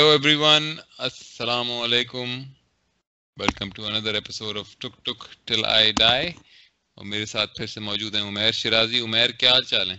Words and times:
Every 0.00 0.34
one 0.34 0.74
السلام 0.98 1.70
علیکم 1.72 2.42
welcome 3.36 3.70
to 3.70 3.86
another 3.86 4.14
episode 4.14 4.58
of 4.58 4.78
tick 4.78 5.04
tick 5.04 5.24
till 5.44 5.64
I 5.64 5.92
die 5.92 6.28
اور 6.94 7.04
میرے 7.04 7.26
ساتھ 7.26 7.54
پھر 7.54 7.66
سے 7.66 7.80
موجود 7.80 8.14
ہیں 8.14 8.22
عمیر 8.22 8.52
شرازی 8.52 9.00
عمیر 9.00 9.30
کیا 9.30 9.50
حال 9.50 9.62
چال 9.62 9.90
ہیں؟ 9.90 9.98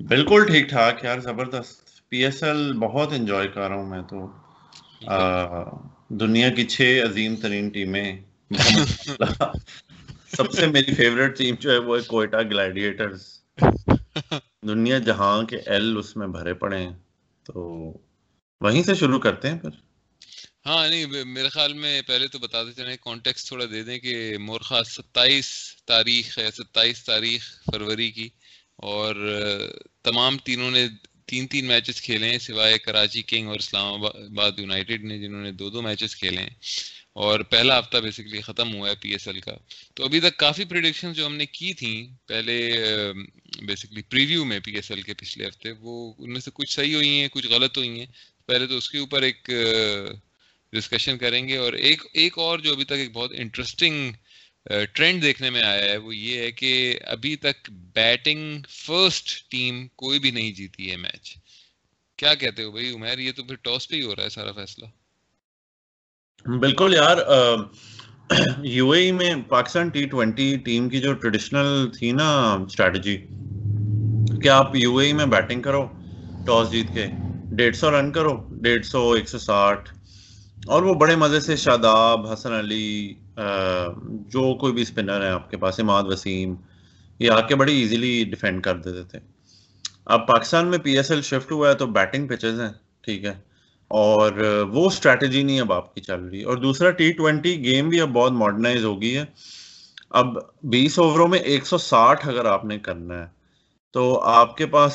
بالکل 0.00 0.46
ٹھیک 0.46 0.68
ٹھاک 0.68 1.04
یار 1.04 1.18
زبردست. 1.18 2.08
پی 2.08 2.24
ایس 2.24 2.42
ایل 2.42 2.72
بہت 2.72 3.12
انجوائے 3.12 3.48
کر 3.48 3.68
رہا 3.68 3.76
ہوں 3.76 3.86
میں 3.86 4.02
تو. 4.02 4.26
دنیا 6.08 6.48
کی 6.48 6.64
چھ 6.64 7.00
عظیم 7.04 7.36
ترین 7.36 7.68
ٹیمیں. 7.68 8.20
سب 10.36 10.52
سے 10.52 10.66
میری 10.66 10.94
فیوریٹ 10.94 11.38
ٹیم 11.38 11.54
جو 11.60 11.70
ہے 11.70 11.78
وہ 11.78 11.96
ہے 11.96 12.02
کوئٹہ 12.02 12.36
گلیڈیٹرز 12.36 13.22
دنیا 14.66 14.98
جہاں 14.98 15.42
کے 15.42 15.56
ایل 15.56 15.96
اس 15.98 16.16
میں 16.16 16.26
بھرے 16.26 16.54
پڑے 16.54 16.78
ہیں. 16.78 16.92
تو 17.44 17.92
وہیں 18.62 18.82
سے 18.82 18.94
شروع 18.94 19.18
کرتے 19.18 19.48
ہیں 19.48 19.58
پھر؟ 19.58 19.70
ہاں 20.66 20.88
نہیں 20.88 21.06
میرے 21.24 21.48
خیال 21.48 21.72
میں 21.72 22.02
پہلے 22.02 22.28
تو 22.28 22.38
بتاتے 22.38 22.72
چلیں 22.72 22.96
کانٹیکس 23.00 23.44
تھوڑا 23.44 23.64
دے 23.72 23.82
دیں 23.82 23.98
کہ 23.98 24.38
مورخا 24.38 24.84
ستائیس 24.84 25.76
تاریخ 25.84 26.38
ہے، 26.38 26.50
ستائیس 26.50 27.04
تاریخ 27.04 27.64
فروری 27.64 28.10
کی، 28.10 28.28
اور 28.76 29.14
تمام 30.02 30.38
تینوں 30.38 30.70
نے 30.70 30.88
تین 31.26 31.46
تین 31.46 31.64
میچز 31.64 32.02
کھیلے 32.02 32.30
ہیں، 32.30 32.38
سوائے 32.38 32.78
کراچی 32.78 33.22
کنگ 33.22 33.48
اور 33.48 33.56
اسلام 33.56 34.04
آباد 34.04 34.52
یونائٹیڈ 34.58 35.04
نے، 35.04 35.18
جنہوں 35.18 35.42
نے 35.42 35.52
دو 35.52 35.70
دو 35.70 35.82
میچز 35.82 36.16
کھیلے 36.16 36.40
ہیں۔ 36.40 36.50
اور 37.12 37.40
پہلا 37.40 37.78
ہفتہ 37.78 37.96
بیسکلی 37.96 38.40
ختم 38.40 38.74
ہوا 38.74 38.90
ہے 38.90 38.94
پی 38.94 39.10
ایس 39.10 39.28
ایل 39.28 39.40
کا۔ 39.40 39.52
تو 39.94 40.04
ابھی 40.04 40.20
تک 40.20 40.36
کافی 40.36 40.64
پریڈکشن 40.64 41.12
جو 41.12 41.26
ہم 41.26 41.34
نے 41.34 41.46
کی 41.46 41.74
تھیں، 41.74 42.28
پہلے 42.28 42.76
بیسکلی 43.62 44.02
پریویو 44.02 44.44
میں 44.44 44.60
پی 44.60 44.74
ایس 44.74 44.90
ایل 44.90 45.02
کے 45.02 45.14
پچھلے 45.14 45.48
ہفتے، 45.48 45.68
وہ 45.80 46.14
ان 46.18 46.32
میں 46.32 46.40
سے 46.40 46.50
کچھ 46.54 46.72
صحیح 46.72 46.94
ہوئی 46.94 47.08
ہیں، 47.08 47.28
کچھ 47.28 47.46
غلط 47.46 47.78
ہوئی 47.78 47.98
ہیں۔ 47.98 48.06
پہلے 48.48 48.66
تو 48.66 48.76
اس 48.76 48.88
کے 48.90 48.98
اوپر 48.98 49.22
ایک 49.22 49.50
ڈسکشن 50.72 51.18
کریں 51.18 51.46
گے 51.48 51.56
اور 51.56 51.72
ایک 51.80 52.02
ایک 52.14 52.38
اور 52.38 52.58
جو 52.58 52.72
ابھی 52.72 52.84
تک 52.84 53.00
ایک 53.02 53.12
بہت 53.12 53.32
انٹرسٹنگ 53.34 54.12
ٹرینڈ 54.92 55.22
دیکھنے 55.22 55.50
میں 55.50 55.62
آیا 55.62 55.82
ہے، 55.82 55.96
وہ 55.96 56.14
یہ 56.16 56.40
ہے 56.40 56.50
کہ 56.52 56.72
ابھی 57.08 57.34
تک 57.38 57.70
بیٹنگ 57.94 58.42
فرسٹ 58.70 59.26
ٹیم 59.50 59.74
کوئی 59.96 60.18
بھی 60.18 60.30
نہیں 60.30 60.52
جیتی 60.52 60.90
ہے 60.90 60.96
میچ 60.98 61.34
کیا 62.18 62.34
کہتے 62.36 62.62
ہو 62.62 62.70
بھائی 62.70 62.90
عمیر؟ 62.90 63.18
یہ 63.18 63.32
تو 63.32 63.44
پھر 63.44 63.56
ٹاس 63.62 63.88
پہ 63.88 63.96
ہی 63.96 64.02
ہو 64.02 64.14
رہا 64.16 64.24
ہے 64.24 64.28
سارا 64.30 64.52
فیصلہ۔ 64.54 64.86
بالکل 66.46 66.94
یار 66.94 67.16
یو 68.66 68.90
اے 68.92 69.10
میں 69.12 69.34
پاکستان 69.48 69.88
ٹی 69.90 70.04
ٹوینٹی 70.06 70.46
ٹیم 70.64 70.88
کی 70.88 71.00
جو 71.00 71.12
ٹریڈیشنل 71.14 71.68
تھی 71.94 72.12
نا 72.12 72.28
اسٹریٹجی 72.60 73.16
کہ 74.40 74.48
آپ 74.50 74.74
یو 74.76 74.96
اے 74.98 75.12
میں 75.12 75.26
بیٹنگ 75.28 75.62
کرو 75.62 75.82
ٹاس 76.46 76.70
جیت 76.70 76.94
کے؟ 76.94 77.06
ڈیڑھ 77.56 77.76
سو 77.76 78.00
رن 78.00 78.12
کرو، 78.12 78.48
ڈیڑھ 78.50 78.86
سو، 78.86 79.12
ایک 79.12 79.28
سو 79.28 79.38
ساٹھ۔ 79.38 79.94
اور 80.66 80.82
وہ 80.82 80.94
بڑے 80.94 81.16
مزے 81.16 81.40
سے 81.40 81.56
شاداب، 81.56 82.32
حسن 82.32 82.52
علی 82.52 83.14
جو 84.10 84.58
کوئی 84.58 84.72
بھی 84.72 84.82
اسپنر 84.82 85.20
ہے 85.20 85.28
آپ 85.28 85.50
کے 85.50 85.56
پاس، 85.56 85.80
اماد 85.80 86.02
وسیم، 86.06 86.54
یہ 87.18 87.30
آ 87.30 87.40
کے 87.40 87.54
بڑی 87.54 87.80
ایزیلی 87.80 88.24
ڈیفینڈ 88.24 88.62
کر 88.62 88.76
دیتے 88.76 89.02
تھے۔ 89.02 89.18
اب 90.04 90.26
پاکستان 90.26 90.66
میں 90.66 90.78
پی 90.78 90.96
ایس 90.96 91.10
ایل 91.10 91.22
شفٹ 91.22 91.52
ہوا 91.52 91.68
ہے 91.68 91.74
تو 91.74 91.86
بیٹنگ 91.86 92.28
پچز 92.28 92.60
ہیں، 92.60 92.72
ٹھیک 93.00 93.24
ہے۔ 93.24 93.34
اور 93.88 94.32
وہ 94.70 94.86
اسٹریٹجی 94.86 95.42
نہیں 95.42 95.60
اب 95.60 95.72
آپ 95.72 95.94
کی 95.94 96.00
چل 96.00 96.24
رہی۔ 96.24 96.42
اور 96.42 96.56
دوسرا 96.56 96.90
ٹی 96.90 97.12
ٹوینٹی 97.12 97.64
گیم 97.64 97.88
بھی 97.88 98.00
اب 98.00 98.08
بہت 98.08 98.32
ماڈرنائز 98.32 98.84
ہو 98.84 99.02
گئی 99.02 99.16
ہے۔ 99.16 99.24
اب 100.10 100.26
بیس 100.62 100.98
اووروں 100.98 101.28
میں 101.28 101.38
ایک 101.38 101.66
سو 101.66 101.78
ساٹھ 101.78 102.28
اگر 102.28 102.44
آپ 102.44 102.64
نے 102.64 102.78
کرنا 102.78 103.18
ہے، 103.18 103.26
تو 103.90 104.20
آپ 104.20 104.56
کے 104.56 104.66
پاس 104.66 104.92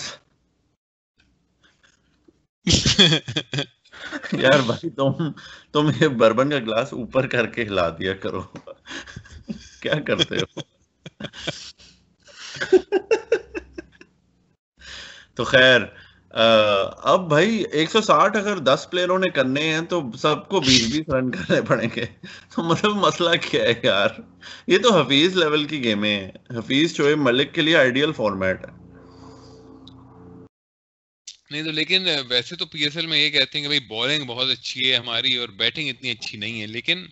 یار 4.33 4.59
بھائی، 4.65 4.89
تم 4.89 5.11
تم 5.71 5.89
یہ 6.01 6.07
بربن 6.07 6.49
کا 6.49 6.59
گلاس 6.59 6.93
اوپر 6.93 7.27
کر 7.27 7.45
کے 7.47 7.63
ہلا 7.63 7.89
دیا 7.89 8.13
کرو۔ 8.13 8.41
کیا 9.81 9.93
کرتے 10.07 10.35
ہو؟ 10.35 10.59
تو 15.35 15.43
خیر 15.43 15.81
اب 17.03 17.29
بھائی، 17.29 17.63
ایک 17.71 17.91
سو 17.91 18.01
ساٹھ 18.01 18.37
اگر 18.37 18.57
دس 18.57 18.87
پلیئروں 18.91 19.19
نے 19.19 19.29
کرنے 19.29 19.61
ہیں 19.61 19.81
تو 19.81 20.01
سب 20.17 20.47
کو 20.47 20.59
بیس 20.59 20.87
بیس 20.91 21.09
رن 21.09 21.31
کرنے 21.31 21.61
پڑیں 21.61 21.89
گے۔ 21.95 22.05
تو 22.55 22.63
مطلب 22.63 22.95
مسئلہ 22.95 23.29
کیا 23.41 23.63
ہے 23.63 23.73
یار؟ 23.83 24.09
یہ 24.67 24.77
تو 24.77 25.01
حفیظ 25.01 25.35
لیول 25.35 25.65
کی 25.65 25.83
گیمیں 25.83 26.19
ہیں۔ 26.19 26.31
حفیظ 26.57 26.95
شعیب 26.95 27.17
ملک 27.17 27.53
کے 27.53 27.61
لیے 27.61 27.77
آئیڈیل 27.77 28.11
فارمیٹ 28.11 28.65
ہے۔ 28.65 28.76
نہیں 31.51 31.63
تو 31.63 31.71
لیکن 31.71 32.07
ویسے 32.29 32.55
تو 32.55 32.65
پی 32.65 32.83
ایس 32.83 32.95
ایل 32.97 33.07
میں 33.07 33.17
یہ 33.17 33.29
کہتے 33.29 33.57
ہیں 33.57 33.63
کہ 33.63 33.67
بھائی 33.67 33.79
بالنگ 33.87 34.25
بہت 34.27 34.49
اچھی 34.49 34.89
ہے 34.89 34.95
ہماری 34.95 35.35
اور 35.35 35.49
بیٹنگ 35.57 35.89
اتنی 35.89 36.11
اچھی 36.11 36.37
نہیں 36.37 36.61
ہے، 36.61 36.67
لیکن 36.67 37.05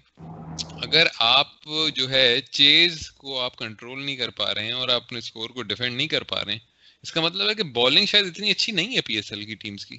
اگر 0.82 1.06
آپ 1.26 1.52
جو 1.96 2.10
ہے 2.10 2.26
چیز 2.52 2.90
کو 3.14 3.40
آپ 3.40 3.56
کنٹرول 3.58 4.04
نہیں 4.06 4.16
کر 4.18 4.30
پا 4.38 4.54
رہے 4.54 4.66
ہیں 4.66 4.72
اور 4.74 4.90
آپ 4.90 5.04
اپنے 5.04 5.20
اسکور 5.20 5.50
کو 5.50 5.62
ڈیفینڈ 5.64 5.96
نہیں 5.96 6.08
کر 6.08 6.24
پا 6.26 6.44
رہے 6.46 6.54
ہیں، 6.54 6.60
اس 7.04 7.12
کا 7.12 7.22
مطلب 7.22 7.50
ہے 7.50 7.56
کہ 7.56 7.64
بالنگ 7.74 8.06
شاید 8.06 8.28
اتنی 8.28 8.52
اچھی 8.52 8.74
نہیں 8.74 8.96
ہے 8.96 9.02
پی 9.02 9.16
ایس 9.16 9.32
ایل 9.32 9.46
کی 9.46 9.56
ٹیمز 9.58 9.86
کی؟ 9.86 9.98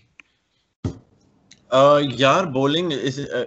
یار 2.19 2.45
بولنگ 2.53 2.93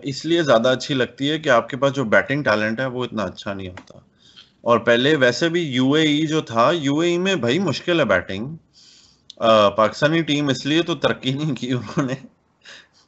اس 0.03 0.25
لیے 0.25 0.41
زیادہ 0.43 0.69
اچھی 0.69 0.95
لگتی 0.95 1.29
ہے 1.29 1.37
کہ 1.39 1.49
آپ 1.49 1.69
کے 1.69 1.77
پاس 1.77 1.93
جو 1.93 2.03
بیٹنگ 2.07 2.43
ٹیلنٹ 2.43 2.79
ہے 2.79 2.85
وہ 2.87 3.03
اتنا 3.05 3.23
اچھا 3.23 3.53
نہیں 3.53 3.69
ہوتا۔ 3.69 3.99
اور 4.63 4.79
پہلے 4.81 5.15
ویسے 5.15 5.49
بھی 5.49 5.61
یو 5.63 5.91
اے 5.93 6.01
ای 6.03 6.25
جو 6.27 6.41
تھا 6.43 6.69
یو 6.75 6.97
اے 6.99 7.09
ای 7.09 7.17
میں 7.17 7.35
بھائی 7.37 7.59
مشکل 7.61 7.99
ہے 7.99 8.05
بیٹنگ 8.07 8.55
پاکستانی 9.75 10.21
ٹیم 10.21 10.47
اس 10.47 10.65
لیے 10.65 10.81
تو 10.81 10.95
ترقی 10.95 11.33
نہیں 11.33 11.55
کی 11.55 11.71
انہوں 11.71 12.03
نے 12.03 12.13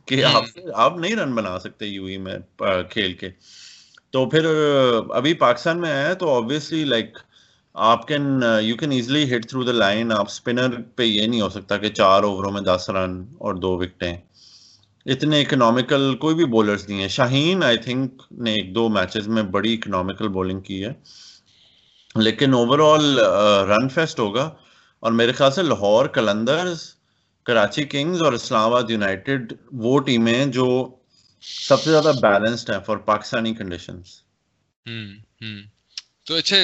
کہ 0.05 0.23
آپ 0.23 0.43
آپ 0.73 0.97
نہیں 0.97 1.15
رن 1.15 1.35
بنا 1.35 1.59
سکتے 1.59 1.85
یو 1.85 2.05
ای 2.05 2.17
میں 2.17 2.37
کھیل 2.89 3.13
کے۔ 3.13 3.29
تو 4.09 4.29
پھر 4.29 4.45
ابھی 5.09 5.33
پاکستان 5.33 5.81
میں 5.81 5.91
آیا 5.91 6.13
تو 6.13 6.35
آبویسلی 6.35 6.83
لائک 6.83 7.17
آپ 7.73 8.07
can 8.07 8.43
you 8.61 8.75
can 8.75 8.91
easily 8.91 9.35
hit 9.35 9.49
through 9.49 9.63
the 9.63 9.71
line 9.71 10.11
آپ 10.11 10.25
اسپنر 10.27 10.81
پہ 10.95 11.03
یہ 11.03 11.27
نہیں 11.27 11.41
ہو 11.41 11.49
سکتا 11.49 11.77
کہ 11.77 11.89
چار 11.89 12.23
اووروں 12.23 12.51
میں 12.51 12.61
دس 12.61 12.89
رن 12.89 13.25
اور 13.37 13.53
دو 13.55 13.77
وکٹیں 13.77 14.17
اتنے 15.05 15.41
اکنامیکل 15.41 16.15
کوئی 16.15 16.35
بھی 16.35 16.45
بولرز 16.45 16.89
نہیں 16.89 17.01
ہیں 17.01 17.07
شاہین 17.07 17.63
آئی 17.63 17.77
تھنک 17.77 18.21
نے 18.31 18.53
ایک 18.53 18.75
دو 18.75 18.89
میچز 18.89 19.27
میں 19.27 19.43
بڑی 19.43 19.73
اکنامیکل 19.73 20.27
بولنگ 20.27 20.59
کی 20.59 20.85
ہے۔ 20.85 20.93
لیکن 22.15 22.53
اوور 22.53 22.79
آل 22.79 23.19
رن 23.69 23.89
فیسٹ 23.89 24.19
ہوگا۔ 24.19 24.49
اور 25.03 25.11
میرے 25.11 25.31
خیال 25.31 25.51
سے 25.51 25.61
لاہور 25.61 26.05
کلندرز 26.05 26.93
کراچی 27.43 27.83
کنگز 27.83 28.21
اور 28.21 28.33
اسلام 28.33 28.61
آباد 28.61 28.89
یونائٹیڈ 28.89 29.53
وہ 29.71 29.99
ٹیمیں 29.99 30.45
جو 30.45 30.95
سب 31.41 31.83
سے 31.83 31.91
زیادہ 31.91 32.11
بیلنسڈ 32.21 32.69
ہیں 32.69 32.79
فار 32.85 32.97
پاکستانی 32.97 33.53
کنڈیشنز 33.53 34.07
تو 36.25 36.35
اچھا 36.35 36.57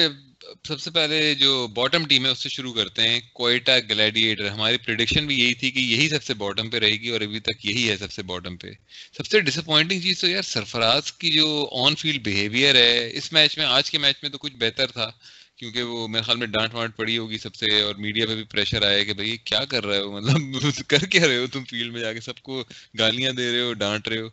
سب 0.68 0.80
سے 0.80 0.90
پہلے 0.90 1.34
جو 1.34 1.66
باٹم 1.66 2.04
ٹیم 2.04 2.26
ہے، 2.26 2.30
اس 2.30 2.42
سے 2.42 2.48
شروع 2.48 2.72
کرتے 2.72 3.08
ہیں۔ 3.08 3.20
کوئٹہ 3.32 3.78
گلیڈیٹر 3.90 4.48
ہماری 4.48 4.76
پریڈکشن 4.76 5.26
بھی 5.26 5.38
یہی 5.40 5.54
تھی 5.54 5.70
کہ 5.70 5.78
یہی 5.78 6.08
سب 6.08 6.22
سے 6.22 6.34
باٹم 6.34 6.70
پہ 6.70 6.78
رہے 6.78 6.96
گی 6.96 7.08
اور 7.08 7.20
ابھی 7.20 7.40
تک 7.40 7.66
یہی 7.66 7.90
ہے 7.90 7.96
سب 7.96 8.12
سے 8.12 8.22
باٹم 8.22 8.56
پہ۔ 8.56 8.70
سب 9.16 9.26
سے 9.26 9.40
ڈس 9.40 9.58
اپوائنٹنگ 9.58 10.00
چیز 10.00 10.20
تو 10.20 10.28
یار 10.28 10.42
سرفراز 10.42 11.12
کی 11.12 11.30
جو 11.30 11.68
آن 11.72 11.94
فیلڈ 11.94 12.24
بہیویئر 12.24 12.74
ہے، 12.74 13.10
اس 13.12 13.32
میچ 13.32 13.58
میں، 13.58 13.66
آج 13.66 13.90
کے 13.90 13.98
میچ 13.98 14.16
میں 14.22 14.30
تو 14.30 14.38
کچھ 14.38 14.56
بہتر 14.58 14.86
تھا۔ 14.86 15.10
کیونکہ 15.58 15.82
وہ 15.82 16.08
میرے 16.08 16.22
خیال 16.22 16.36
میں 16.36 16.46
ڈانٹ 16.46 16.74
وانٹ 16.74 16.96
پڑی 16.96 17.18
ہوگی 17.18 17.38
سب 17.38 17.54
سے 17.54 17.80
اور 17.80 17.94
میڈیا 17.94 18.26
پہ 18.26 18.34
بھی 18.34 18.42
پریشر 18.42 18.82
آیا 18.82 19.04
کہ 19.04 19.12
بھائی 19.12 19.36
کیا 19.44 19.64
کر 19.64 19.86
رہے 19.86 19.98
ہو؟ 19.98 20.12
مطلب 20.12 20.40
کر 20.88 20.98
کیا 20.98 21.28
رہے 21.28 21.36
ہو 21.36 21.46
تم 21.52 21.64
فیلڈ 21.64 21.92
میں 21.92 22.00
جا 22.00 22.12
کے؟ 22.12 22.20
سب 22.20 22.38
کو 22.38 22.64
گالیاں 22.98 23.32
دے 23.32 23.52
رہے 23.52 23.60
ہو، 23.60 23.72
ڈانٹ 23.72 24.08
رہے 24.08 24.18
ہو۔ 24.18 24.28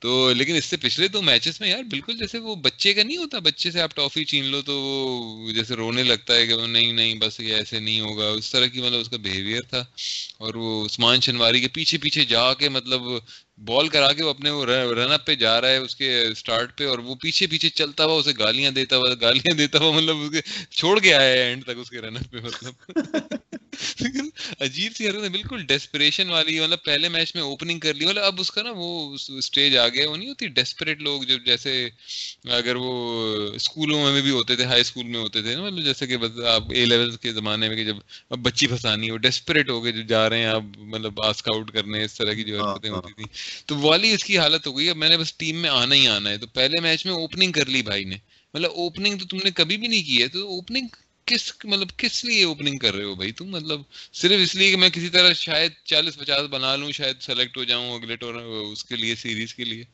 تو 0.00 0.32
لیکن 0.32 0.56
اس 0.56 0.64
سے 0.64 0.76
پچھلے 0.76 1.08
دو 1.08 1.22
میچز 1.22 1.60
میں 1.60 1.68
یار 1.68 1.82
بالکل 1.82 2.18
جیسے 2.18 2.38
وہ 2.38 2.56
بچے 2.56 2.94
کا 2.94 3.02
نہیں 3.02 3.16
ہوتا، 3.16 3.38
بچے 3.38 3.70
سے 3.70 3.80
آپ 3.80 3.94
ٹافی 3.94 4.24
چھین 4.24 4.44
لو 4.44 4.62
تو 4.62 4.80
وہ 4.80 5.52
جیسے 5.52 5.74
رونے 5.74 6.02
لگتا 6.02 6.36
ہے 6.36 6.46
کہ 6.46 6.66
نہیں 6.66 6.92
نہیں، 6.92 7.14
بس 7.14 7.40
یہ 7.40 7.54
ایسے 7.54 7.80
نہیں 7.80 8.00
ہوگا۔ 8.00 8.28
اس 8.28 8.50
طرح 8.50 8.66
کی 8.66 8.80
مطلب 8.80 9.00
اس 9.00 9.08
کا 9.08 9.16
بہیویئر 9.16 9.62
تھا۔ 9.62 9.84
اور 10.38 10.54
وہ 10.54 10.86
عثمان 10.86 11.20
شنواری 11.20 11.60
کے 11.60 11.68
پیچھے 11.68 11.98
پیچھے 11.98 12.24
جا 12.24 12.54
کے 12.54 12.68
مطلب 12.68 13.00
بال 13.58 13.88
کرا 13.88 14.12
کے 14.12 14.22
وہ 14.22 14.30
اپنے 14.30 14.50
وہ 14.50 14.64
رن 14.66 15.12
اپ 15.12 15.26
پہ 15.26 15.34
جا 15.34 15.60
رہا 15.60 15.68
ہے، 15.68 15.76
اس 15.76 15.96
کے 15.96 16.22
اسٹارٹ 16.22 16.78
پہ، 16.78 16.86
اور 16.86 16.98
وہ 16.98 17.14
پیچھے 17.14 17.46
پیچھے 17.46 17.68
چلتا 17.68 18.04
ہوا 18.04 18.14
اسے 18.14 18.30
گالیاں 18.38 18.70
دیتا 18.70 18.96
ہوا 18.96 19.14
گالیاں 19.20 19.54
دیتا 19.54 19.78
ہوا 19.78 19.92
مطلب 19.92 20.16
اس 20.20 20.30
کے 20.30 20.40
چھوڑ 20.70 20.98
کے 21.00 21.14
آیا 21.14 21.32
ہے 21.32 21.48
اینڈ 21.48 21.64
تک 21.64 21.78
اس 21.78 21.90
کے 21.90 22.00
رن 22.00 22.16
اپ 22.16 22.30
پہ 22.30 22.38
مطلب۔ 22.38 22.74
عجیب 24.60 24.92
سی 24.94 25.08
حرکت 25.08 25.30
بالکل 25.30 25.62
ڈیسپریشن 25.62 26.30
والی 26.30 26.60
مطلب 26.60 26.82
پہلے 26.84 27.08
میچ 27.08 27.34
میں 27.34 27.42
اوپننگ 27.42 27.78
کر 27.78 27.94
لی 27.94 28.06
مطلب 28.06 28.24
اب 28.24 28.40
اس 28.40 28.50
کا 28.50 28.62
نا 28.62 28.70
وہ 28.76 29.16
اسٹیج 29.28 29.76
آ 29.76 29.88
گیا 29.88 30.10
وہ 30.10 30.16
نہیں 30.16 30.28
ہوتی 30.28 30.46
ڈیسپریٹ 30.48 31.00
لوگ 31.00 31.22
جو 31.22 31.38
جیسے 31.38 31.88
اگر 32.50 32.76
وہ 32.76 32.92
اسکولوں 33.54 34.12
میں 34.12 34.22
بھی 34.22 34.30
ہوتے 34.30 34.56
تھے 34.56 34.64
ہائی 34.64 34.80
اسکول 34.80 35.06
میں 35.06 35.20
ہوتے 35.20 35.42
تھے 35.42 35.54
نا 35.56 35.62
مطلب 35.62 35.84
جیسے 35.84 36.06
کہ 36.06 36.16
آپ 36.46 36.62
اے 36.72 36.84
لیول 36.84 37.16
کے 37.16 37.32
زمانے 37.32 37.68
میں 37.68 37.76
کہ 37.76 37.84
جب 37.84 37.96
اب 38.30 38.38
بچی 38.38 38.66
پھنسانی 38.66 39.10
ہو 39.10 39.16
ڈیسپریٹ 39.16 39.70
ہو 39.70 39.84
گئے 39.84 39.92
جو 39.92 40.02
جا 40.02 40.28
رہے 40.30 40.38
ہیں 40.38 40.46
آپ 40.46 40.62
مطلب 40.76 41.22
آسک 41.22 41.48
آؤٹ 41.48 41.70
کرنے 41.70 42.04
اس 42.04 42.14
طرح 42.14 42.32
کی 42.32 42.44
جو 42.44 42.64
حرکتیں 42.64 42.90
ہوتی 42.90 43.12
تھیں۔ 43.12 43.26
تو 43.66 43.76
والی 43.78 44.10
اس 44.10 44.24
کی 44.24 44.38
حالت 44.38 44.66
ہو 44.66 44.78
گئی 44.78 44.88
اب 44.90 44.96
میں 44.96 45.08
نے 45.08 45.16
بس 45.16 45.34
ٹیم 45.34 45.56
میں 45.56 45.70
آنا 45.70 45.94
ہی 45.94 46.08
آنا 46.08 46.30
ہے۔ 46.30 46.36
تو 46.36 46.46
پہلے 46.46 46.80
میچ 46.80 47.06
میں 47.06 47.14
اوپننگ 47.14 47.52
کر 47.52 47.66
لی 47.66 47.82
بھائی 47.82 48.04
نے۔ 48.04 48.16
مطلب 48.54 48.70
اوپننگ 48.74 49.18
تو 49.18 49.26
تم 49.26 49.36
نے 49.44 49.50
کبھی 49.50 49.76
بھی 49.76 49.86
نہیں 49.88 50.02
کی 50.02 50.22
ہے 50.22 50.28
تو 50.28 50.46
اوپننگ 50.48 50.86
کس 51.26 51.52
مطلب 51.64 51.88
کس 51.96 52.24
لیے 52.24 52.44
اوپننگ 52.44 52.78
کر 52.78 52.94
رہے 52.94 53.04
ہو 53.04 53.14
بھائی 53.14 53.32
تم؟ 53.32 53.46
مطلب 53.46 53.80
صرف 54.12 54.40
اس 54.42 54.54
لیے 54.54 54.70
کہ 54.70 54.76
میں 54.76 54.88
کسی 54.88 55.08
طرح 55.08 55.32
شاید 55.32 55.72
چالیس 55.84 56.18
پچاس 56.18 56.48
بنا 56.50 56.76
لوں 56.76 56.90
شاید 56.92 57.20
سلیکٹ 57.20 57.56
ہو 57.56 57.64
جاؤں 57.64 57.94
اگلے 57.94 58.16
ٹور 58.16 58.34
اس 58.72 58.84
کے 58.84 58.96
لیے 58.96 59.14
سیریز 59.14 59.54
کے 59.54 59.64
لیے۔ 59.64 59.84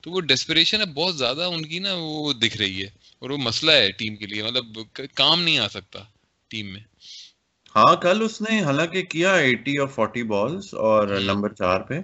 تو 0.00 0.10
وہ 0.10 0.20
ڈیسپریشن 0.20 0.80
ہے 0.80 0.86
بہت 0.86 1.16
زیادہ 1.18 1.42
ان 1.42 1.66
کی 1.66 1.78
نا 1.78 1.94
وہ 1.94 2.32
دکھ 2.32 2.56
رہی 2.56 2.82
ہے 2.82 2.88
اور 3.18 3.30
وہ 3.30 3.36
مسئلہ 3.36 3.72
ہے 3.72 3.90
ٹیم 3.92 4.16
کے 4.16 4.26
لیے۔ 4.26 4.42
مطلب 4.42 4.64
کام 5.14 5.42
نہیں 5.42 5.58
آ 5.58 5.68
سکتا 5.68 5.98
ٹیم 6.48 6.72
میں۔ 6.72 6.80
ہاں 7.76 7.96
کل 7.96 8.22
اس 8.22 8.40
نے 8.40 8.60
حالانکہ 8.62 9.02
کیا 9.02 9.34
ایٹی 9.34 9.76
اور 9.76 9.88
فورٹی 9.88 10.22
بالز 10.22 10.74
اور 10.74 11.08
نمبر 11.08 11.52
چار 11.52 11.80
پہ۔ 11.80 12.00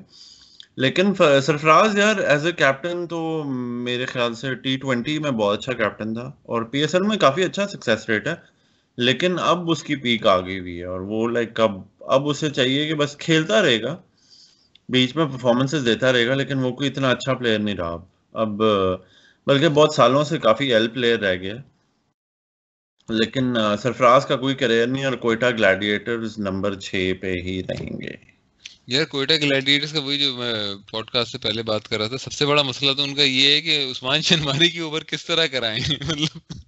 لیکن 0.77 1.15
سرفراز 1.47 1.99
یار 1.99 2.17
ایز 2.17 2.47
اے 2.47 2.53
کیپٹن 2.53 3.07
تو 3.07 3.43
میرے 3.85 4.07
خیال 4.07 4.35
سے 4.35 4.55
ٹی 4.55 4.77
ٹوینٹی 4.77 5.19
میں 5.19 5.31
بہت 5.31 5.59
اچھا 5.59 5.73
کیپٹن 5.73 6.15
تھا 6.15 6.31
اور 6.43 6.63
پی 6.63 6.81
ایس 6.81 6.95
ایل 6.95 7.03
میں 7.03 7.17
کافی 7.17 7.45
اچھا 7.45 7.67
سکسیس 7.69 8.09
ریٹ 8.09 8.27
ہے۔ 8.27 8.56
لیکن 8.97 9.39
اب 9.39 9.71
اس 9.71 9.83
کی 9.83 9.97
پیک 9.97 10.27
آ 10.27 10.41
گئی 10.41 10.59
ہوئی 10.59 10.79
ہے 10.79 10.85
اور 10.85 11.01
وہ 11.01 11.29
لائک 11.29 11.61
اب 11.61 11.81
اب 12.01 12.29
اسے 12.29 12.51
چاہیے 12.51 12.89
کہ 12.89 12.95
بس 12.95 13.17
کھیلتا 13.17 13.63
رہے 13.63 13.83
گا، 13.83 13.97
بیچ 14.89 15.17
میں 15.17 15.27
پرفارمنس 15.27 15.75
دیتا 15.85 16.13
رہے 16.13 16.27
گا، 16.27 16.35
لیکن 16.35 16.59
وہ 16.59 16.73
کوئی 16.73 16.89
اتنا 16.89 17.11
اچھا 17.11 17.35
پلیئر 17.35 17.59
نہیں 17.59 17.75
رہا۔ 17.75 17.97
اب، 18.33 18.49
بلکہ 19.47 19.69
بہت 19.69 19.95
سالوں 19.95 20.25
سے 20.25 20.39
کافی 20.39 20.75
ایل 20.75 20.89
پلیئر 20.89 21.19
رہ 21.19 21.35
گیا۔ 21.35 21.55
لیکن 23.09 23.55
سرفراز 23.83 24.27
کا 24.27 24.37
کوئی 24.37 24.55
کریئر 24.55 24.87
نہیں 24.87 25.05
اور 25.05 25.13
کوئٹہ 25.13 25.47
گلیڈیٹرز 25.47 26.39
نمبر 26.39 26.75
چھ 26.75 27.13
پہ 27.21 27.33
ہی 27.33 27.63
رہیں 27.69 28.01
گے۔ 28.01 28.13
یار، 28.87 29.05
کوئٹہ 29.05 29.33
گلیڈیٹرز 29.33 29.93
کا 29.93 30.01
وہی 30.01 30.19
جو 30.19 30.37
میں 30.37 30.75
پوڈ 30.91 31.11
کاسٹ 31.11 31.33
سے 31.33 31.39
پہلے 31.39 31.63
بات 31.63 31.89
کر 31.89 31.99
رہا 31.99 32.09
تھا، 32.09 32.19
سب 32.19 32.33
سے 32.33 32.47
بڑا 32.47 32.63
مسئلہ 32.63 32.93
تو 32.93 33.03
ان 33.03 33.15
کا 33.15 33.23
یہ 33.23 33.49
ہے 33.49 33.61
کہ 33.61 33.91
عثمان 33.91 34.21
شنماری 34.21 34.69
کی 34.69 34.79
اوور 34.79 35.03
کس 35.03 35.27
طرح 35.27 35.47
کرائیں۔ 35.47 35.81
مطلب 36.09 36.66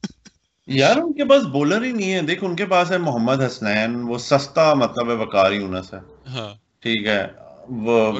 یار 0.68 0.96
ان 0.96 1.12
کے 1.12 1.24
پاس 1.24 1.42
بولر 1.42 1.82
ہی 1.84 1.92
نہیں 1.92 2.12
ہے۔ 2.14 2.20
دیکھ 2.20 2.44
ان 2.44 2.56
کے 2.56 2.66
پاس 2.66 2.90
ہے 2.90 2.98
محمد 2.98 3.42
حسنین 3.42 3.94
وہ 4.02 4.18
سستا 4.18 4.74
مطلب 4.74 5.10
ہے 5.10 5.14
وقار 5.14 5.52
یونس 5.52 5.94
ہے۔ 5.94 5.98
ہاں۔ 6.26 6.54
ٹھیک 6.80 7.06
ہے۔ 7.06 7.26
وہ 7.68 8.12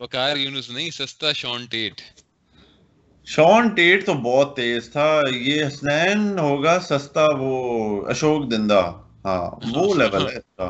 وقار 0.00 0.36
یونس 0.36 0.70
نہیں 0.70 0.90
سستا 0.90 1.32
شون 1.32 1.66
ٹیٹ۔ 1.66 2.00
شون 3.26 3.68
ٹیٹ 3.68 4.06
تو 4.06 4.14
بہت 4.14 4.56
تیز 4.56 4.90
تھا۔ 4.92 5.20
یہ 5.30 5.66
حسنین 5.66 6.38
ہوگا 6.38 6.78
سستا 6.80 7.26
وہ 7.38 7.54
اشوک 8.08 8.50
دندہ 8.50 8.82
ہاں 9.24 9.50
وہ 9.74 9.94
لیول 9.94 10.26
ہے۔ 10.28 10.36
اس 10.36 10.44
کا 10.56 10.68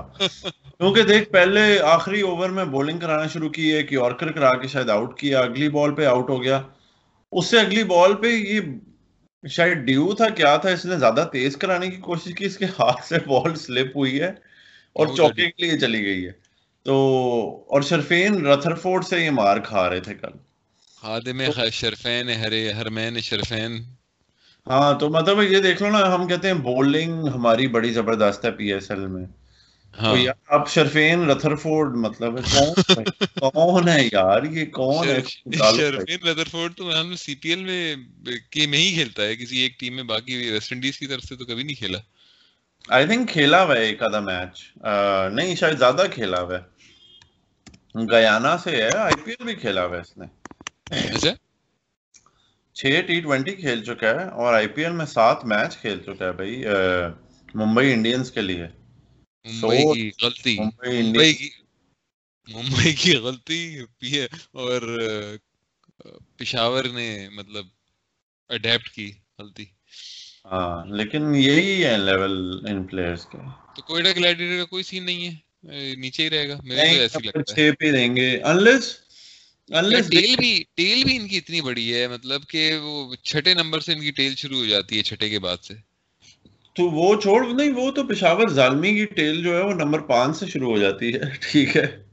کیونکہ 0.79 1.03
دیکھ 1.03 1.31
پہلے 1.31 1.81
آخری 1.81 2.21
اوور 2.21 2.51
میں 2.51 2.65
بولنگ 2.65 2.99
کرانا 2.99 3.27
شروع 3.27 3.49
کی 3.49 3.75
ہے 3.75 3.83
کہ 3.83 3.95
یارکر 3.95 4.33
کرا 4.33 4.55
کے 4.55 4.69
شاید 4.69 4.91
آؤٹ 4.91 5.19
کیا 5.19 5.41
اگلی 5.41 5.69
بال 5.69 5.95
پہ 5.95 6.07
آؤٹ 6.07 6.31
ہو 6.31 6.43
گیا۔ 6.43 6.63
اس 7.33 7.47
سے 7.47 7.61
اگلی 7.61 7.85
بال 7.85 8.15
پہ 8.15 8.27
یہ 8.27 8.61
شاید 9.49 9.79
ڈیو 9.79 10.13
تھا 10.13 10.29
کیا 10.29 10.57
تھا 10.57 10.69
اس 10.69 10.85
نے 10.85 10.97
زیادہ 10.99 11.29
تیز 11.33 11.57
کرانے 11.57 11.91
کی 11.91 11.97
کوشش 11.97 12.35
کی 12.35 12.45
اس 12.45 12.59
کے 12.59 12.65
ہاتھ 12.65 13.07
سے 13.07 13.15
بال 13.27 13.55
سلپ 13.55 13.97
ہوئی 13.97 14.21
ہے 14.21 14.29
اور 14.93 15.07
چوکے 15.17 15.51
کے 15.51 15.67
لیے 15.67 15.79
چلی 15.79 16.05
گئی 16.05 16.27
ہے۔ 16.27 16.33
تو 16.83 16.95
اور 17.69 17.83
شرفین 17.83 18.47
رتھر 18.47 18.75
فورڈ 18.75 19.05
سے 19.05 19.21
یہ 19.21 19.31
مار 19.31 19.57
کھا 19.57 19.91
رہے 19.91 20.01
تھے 20.01 20.15
کل۔ 20.15 20.29
خادم 21.01 21.43
شرفین 21.73 22.29
ہرے 22.29 22.73
ہرمین 22.73 23.21
شرفین۔ 23.21 23.83
ہاں 24.67 24.99
تو 24.99 25.09
مطلب 25.09 25.43
یہ 25.43 25.61
دیکھ 25.61 25.83
لو 25.83 25.91
نا 25.91 26.15
ہم 26.15 26.27
کہتے 26.27 26.47
ہیں 26.47 26.55
بولنگ 26.55 27.29
ہماری 27.29 27.67
بڑی 27.67 27.91
زبردست 27.91 28.45
ہے 28.45 28.51
پی 28.51 28.73
ایس 28.73 28.91
ایل 28.91 29.07
میں۔ 29.07 29.25
ہاں۔ 30.03 30.15
اب 30.47 30.69
شرفین 30.69 31.21
مطلب 31.95 32.39
کون 33.41 33.89
ہے؟ 33.89 34.09
یار؟ 34.13 34.43
یہ 34.43 34.65
کون 34.67 35.09
ہے؟ 35.09 35.21
شرفین 35.77 36.69
تو 36.77 37.01
ہم 37.01 37.15
سی 37.15 37.35
پی 37.35 37.49
ایل 37.49 37.63
میں 37.65 37.95
کے 38.51 38.67
میں 38.67 38.79
ہی 38.79 38.93
کھیلتا 38.95 39.23
ہے 39.23 39.37
کسی 39.37 39.59
ایک 39.59 39.81
ٹیم 39.81 39.97
میں 39.97 40.03
باقی 40.03 40.51
ویسٹ 40.51 40.73
انڈیز 40.73 40.99
کی 40.99 41.07
طرف 41.07 41.25
سے 41.25 41.37
تو 41.37 41.45
کبھی 41.45 41.63
نہیں 41.63 41.75
کھیلا۔ 41.75 41.99
آئی 42.89 43.07
تھنک 43.07 43.31
کھیلا 43.31 43.63
ہوا 43.65 43.75
ہے 43.77 43.85
ایک 43.85 44.03
آدھا 44.03 44.21
میچ 44.21 44.63
نہیں 45.33 45.55
شاید 45.55 45.79
زیادہ 45.79 46.07
کھیلا 46.13 46.41
ہوا 46.41 46.59
ہے۔ 46.59 48.05
گیانا 48.11 48.59
سے 48.59 48.71
ہے 48.71 48.91
آئی 48.91 49.15
پی 49.25 49.31
ایل 49.31 49.45
بھی 49.45 49.55
کھیلا 49.55 49.85
ہوا 49.87 49.97
ہے 49.97 50.01
اس 50.01 50.17
نے۔ 50.19 50.27
اچھا۔ 50.91 51.31
چھ 52.77 53.01
ٹی 53.07 53.21
ٹوینٹی 53.21 53.55
کھیل 53.55 53.85
چکا 53.85 54.11
ہے 54.11 54.29
اور 54.29 54.55
آئی 54.55 54.67
پی 54.67 54.85
ایل 54.85 54.93
میں 54.93 55.07
سات 55.07 55.45
میچ 55.45 55.77
کھیل 55.77 55.99
چکا 56.07 56.27
ہے 56.27 56.33
بھائی 56.33 56.65
ممبئی 57.55 57.93
انڈینز 57.93 58.31
کے 58.31 58.41
لیے۔ 58.41 58.67
ممبئی 59.47 59.83
کی 59.95 60.11
غلطی 60.23 60.57
ممبئی 60.59 61.33
کی 61.35 61.49
ممبئی 62.49 62.93
کی 62.95 63.17
غلطی 63.17 64.21
اور 64.53 64.83
پشاور 66.39 66.85
نے 66.85 67.09
مطلب 67.33 67.67
اڈیپٹ 68.51 68.89
کی 68.91 69.11
غلطی 69.39 69.65
ہاں 70.45 70.85
لیکن 70.87 71.35
یہی 71.35 71.85
ہے 71.85 71.97
لیول 71.99 72.35
ان 72.69 72.83
پلیئرز 72.87 73.27
کے 73.27 73.39
تو 73.77 73.83
کوئٹہ 73.83 74.09
گلیڈیٹر 74.17 74.59
کا 74.59 74.65
کوئی 74.65 74.83
سین 74.83 75.05
نہیں 75.05 75.27
ہے 75.27 75.95
نیچے 75.97 76.23
ہی 76.25 76.31
رہے 76.31 76.49
گا 76.49 76.59
میرے 76.65 76.83
تو 76.85 77.01
ایسے 77.01 77.19
لگتا 77.19 77.39
ہے 77.41 77.55
چھ 77.55 77.77
پہ 77.81 77.91
رہیں 77.93 78.17
گے 78.17 78.31
انلیس 78.43 78.93
ٹیل 80.11 80.35
بھی 80.37 80.53
ٹیل 80.75 81.05
بھی 81.05 81.17
ان 81.17 81.29
کی 81.29 81.39
اتنی 81.39 81.61
بڑی 81.61 81.93
ہے 81.95 82.07
مطلب 82.09 82.47
کہ 82.49 82.71
وہ 82.77 83.15
چھٹے 83.15 83.55
نمبر 83.55 83.81
سے 83.81 83.93
ان 83.93 84.01
کی 84.01 84.11
ٹیل 84.11 84.35
شروع 84.35 84.59
ہو 84.59 84.65
جاتی 84.67 84.97
ہے 84.97 85.03
چھٹے 85.03 85.29
کے 85.29 85.39
بعد 85.39 85.63
سے 85.63 85.75
تو 86.77 86.85
وہ 86.85 87.21
چھوڑ 87.21 87.47
نہیں 87.55 87.73
وہ 87.73 87.91
تو 87.91 88.07
پشاور 88.07 88.49
ظالمی 88.49 88.95
کی 88.95 89.05
ٹیل 89.05 89.43
جو 89.43 89.57
ہے 89.57 89.63
وہ 89.63 89.73
نمبر 89.73 90.01
پانچ 90.01 90.37
سے 90.37 90.47
شروع 90.47 90.71
ہو 90.73 90.79
جاتی 90.79 91.15
ہے 91.15 91.19
ٹھیک 91.41 91.77
ہے۔ 91.77 92.05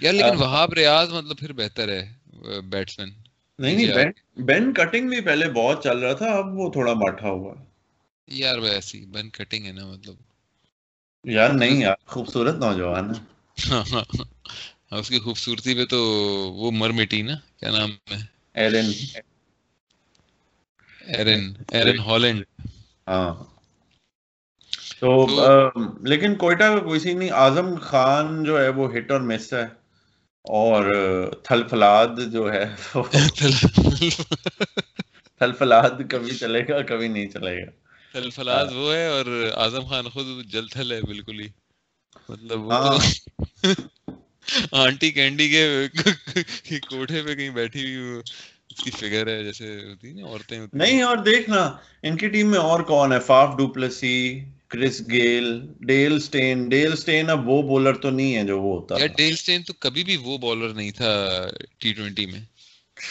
یار 0.00 0.12
لیکن 0.12 0.36
وہاب 0.36 0.72
ریاض 0.72 1.12
مطلب 1.12 1.38
پھر 1.38 1.52
بہتر 1.52 1.88
ہے 1.88 2.12
بیٹسمین۔ 2.60 3.10
نہیں 3.58 3.76
نہیں 3.76 4.40
بین 4.42 4.72
کٹنگ 4.72 5.08
بھی 5.08 5.20
پہلے 5.20 5.48
بہت 5.50 5.82
چل 5.84 5.98
رہا 5.98 6.12
تھا 6.12 6.26
اب 6.26 6.58
وہ 6.58 6.72
تھوڑا 6.72 6.92
ماٹھا 6.92 7.28
ہوا۔ 7.28 7.54
یار 8.28 8.58
ویسی 8.58 9.04
بین 9.04 9.30
کٹنگ 9.30 9.66
ہے 9.66 9.72
نا 9.72 9.86
مطلب۔ 9.86 10.14
یار 11.24 11.50
نہیں 11.50 11.80
یار 11.80 11.94
خوبصورت 12.06 12.54
نوجوان 12.54 13.14
ہے۔ 13.14 13.20
اس 14.90 15.08
کی 15.08 15.18
خوبصورتی 15.18 15.74
پہ 15.74 15.84
تو 15.84 16.04
وہ 16.52 16.70
مر 16.70 16.90
مٹی 16.90 17.22
نا 17.22 17.34
کیا 17.60 17.70
نام 17.70 17.90
ہے؟ 17.90 18.16
ایرن۔ 18.54 18.90
Erin 21.06 21.52
Erin 21.68 21.98
Holland. 21.98 22.44
ہاں۔ 23.08 23.55
تو 25.02 25.26
لیکن 26.04 26.34
کوئٹہ 26.34 26.64
کا 26.64 26.78
کوئی 26.78 27.00
سی 27.00 27.14
نہیں 27.14 27.30
اعظم 27.30 27.74
خان 27.80 28.44
جو 28.44 28.62
ہے 28.62 28.68
وہ 28.68 28.96
ہٹ 28.96 29.10
اور 29.10 29.20
مس 29.20 29.52
ہے 29.52 29.66
اور 30.44 30.84
تھل 31.44 31.62
فلاد 31.70 32.32
جو 32.32 32.52
ہے 32.52 32.64
تھل 35.38 35.52
فلاد 35.52 36.10
کبھی 36.10 36.36
چلے 36.36 36.68
گا 36.68 36.82
کبھی 36.82 37.08
نہیں 37.08 37.26
چلے 37.26 37.56
گا۔ 37.56 37.70
تھل 38.12 38.30
فلاد 38.30 38.66
وہ 38.72 38.94
ہے 38.94 39.06
اور 39.06 39.50
اعظم 39.56 39.86
خان 39.86 40.08
خود 40.08 40.46
جل 40.46 40.68
تھل 40.68 40.92
ہے 40.92 41.02
بالکل 41.02 41.40
ہی۔ 41.40 41.48
مطلب 42.28 42.60
وہ 42.60 42.98
آنٹی 44.72 45.10
کینڈی 45.10 45.48
کے 45.48 45.88
کوٹھے 46.78 47.22
پہ 47.22 47.34
کہیں 47.34 47.50
بیٹھی 47.50 47.96
ہوئی 47.96 48.20
اس 48.70 48.84
کی 48.84 48.90
فگر 48.90 49.26
ہے 49.26 49.44
جیسے 49.44 49.84
ہوتی 49.84 50.10
ہیں 50.10 50.24
عورتیں 50.24 50.66
نہیں 50.72 51.02
اور 51.02 51.16
دیکھنا 51.16 51.76
ان 52.02 52.16
کی 52.16 52.28
ٹیم 52.28 52.50
میں 52.50 52.58
اور 52.58 52.80
کون 52.80 53.12
ہے؟ 53.12 53.20
Faf 53.20 53.56
du Plessis 53.56 54.44
Chris 54.70 55.00
Gayle 55.10 55.46
Dale 55.80 56.18
Steyn 56.20 56.68
Dale 56.68 56.96
Steyn 56.96 57.30
اب 57.30 57.48
وہ 57.48 57.62
بولر 57.62 57.94
تو 57.94 58.10
نہیں 58.10 58.36
ہے 58.36 58.44
جو 58.44 58.60
وہ 58.62 58.74
ہوتا 58.76 58.94
یار 58.94 59.08
ڈیل 59.16 59.36
سٹین 59.36 59.62
تو 59.62 59.72
کبھی 59.80 60.04
بھی 60.04 60.16
وہ 60.16 60.38
بولر 60.38 60.74
نہیں 60.74 60.90
تھا 60.90 61.12
ٹی 61.78 61.92
ٹوینٹی 61.92 62.26
میں. 62.26 62.40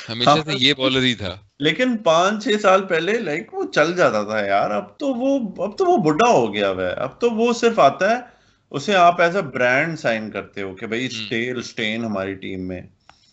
ہمیشہ 0.09 0.39
سے 0.45 0.53
یہ 0.57 0.74
بولر 0.74 1.03
ہی 1.03 1.13
تھا. 1.15 1.35
لیکن 1.59 1.97
پانچ 1.97 2.43
چھ 2.43 2.62
سال 2.62 2.85
پہلے 2.85 3.17
لائک 3.19 3.53
وہ 3.53 3.71
چل 3.71 3.95
جاتا 3.95 4.24
تھا 4.24 4.39
یار. 4.45 4.71
اب 4.71 4.97
تو 5.00 5.07
وہ 5.13 5.38
اب 5.63 5.77
تو 5.77 5.85
وہ 5.85 5.97
بڈھا 6.03 6.29
ہو 6.31 6.53
گیا 6.53 6.69
ہے 6.69 6.91
اب 6.97 7.19
تو 7.21 7.29
وہ 7.31 7.53
صرف 7.53 7.79
آتا 7.79 8.09
ہے 8.12 8.19
اسے 8.71 8.95
آپ 8.95 9.21
ایز 9.21 9.35
اے 9.35 9.41
برانڈ 9.53 10.00
سائن 10.00 10.29
کرتے 10.31 10.62
ہو 10.62 10.75
کہ 10.75 10.88
بھائی 10.88 11.07
ڈیل 11.29 11.62
سٹین 11.62 12.05
ہماری 12.05 12.33
ٹیم 12.35 12.67
میں. 12.67 12.81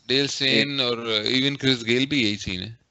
ڈیل 0.08 0.26
سٹین 0.26 0.80
اور 0.80 0.98
ایون 1.24 1.56
کرس 1.56 1.86
گیل 1.86 2.06
بھی 2.06 2.22
یہی 2.22 2.36
سین 2.36 2.62
ہے۔ 2.62 2.70
ہاں 2.70 2.81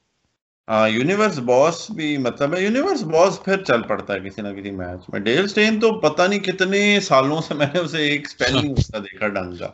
یونیورس 0.90 1.38
باس 1.38 1.90
بھی 1.92 2.18
مطلب 2.18 2.56
ہے 2.56 2.62
یونیورس 2.64 3.02
باس 3.04 3.40
پھر 3.46 3.64
چل 3.64 3.82
پڑتا 3.82 4.14
ہے 4.14 4.20
کسی 4.20 4.42
نہ 4.42 4.48
کسی 4.48 4.72
میچ 4.72 5.10
میں۔ 5.10 5.20
ڈیل 5.20 5.48
سٹین 5.48 5.80
تو 5.80 6.00
پتہ 6.00 6.22
نہیں 6.22 6.40
کتنے 6.40 7.00
سالوں 7.00 7.42
سے 7.42 7.54
میں 7.54 7.66
نے 7.74 7.80
اسے 7.80 8.08
ایک 8.10 8.30
سپیلنگ 8.30 8.78
اس 8.78 8.88
کا 8.88 9.00
دیکھا 9.00 9.28
ڈنگ 9.28 9.56
کا۔ 9.56 9.70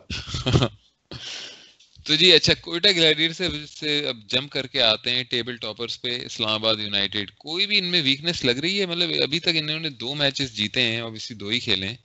تو 2.04 2.14
جی 2.14 2.32
اچھا 2.32 2.54
کوئٹہ 2.54 2.88
گلیڈیئر 2.88 3.32
سے 3.32 3.48
سے 3.68 4.08
اب 4.08 4.16
جم 4.28 4.48
کر 4.48 4.66
کے 4.66 4.82
آتے 4.82 5.10
ہیں 5.10 5.24
ٹیبل 5.24 5.56
ٹاپرز 5.56 6.00
پہ 6.00 6.18
اسلام 6.26 6.50
آباد 6.50 6.76
یونائٹیڈ۔ 6.76 7.30
کوئی 7.38 7.66
بھی 7.66 7.78
ان 7.78 7.84
میں 7.84 8.02
ویکنیس 8.02 8.44
لگ 8.44 8.60
رہی 8.62 8.80
ہے؟ 8.80 8.86
مطلب 8.86 9.10
ابھی 9.22 9.40
تک 9.40 9.56
انہوں 9.56 9.80
نے 9.80 9.90
دو 9.90 10.14
میچز 10.14 10.52
جیتے 10.52 10.82
ہیں 10.82 11.00
اوبیسلی 11.00 11.36
دو 11.36 11.48
ہی 11.48 11.58
کھیلے 11.60 11.88
ہیں۔ 11.88 11.96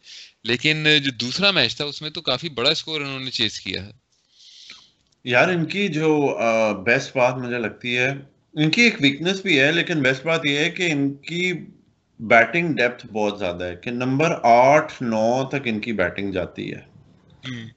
لیکن 0.44 0.88
جو 1.04 1.12
دوسرا 1.12 1.52
میچ 1.52 1.76
تھا 1.76 1.86
اس 1.86 2.02
میں 2.02 2.10
تو 2.10 2.22
کافی 2.22 2.50
بڑا 2.50 2.74
سکور 2.74 3.02
انہوں 3.02 3.20
نے 3.20 3.32
چیز 3.32 3.60
کیا۔ 3.60 3.90
یار 5.26 5.48
ان 5.48 5.66
کی 5.66 5.88
جو 5.88 6.38
بیسٹ 6.84 7.18
بات 7.18 7.36
مجھے 7.36 7.58
لگتی 7.58 7.98
ہے 7.98 8.14
ان 8.54 8.70
کی 8.72 8.82
ایک 8.82 8.96
ویکنس 9.02 9.42
بھی 9.42 9.60
ہے 9.60 9.72
لیکن 9.72 10.02
بیسٹ 10.02 10.26
بات 10.26 10.46
یہ 10.46 10.58
ہے 10.58 10.70
کہ 10.70 10.92
ان 10.92 11.14
کی 11.14 11.54
بیٹنگ 12.20 12.74
ڈیپتھ 12.74 13.06
بہت 13.08 13.40
زیادہ 13.40 13.64
ہے 13.64 13.76
کہ 13.76 13.92
نمبر 13.92 14.40
آٹھ 14.44 15.04
نو 15.04 15.46
تک 15.46 15.62
ان 15.66 15.80
کی 15.80 15.94
بیٹنگ 15.94 16.32
جاتی 16.32 16.74
ہے۔ 16.74 16.94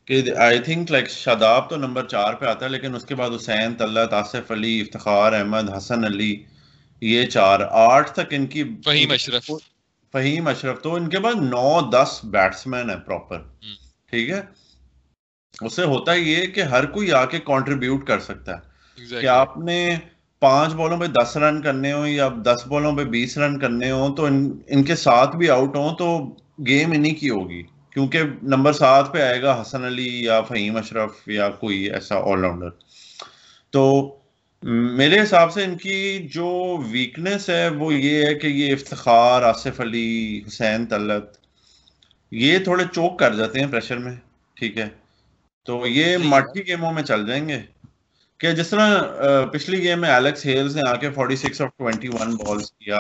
کہ 0.05 0.23
آئی 0.37 0.59
تھنک 0.59 0.91
لائک 0.91 1.09
شاداب 1.09 1.71
تو 1.71 1.77
نمبر 1.77 2.07
چار 2.09 2.35
پہ 2.35 2.47
آتا 2.47 2.65
ہے 2.65 2.71
لیکن 2.71 2.95
اس 2.95 3.05
کے 3.05 3.15
بعد 3.15 3.31
حسین 3.37 3.75
طلعت 3.75 4.13
آصف 4.13 4.51
علی 4.51 4.81
افتخار 4.81 5.33
احمد 5.33 5.77
حسن 5.77 6.05
علی 6.05 6.43
یہ 7.01 7.27
چار 7.27 7.61
آٹھ 7.71 8.11
تک 8.11 8.27
ان 8.31 8.47
کی 8.47 8.65
فہیم 8.85 9.11
اشرف۔ 9.11 9.51
فہیم 10.13 10.49
اشرف۔ 10.49 10.83
تو 10.83 10.95
ان 10.95 11.09
کے 11.09 11.21
پاس 11.21 11.35
نو 11.37 11.91
دس 11.91 12.21
بیٹسمین 12.25 12.91
ہے 12.91 12.97
پراپر 13.07 13.39
ٹھیک 14.11 14.31
ہے؟ 14.31 14.41
اس 15.61 15.73
سے 15.73 15.85
ہوتا 15.85 16.15
یہ 16.15 16.47
کہ 16.47 16.61
ہر 16.61 16.87
کوئی 16.87 17.13
آ 17.13 17.25
کے 17.25 17.39
کانٹریبیوٹ 17.39 18.07
کر 18.07 18.19
سکتا 18.19 18.55
ہے۔ 18.55 18.77
کہ 19.21 19.27
آپ 19.27 19.59
نے 19.59 19.97
پانچ 20.41 20.75
بالوں 20.75 20.99
پہ 20.99 21.07
دس 21.07 21.37
رن 21.37 21.63
کرنے 21.63 21.93
ہوں 21.93 22.09
یا 22.09 22.29
دس 22.45 22.67
بالوں 22.67 22.97
پہ 22.97 23.05
بیس 23.05 23.39
رن 23.39 23.59
کرنے 23.59 23.91
ہوں 23.91 24.17
تو 24.17 24.25
ان 24.67 24.83
کے 24.85 24.95
ساتھ 24.95 25.37
بھی 25.37 25.51
آؤٹ 25.51 25.77
ہوں 25.77 25.97
تو 25.97 26.35
گیم 26.67 26.93
انہی 26.93 27.11
کی 27.11 27.31
ہوگی۔ 27.31 27.63
کیونکہ 27.91 28.23
نمبر 28.43 28.73
سات 28.73 29.13
پہ 29.13 29.21
آئے 29.23 29.43
گا 29.43 29.63
حسن 29.63 29.85
علی 29.85 30.25
یا 30.25 30.41
فہیم 30.43 30.77
اشرف 30.77 31.29
یا 31.29 31.49
کوئی 31.51 31.91
ایسا 31.91 32.17
آل 32.17 32.41
راؤنڈر 32.41 32.69
تو 33.71 34.15
میرے 34.63 35.23
حساب 35.23 35.53
سے 35.53 35.65
ان 35.65 35.77
کی 35.77 36.29
جو 36.33 36.79
ویکنیس 36.91 37.51
ہے 37.51 37.69
وہ 37.69 37.95
یہ 37.95 38.27
ہے 38.27 38.35
کہ 38.35 38.47
یہ 38.47 38.73
افتخار 38.73 39.43
آصف 39.43 39.81
علی 39.81 40.43
حسین 40.47 40.87
طلت 40.87 41.25
یہ 42.31 42.59
تھوڑے 42.59 42.85
چوک 42.93 43.19
کر 43.19 43.35
جاتے 43.35 43.61
ہیں 43.61 43.67
پریشر 43.67 43.99
میں 43.99 44.13
ٹھیک 44.55 44.79
ہے؟ 44.79 44.89
تو 45.65 45.87
یہ 45.87 46.17
ماٹھی 46.17 46.67
گیموں 46.67 46.93
میں 46.93 47.03
چل 47.03 47.27
جائیں 47.27 47.49
گے۔ 47.49 47.63
کہ 48.41 48.53
جس 48.53 48.71
طرح 48.71 49.47
پچھلی 49.53 49.83
گیم 49.83 50.01
میں 50.01 50.11
الیکس 50.11 50.47
ہیلز 50.47 50.77
نے 50.77 50.83
آ 50.89 50.95
کے 50.97 51.11
46 51.11 51.61
آف 51.61 51.83
21 51.83 52.35
بالز 52.37 52.71
کیا 52.73 52.99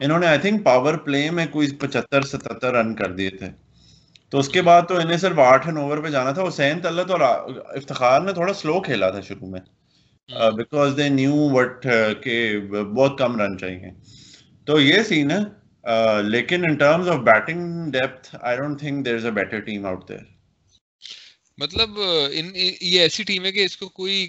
انہوں 0.00 0.18
نے 0.18 0.26
آئی 0.26 0.38
تھنک 0.38 0.64
پاور 0.64 0.94
پلے 0.94 1.30
میں 1.30 1.46
کوئی 1.50 1.68
پچہتر 1.80 2.22
ستہتر 2.22 2.72
رن 2.72 2.94
کر 2.94 3.12
دیے 3.12 3.30
تھے۔ 3.30 3.50
تو 4.32 4.38
اس 4.38 4.48
کے 4.48 4.62
بعد 4.62 4.82
تو 4.88 4.96
انہیں 4.96 5.18
صرف 5.18 5.38
آٹھ 5.38 5.66
رن 5.68 5.76
اوور 5.76 5.98
پہ 5.98 6.08
جانا 6.08 6.32
تھا 6.32 6.48
حسین 6.48 6.80
طلت 6.80 7.10
اور 7.10 7.20
افتخار 7.76 8.20
نے 8.20 8.32
تھوڑا 8.32 8.52
سلو 8.52 8.80
کھیلا 8.80 9.10
تھا 9.10 9.20
شروع 9.20 9.48
میں۔ 9.48 9.60
بیکاز 10.56 10.96
دے 10.96 11.08
نیو 11.08 11.34
وٹ 11.52 11.86
کہ 12.22 12.36
بہت 12.70 13.18
کم 13.18 13.40
رن 13.40 13.58
چاہیے۔ 13.58 13.90
تو 14.66 14.80
یہ 14.80 15.02
سین 15.02 15.30
ہے 15.30 16.22
لیکن 16.22 16.64
in 16.64 16.74
terms 16.74 17.08
of 17.08 17.18
batting 17.24 17.90
depth 17.90 18.34
I 18.40 18.56
don't 18.56 18.78
think 18.80 19.04
there 19.06 19.14
is 19.14 19.24
a 19.24 19.30
better 19.30 19.60
team 19.60 19.86
out 19.86 20.08
there 20.08 20.24
مطلب 21.58 21.98
یہ 22.80 23.00
ایسی 23.00 23.22
ٹیم 23.22 23.44
ہے 23.44 23.52
کہ 23.52 23.64
اس 23.64 23.76
کو 23.76 23.88
کوئی 23.88 24.28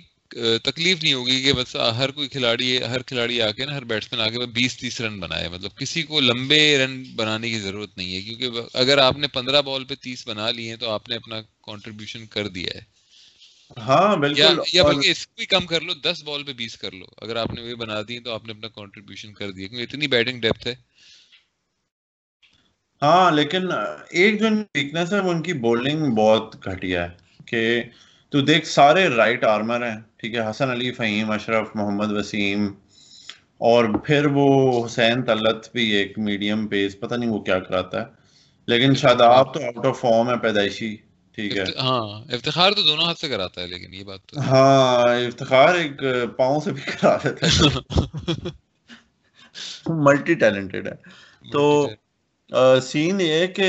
تکلیف 0.64 1.04
نہیں 1.04 1.14
ہوگی 1.14 1.42
کہ 1.44 1.54
بس 1.54 1.76
ہر 1.76 2.12
کوئی 2.12 2.28
کھلاڑی 2.28 2.84
ہر 2.84 3.02
کھلاڑی 3.02 3.42
آ 3.42 3.52
کے 3.52 3.66
نا 3.66 3.76
ہر 3.76 3.84
بیٹسمین 3.84 4.22
آ 4.22 4.30
کے 4.30 4.46
بیس 4.54 4.78
تیس 4.78 5.02
رن 5.02 5.20
بنائے۔ 5.20 5.50
مطلب 5.50 5.76
کسی 5.78 6.04
کو 6.04 6.20
لمبے 6.20 6.78
رن 6.78 7.04
بنانے 7.16 7.50
کی 7.50 7.60
ضرورت 7.60 7.98
نہیں 7.98 8.16
ہے 8.16 8.22
کیونکہ 8.22 8.60
اگر 8.74 8.98
آپ 8.98 9.18
نے 9.18 9.28
پندرہ 9.28 9.62
بال 9.62 9.84
پہ 9.86 9.96
تیس 9.96 10.28
بنا 10.28 10.52
لیے 10.52 10.70
ہیں 10.70 10.78
تو 10.78 10.90
آپ 10.90 11.10
نے 11.10 11.16
اپنا 11.16 11.42
کانٹریبیوشن 11.62 12.26
کر 12.26 12.48
دیا 12.48 12.76
ہے۔ 12.76 12.82
ہاں 13.78 14.16
بالکل۔ 14.16 14.60
یا 14.74 14.84
بلکہ 14.84 15.12
اس 15.12 15.28
کو 15.28 15.34
بھی 15.38 15.46
کم 15.46 15.66
کر 15.66 15.82
لو 15.82 15.94
دس 15.94 16.24
بال 16.24 16.44
پہ 16.44 16.54
بیس 16.54 16.78
کر 16.78 16.92
لو۔ 16.92 17.06
اگر 17.18 17.36
آپ 17.36 17.54
نے 17.54 17.62
وہ 17.62 17.76
بنا 17.76 18.02
دی 18.08 18.20
تو 18.20 18.34
آپ 18.34 18.46
نے 18.46 18.52
اپنا 18.52 18.68
کانٹریبیوشن 18.68 19.34
کر 19.34 19.52
دیا 19.52 19.68
کیونکہ 19.68 19.84
اتنی 19.84 20.08
بیٹنگ 20.08 20.42
ڈیپتھ 20.42 20.68
ہے۔ 20.68 20.76
ہاں 23.02 23.32
لیکن 23.32 23.68
ایک 24.10 24.40
جو 24.40 24.48
ویکنیس 24.76 25.14
ہے 25.14 25.20
وہ 25.20 25.32
ان 25.32 25.42
کی 25.42 25.54
بولنگ 25.54 26.16
بہت 26.16 26.66
گھٹیا 26.66 27.04
ہے 27.04 27.16
کہ 27.46 27.84
تو 28.34 28.42
دیکھ 28.42 28.68
سارے 28.68 29.08
رائٹ 29.10 29.44
آرمر 29.44 29.86
ہیں 29.90 30.00
ٹھیک 30.16 30.36
ہے 30.36 30.50
حسن 30.50 30.70
علی 30.70 30.92
فہیم 30.92 31.32
اشرف 31.32 31.68
محمد 31.76 32.12
وسیم 32.12 32.68
اور 33.58 33.86
پھر 34.06 34.26
وہ 34.26 34.48
حسین 34.86 35.24
طلت 35.24 35.72
بھی 35.72 35.90
ایک 35.90 36.20
میڈیم 36.20 36.68
پیس 36.68 37.00
پتہ 37.00 37.16
نہیں 37.16 37.30
وہ 37.30 37.40
کیا 37.40 37.60
کراتا 37.60 38.02
ہے۔ 38.02 38.06
لیکن 38.68 38.96
شاداب 38.96 39.54
تو 39.54 39.64
آؤٹ 39.64 39.86
آف 39.86 40.00
فارم 40.00 40.30
ہے 40.30 40.38
پیدائشی 40.38 40.96
ٹھیک 41.32 41.58
ہے۔ 41.58 41.66
ہاں 41.80 42.34
افتخار 42.34 42.72
تو 42.72 42.82
دونوں 42.82 43.06
ہاتھ 43.06 43.20
سے 43.20 43.30
کراتا 43.30 43.62
ہے 43.62 43.68
لیکن 43.68 43.94
یہ 43.94 44.04
بات 44.04 44.26
تو 44.26 44.40
ہاں 44.40 45.16
افتخار 45.28 45.76
ایک 45.76 46.04
پاؤں 46.38 46.60
سے 46.60 46.72
بھی 46.72 46.82
کرا 46.82 47.18
دیتا 47.24 47.48
ہے۔ 47.48 47.80
ملٹی 49.88 50.34
ٹیلنٹڈ 50.34 50.88
ہے۔ 50.88 50.96
تو 51.52 51.88
سین 52.82 53.22
یہ 53.22 53.34
ہے 53.34 53.48
کہ 53.48 53.68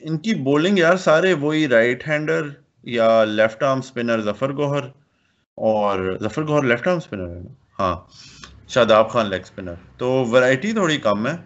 ان 0.00 0.18
کی 0.18 0.34
بولنگ 0.34 0.78
یار 0.78 0.96
سارے 0.96 1.32
وہی 1.32 1.68
رائٹ 1.68 2.08
ہینڈر 2.08 2.48
یا 2.86 3.24
left 3.24 3.62
arm 3.62 3.78
spinner 3.78 4.20
Zafar 4.20 4.52
Gohar 4.52 4.84
اور 5.54 6.18
Zafar 6.22 6.46
Gohar 6.46 6.62
left 6.62 6.88
arm 6.88 6.96
spinner 6.96 7.28
ہے 7.28 7.40
ہاں 7.78 7.96
شاداب 8.68 9.10
خان 9.10 9.30
لیگ 9.30 9.40
اسپنر 9.40 9.74
تو 9.96 10.24
ورائٹی 10.30 10.72
تھوڑی 10.72 10.96
کم 10.96 11.26
ہے۔ 11.26 11.36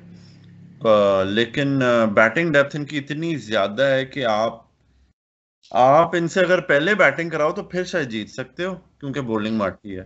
لیکن 1.27 1.81
بیٹنگ 2.15 2.53
ڈیپتھ 2.53 2.77
ان 2.77 2.85
کی 2.85 2.99
اتنی 2.99 3.37
زیادہ 3.37 3.83
ہے 3.83 4.07
کہ 4.07 4.25
آپ 4.25 4.69
آپ 5.71 6.17
ان 6.17 6.29
سے 6.29 6.41
اگر 6.41 6.61
پہلے 6.61 6.95
بیٹنگ 6.95 7.31
کراؤ 7.31 7.53
تو 7.53 7.63
پھر 7.63 7.85
شاید 7.85 8.11
جیت 8.11 8.31
سکتے 8.31 8.65
ہو 8.65 8.75
کیونکہ 8.75 9.21
بولنگ 9.21 9.57
مارتی 9.57 9.97
ہے۔ 9.97 10.03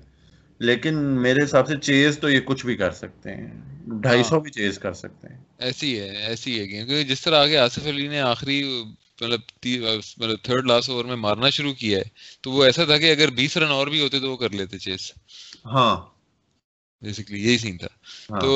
لیکن 0.58 0.94
میرے 0.94 1.44
حساب 1.44 1.66
سے 1.66 1.76
چیز 1.76 2.18
تو 2.18 2.30
یہ 2.30 2.40
کچھ 2.44 2.66
بھی 2.66 2.76
کر 2.76 2.90
سکتے 2.90 3.34
ہیں۔ 3.34 3.50
ڈھائی 3.86 4.22
سو 4.22 4.40
بھی 4.40 4.50
چیز 4.50 4.78
کر 4.78 4.92
سکتے 4.92 5.28
ہیں۔ 5.28 5.40
ایسی 5.58 6.00
ہے 6.00 6.16
ایسی 6.16 6.60
ہے 6.60 6.66
کیونکہ 6.66 7.04
جس 7.04 7.20
طرح 7.22 7.36
آگے 7.36 7.56
آصف 7.56 7.86
علی 7.86 8.08
نے 8.08 8.20
آخری 8.20 8.84
مطلب 9.22 9.40
مطلب 10.18 10.36
تھرڈ 10.42 10.66
لاسٹ 10.66 10.90
اوور 10.90 11.04
میں 11.04 11.16
مارنا 11.16 11.50
شروع 11.50 11.72
کیا 11.74 11.98
ہے 11.98 12.04
تو 12.42 12.50
وہ 12.50 12.64
ایسا 12.64 12.84
تھا 12.84 12.98
کہ 12.98 13.10
اگر 13.10 13.30
بیس 13.32 13.56
رن 13.56 13.70
اور 13.70 13.86
بھی 13.86 14.00
ہوتے 14.00 14.20
تو 14.20 14.30
وہ 14.30 14.36
کر 14.36 14.50
لیتے 14.52 14.78
چیس۔ 14.78 15.12
ہاں۔ 15.64 15.94
بیسکلی 17.02 17.42
یہی 17.42 17.58
سین 17.58 17.76
تھا۔ 17.78 17.88
ہاں۔ 18.30 18.40
تو 18.40 18.50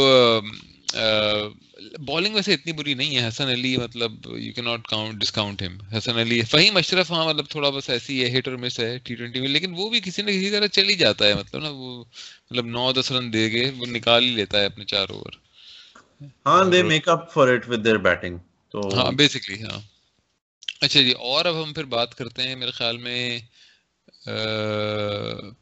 بالنگ 2.07 2.35
ویسے 2.35 2.55
اتنی 2.55 2.73
بری 2.73 2.95
نہیں 2.95 3.17
ہے۔ 3.17 3.27
حسن 3.29 3.49
علی 3.49 3.77
مطلب 3.77 4.13
یو 4.37 4.53
کی 4.53 4.61
ناٹ 4.61 4.87
کاؤنٹ 4.87 5.21
ڈسکاؤنٹ 5.21 5.63
ہم 5.63 5.77
حسن 5.93 6.19
علی 6.19 6.41
فہیم 6.51 6.77
اشرف 6.77 7.11
ہاں 7.13 7.25
مطلب 7.25 7.47
تھوڑا 7.51 7.71
بس 7.71 7.91
ایسی 7.91 8.23
ہے 8.23 8.39
ہٹ 8.39 8.49
اور 8.49 8.57
مس 8.57 8.79
ہے 8.81 8.97
ٹی 8.99 9.15
ٹوینٹی 9.15 9.41
میں 9.41 9.49
لیکن 9.49 9.75
وہ 9.77 9.89
بھی 9.91 10.01
کسی 10.01 10.23
نہ 10.23 10.31
کسی 10.31 10.51
طرح 10.51 10.67
چل 10.69 10.89
ہی 10.89 10.95
جاتا 10.97 11.27
ہے۔ 11.27 11.35
مطلب 11.35 11.63
نا 11.63 11.69
وہ 11.71 12.05
مطلب 12.51 12.67
نو 12.69 12.91
دس 12.93 13.11
رن 13.13 13.33
دے 13.33 13.51
گے 13.53 13.71
وہ 13.79 13.87
نکال 13.89 14.25
ہی 14.25 14.31
لیتا 14.31 14.61
ہے 14.61 14.67
اپنے 14.67 14.85
چار 14.85 15.09
اوور 15.11 15.33
ہاں 16.47 16.63
they 16.71 16.83
make 16.83 17.05
up 17.09 17.33
for 17.33 17.49
it 17.49 17.69
with 17.69 17.85
their 17.85 17.99
batting 18.07 18.37
تو 18.75 18.81
ہاں 18.95 19.11
بیسکلی 19.13 19.63
ہاں۔ 19.63 19.81
اچھا 20.83 21.01
جی 21.01 21.13
اور 21.27 21.45
اب 21.45 21.63
ہم 21.63 21.73
پھر 21.73 21.85
بات 21.91 22.15
کرتے 22.15 22.43
ہیں 22.43 22.57
میرے 22.57 22.71
خیال 22.73 22.97
میں 22.99 23.39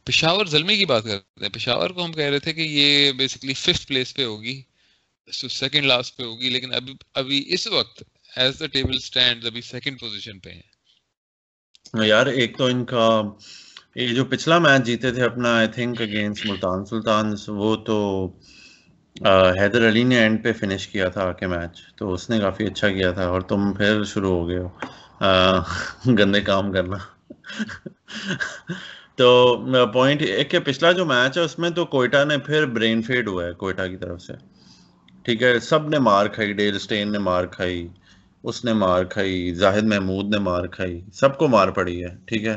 پشاور 0.06 0.46
زلمی 0.46 0.76
کی 0.76 0.84
بات 0.84 1.04
کرتے 1.04 1.44
ہیں۔ 1.44 1.52
پشاور 1.52 1.90
کو 1.90 2.04
ہم 2.04 2.12
کہہ 2.12 2.30
رہے 2.30 2.38
تھے 2.38 2.52
کہ 2.52 2.60
یہ 2.60 3.12
بیسکلی 3.18 3.54
ففتھ 3.54 3.86
پلیس 3.88 4.14
پہ 4.14 4.24
ہوگی 4.24 4.60
سیکنڈ 5.28 5.84
لاسٹ 5.86 6.16
پہ 6.16 6.22
ہوگی، 6.22 6.48
لیکن 6.50 6.74
ابھی 6.74 6.94
ابھی 7.14 7.42
اس 7.54 7.66
وقت 7.68 8.02
ایز 8.36 8.58
دا 8.60 8.66
ٹیبل 8.72 8.96
اسٹینڈ 8.96 9.46
ابھی 9.46 9.60
سیکنڈ 9.62 10.00
پوزیشن 10.00 10.38
پہ 10.38 10.50
ہیں۔ 10.50 10.62
ہاں 11.94 12.06
یار، 12.06 12.26
ایک 12.26 12.56
تو 12.58 12.64
ان 12.66 12.84
کا، 12.84 13.06
یہ 13.96 14.14
جو 14.14 14.24
پچھلا 14.24 14.58
میچ 14.58 14.84
جیتے 14.86 15.10
تھے 15.12 15.22
اپنا 15.24 15.56
I 15.56 15.68
think 15.74 16.00
against 16.00 16.46
Multan 16.46 16.84
Sultan 16.84 17.34
وہ 17.48 17.74
تو 17.86 17.96
حیدر 19.58 19.88
علی 19.88 20.02
نے 20.04 20.18
اینڈ 20.18 20.42
پہ 20.44 20.52
فنش 20.60 20.86
کیا 20.88 21.08
تھا 21.08 21.22
آ 21.22 21.32
کے 21.32 21.46
میچ 21.46 21.80
تو 21.96 22.12
اس 22.14 22.28
نے 22.30 22.38
کافی 22.40 22.64
اچھا 22.66 22.88
کیا 22.90 23.10
تھا 23.12 23.26
اور 23.26 23.40
تم 23.50 23.72
پھر 23.72 24.04
شروع 24.04 24.30
ہو 24.30 24.48
گئے 24.48 24.58
ہو۔ 24.58 24.68
گندے 26.06 26.40
کام 26.40 26.72
کرنا۔ 26.72 26.96
تو 29.16 29.56
پوائنٹ 29.92 30.22
ایک 30.22 30.50
کہ 30.50 30.58
پچھلا 30.58 30.92
جو 30.92 31.04
میچ 31.04 31.38
ہے، 31.38 31.42
اس 31.42 31.58
میں 31.58 31.70
تو 31.70 31.84
کوئٹہ 31.84 32.24
نے 32.24 32.38
پھر 32.38 32.66
برین 32.66 33.02
فیڈ 33.02 33.28
ہوا 33.28 33.44
ہے 33.44 33.52
کوئٹہ 33.52 33.82
کی 33.82 33.96
طرف 33.96 34.22
سے۔ 34.22 34.32
ٹھیک 35.22 35.42
ہے، 35.42 35.58
سب 35.58 35.88
نے 35.88 35.98
مار 35.98 36.26
کھائی، 36.26 36.52
ڈیل 36.52 36.76
اسٹین 36.76 37.12
نے 37.12 37.18
مار 37.18 37.44
کھائی، 37.44 37.88
اس 38.42 38.64
نے 38.64 38.72
مار 38.72 39.04
کھائی، 39.04 39.54
زاہد 39.54 39.84
محمود 39.84 40.24
نے 40.24 40.38
مار 40.38 40.66
کھائی، 40.66 41.00
سب 41.12 41.38
کو 41.38 41.48
مار 41.48 41.68
پڑی 41.68 42.04
ہے۔ 42.04 42.08
ٹھیک 42.24 42.46
ہے۔ 42.46 42.56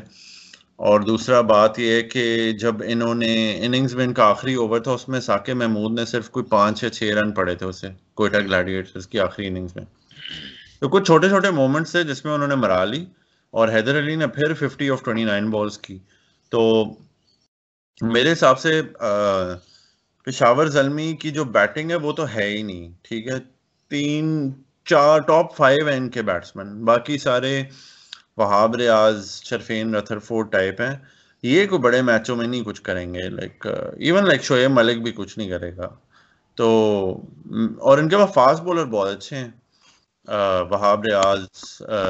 اور 0.75 0.99
دوسرا 0.99 1.41
بات 1.41 1.79
یہ 1.79 1.91
ہے 1.91 2.01
کہ 2.01 2.51
جب 2.51 2.75
انہوں 2.85 3.15
نے 3.15 3.65
اننگز 3.65 3.95
میں 3.95 4.05
ان 4.05 4.13
کا 4.13 4.23
آخری 4.23 4.53
اوور 4.53 4.79
تھا، 4.79 4.91
اس 4.91 5.09
میں 5.09 5.19
ساکے 5.19 5.53
محمود 5.53 5.99
نے 5.99 6.05
صرف 6.05 6.29
کوئی 6.29 6.45
پانچ 6.45 6.83
یا 6.83 6.89
چھ 6.89 7.03
رن 7.03 7.31
پڑے 7.31 7.55
تھے 7.55 7.65
اسے، 7.65 7.87
کوئٹہ 8.13 8.37
گلیڈیٹرز 8.37 9.07
کی 9.07 9.19
آخری 9.19 9.47
اننگز 9.47 9.75
میں۔ 9.75 9.85
تو 10.79 10.89
کچھ 10.89 11.03
چھوٹے 11.03 11.29
چھوٹے 11.29 11.49
مومنٹس 11.49 11.91
تھے 11.91 12.03
جس 12.03 12.25
میں 12.25 12.33
انہوں 12.33 12.47
نے 12.47 12.55
مرا 12.55 12.83
لی 12.85 13.05
اور 13.51 13.69
حیدر 13.69 13.99
علی 13.99 14.15
نے 14.15 14.27
پھر 14.27 14.53
fifty 14.53 14.89
off 14.89 15.03
twenty 15.03 15.23
nine 15.23 15.49
balls 15.49 15.77
کی۔ 15.77 15.99
تو 16.49 16.83
میرے 18.01 18.31
حساب 18.31 18.59
سے 18.59 18.81
پشاور 20.25 20.65
زلمی 20.65 21.15
کی 21.15 21.31
جو 21.31 21.43
بیٹنگ 21.43 21.91
ہے 21.91 21.95
وہ 21.95 22.11
تو 22.11 22.27
ہے 22.35 22.47
ہی 22.49 22.61
نہیں، 22.61 22.89
ٹھیک 23.01 23.27
ہے؟ 23.27 23.39
تین، 23.89 24.51
چار 24.85 25.19
ٹاپ 25.19 25.55
فائیو 25.55 25.87
ہیں 25.87 25.97
ان 25.97 26.09
کے 26.09 26.21
بیٹسمین 26.21 26.85
باقی 26.85 27.17
سارے 27.17 27.63
وہاب، 28.37 28.75
ریاض، 28.75 29.29
شرفین، 29.43 29.95
رتھر 29.95 30.19
فورڈ 30.19 30.51
ٹائپ 30.51 30.81
ہیں۔ 30.81 30.95
یہ 31.43 31.67
کوئی 31.67 31.81
بڑے 31.81 32.01
میچوں 32.01 32.35
میں 32.35 32.47
نہیں 32.47 32.63
کچھ 32.63 32.81
کریں 32.81 33.13
گے 33.13 33.29
like 33.29 33.67
even 33.99 34.27
like 34.27 34.43
Shoaib 34.43 34.71
Malik 34.71 35.03
بھی 35.03 35.11
کچھ 35.15 35.37
نہیں 35.37 35.49
کرے 35.49 35.77
گا۔ 35.77 35.89
تو 36.55 36.67
اور 37.79 37.97
ان 37.97 38.09
کے 38.09 38.17
پاس 38.17 38.33
فاسٹ 38.33 38.61
بولر 38.61 38.85
بہت 38.85 39.09
اچھے 39.17 39.37
ہیں۔ 39.37 39.51
وہاب 40.69 41.03
ریاض 41.03 41.39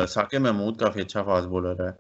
ثاقب 0.10 0.42
محمود 0.42 0.78
کافی 0.78 1.02
اچھا 1.02 1.24
فاسٹ 1.24 1.48
بولر 1.48 1.86
ہے۔ 1.86 1.92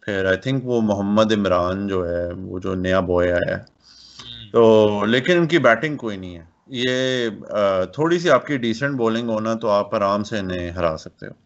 پھر 0.00 0.24
آئی 0.24 0.36
تھنک 0.36 0.66
وہ 0.66 0.80
محمد 0.80 1.32
عمران 1.32 1.86
جو 1.86 2.08
ہے 2.08 2.32
وہ 2.32 2.58
جو 2.58 2.74
نیا 2.74 3.00
بوائے 3.00 3.32
آیا 3.32 3.56
ہے۔ 3.56 3.62
تو 4.52 5.04
لیکن 5.04 5.38
ان 5.38 5.46
کی 5.46 5.58
بیٹنگ 5.58 5.96
کوئی 5.96 6.16
نہیں 6.16 6.38
ہے۔ 6.38 6.44
یہ 6.66 7.28
تھوڑی 7.92 8.18
سی 8.18 8.30
آپ 8.30 8.46
کی 8.46 8.56
ڈیسنٹ 8.56 8.96
بولنگ 8.96 9.28
ہونا 9.28 9.54
تو 9.54 9.68
آپ 9.68 9.94
آرام 9.94 10.24
سے 10.24 10.38
انہیں 10.38 10.70
ہرا 10.70 10.96
سکتے 10.96 11.26
ہو۔ 11.26 11.45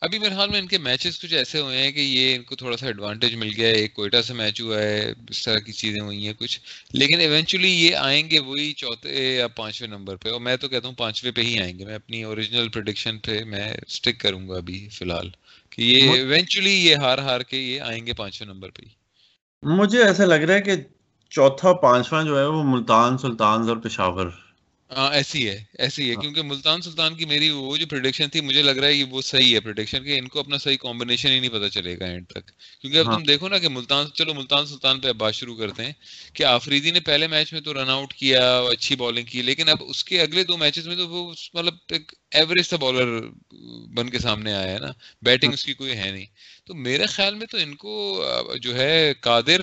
ابھی 0.00 0.18
میرے 0.18 0.34
خیال 0.34 0.50
میں 0.50 0.58
ان 0.58 0.66
کے 0.66 0.78
میچز 0.78 1.20
کچھ 1.20 1.34
ایسے 1.34 1.60
ہوئے 1.60 1.78
ہیں 1.78 1.92
کہ 1.92 2.00
یہ 2.00 2.34
ان 2.34 2.42
کو 2.42 2.56
تھوڑا 2.56 2.76
سا 2.76 2.86
ایڈوانٹیج 2.86 3.34
مل 3.34 3.50
گیا 3.56 3.68
ہے 3.68 3.72
ایک 3.72 3.94
کوئٹہ 3.94 4.22
سے 4.22 4.34
میچ 4.34 4.60
ہوا 4.60 4.78
ہے 4.78 5.12
اس 5.28 5.42
طرح 5.44 5.58
کی 5.58 5.72
چیزیں 5.72 6.00
ہوئی 6.00 6.26
ہیں 6.26 6.34
کچھ۔ 6.38 6.60
لیکن 6.92 7.20
ایونچولی 7.20 7.68
یہ 7.68 7.96
آئیں 7.96 8.30
گے 8.30 8.38
وہی 8.38 8.72
چوتھے 8.72 9.34
یا 9.34 9.48
پانچویں 9.48 9.88
نمبر 9.88 10.16
پہ 10.16 10.28
اور 10.28 10.40
میں 10.40 10.56
تو 10.56 10.68
کہتا 10.68 10.88
ہوں 10.88 10.94
پانچویں 10.94 11.32
پہ 11.32 11.40
ہی 11.40 11.60
آئیں 11.60 11.78
گے۔ 11.78 11.84
میں 11.84 11.94
اپنی 11.94 12.22
اوریجنل 12.22 12.68
پروڈکشن 12.68 13.18
پہ 13.18 13.44
میں 13.44 13.74
اسٹک 13.86 14.20
کروں 14.20 14.48
گا 14.48 14.56
ابھی 14.56 14.88
فی 14.92 15.04
الحال 15.04 15.28
کہ 15.70 15.82
یہ 15.82 16.12
ایونچولی 16.12 16.86
یہ 16.86 16.96
ہار 16.96 17.18
ہار 17.18 17.40
کے 17.40 17.56
یہ 17.56 17.80
آئیں 17.80 18.06
گے 18.06 18.12
پانچویں 18.12 18.48
نمبر 18.48 18.70
پہ 18.70 18.82
ہی۔ 18.82 18.88
مجھے 19.62 20.04
ایسا 20.04 20.24
لگ 20.24 20.34
رہا 20.34 20.54
ہے 20.54 20.60
کہ 20.60 20.72
چوتھا 21.30 21.72
پانچواں 21.72 22.24
جو 22.24 22.38
ہے 22.38 22.44
وہ 22.44 22.62
ملتان 22.64 23.18
سلطان 23.18 23.68
اور 23.68 23.76
پشاور 23.76 24.26
ایسی 24.96 25.48
ہے 25.48 25.64
ایسی 25.78 26.10
ہے 26.10 26.14
کیونکہ 26.16 26.42
ملتان 26.42 26.82
سلطان 26.82 27.16
کی 27.16 27.24
میری 27.24 27.50
وہ 27.50 27.76
جو 27.76 27.86
پروڈکشن 27.86 28.28
تھی 28.28 28.40
مجھے 28.40 28.62
لگ 28.62 28.70
رہا 28.70 28.86
ہے 28.86 28.92
یہ 28.92 29.04
وہ 29.04 29.22
صحیح 29.22 29.54
ہے 29.54 29.60
پروڈکشن 29.60 30.04
کہ 30.04 30.18
ان 30.18 30.28
کو 30.28 30.40
اپنا 30.40 30.58
صحیح 30.58 30.76
کمبینیشن 30.76 31.28
ہی 31.28 31.40
نہیں 31.40 31.50
پتا 31.50 31.68
چلے 31.68 31.98
گا 31.98 32.04
اینڈ 32.04 32.26
تک۔ 32.28 32.50
کیونکہ 32.80 32.98
اب 32.98 33.04
تم 33.04 33.22
دیکھو 33.22 33.48
نا 33.48 33.58
کہ 33.58 33.68
ملتان 33.68 34.06
چلو 34.14 34.34
ملتان 34.34 34.66
سلطان 34.66 35.00
پہ 35.00 35.12
بات 35.12 35.34
شروع 35.34 35.56
کرتے 35.56 35.84
ہیں 35.84 35.92
کہ 36.32 36.44
آفریدی 36.44 36.90
نے 36.90 37.00
پہلے 37.00 37.26
میچ 37.26 37.52
میں 37.52 37.60
تو 37.60 37.74
رن 37.74 37.90
آؤٹ 37.90 38.14
کیا 38.14 38.58
اچھی 38.58 38.96
بالنگ 38.96 39.24
کی 39.24 39.42
لیکن 39.42 39.68
اب 39.68 39.76
اس 39.80 40.04
کے 40.04 40.20
اگلے 40.20 40.44
دو 40.44 40.56
میچز 40.56 40.88
میں 40.88 40.96
تو 40.96 41.08
وہ 41.08 41.34
مطلب 41.54 41.74
ایک 41.88 42.12
ایوریج 42.30 42.64
سا 42.64 42.76
بالر 42.76 43.20
بن 43.94 44.10
کے 44.10 44.18
سامنے 44.18 44.52
آیا 44.52 44.72
ہے 44.72 44.78
نا۔ 44.78 44.92
بیٹنگ 45.22 45.52
اس 45.52 45.64
کی 45.64 45.74
کوئی 45.74 45.92
ہے 45.92 46.10
نہیں۔ 46.10 46.26
تو 46.64 46.74
میرے 46.74 47.06
خیال 47.06 47.34
میں 47.34 47.46
تو 47.46 47.58
ان 47.58 47.74
کو 47.74 48.24
جو 48.62 48.76
ہے 48.76 49.12
قادر 49.20 49.60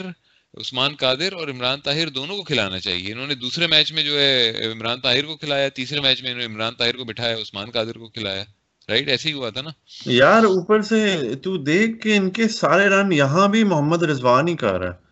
عثمان 0.54 0.96
قادر 0.96 1.34
اور 1.34 1.48
عمران 1.48 1.80
طاہر 1.80 2.10
دونوں 2.10 2.38
کو 2.38 2.44
کھلانا 2.44 2.80
چاہیے۔ 2.80 3.14
انہوں 3.14 3.28
نے 3.28 3.36
دوسرے 3.36 3.68
میچ 3.68 3.94
میں 3.94 4.04
جو 4.04 4.20
ہے 4.20 4.52
عمران 4.72 5.00
طاہر 5.00 5.26
کو 5.26 5.38
کھلایا 5.38 5.70
تیسرے 5.70 6.00
میچ 6.00 6.24
میں 6.24 6.32
انہوں 6.32 6.48
نے 6.48 6.54
عمران 6.54 6.74
طاہر 6.74 6.98
کو 6.98 7.04
بٹھایا 7.04 7.36
عثمان 7.36 7.70
قادر 7.70 7.98
کو 7.98 8.08
کھلایا۔ 8.10 8.44
رائٹ 8.90 9.10
ایسے 9.10 9.30
ہی 9.30 9.34
ہوا 9.34 9.50
تھا 9.50 9.62
نا؟ 9.62 9.70
یار 10.06 10.44
اوپر 10.44 10.82
سے 10.82 11.18
تو 11.44 11.58
دیکھ 11.58 12.02
کے 12.02 12.18
ان 12.18 12.30
کے 12.30 12.48
سارے 12.48 12.86
رن 12.88 13.12
یہاں 13.12 13.48
بھی 13.48 13.64
محمد 13.64 14.04
رضوان 14.04 14.48
ہی 14.48 14.56
کر 14.56 14.80
رہا 14.80 14.90
ہے۔ 14.90 15.10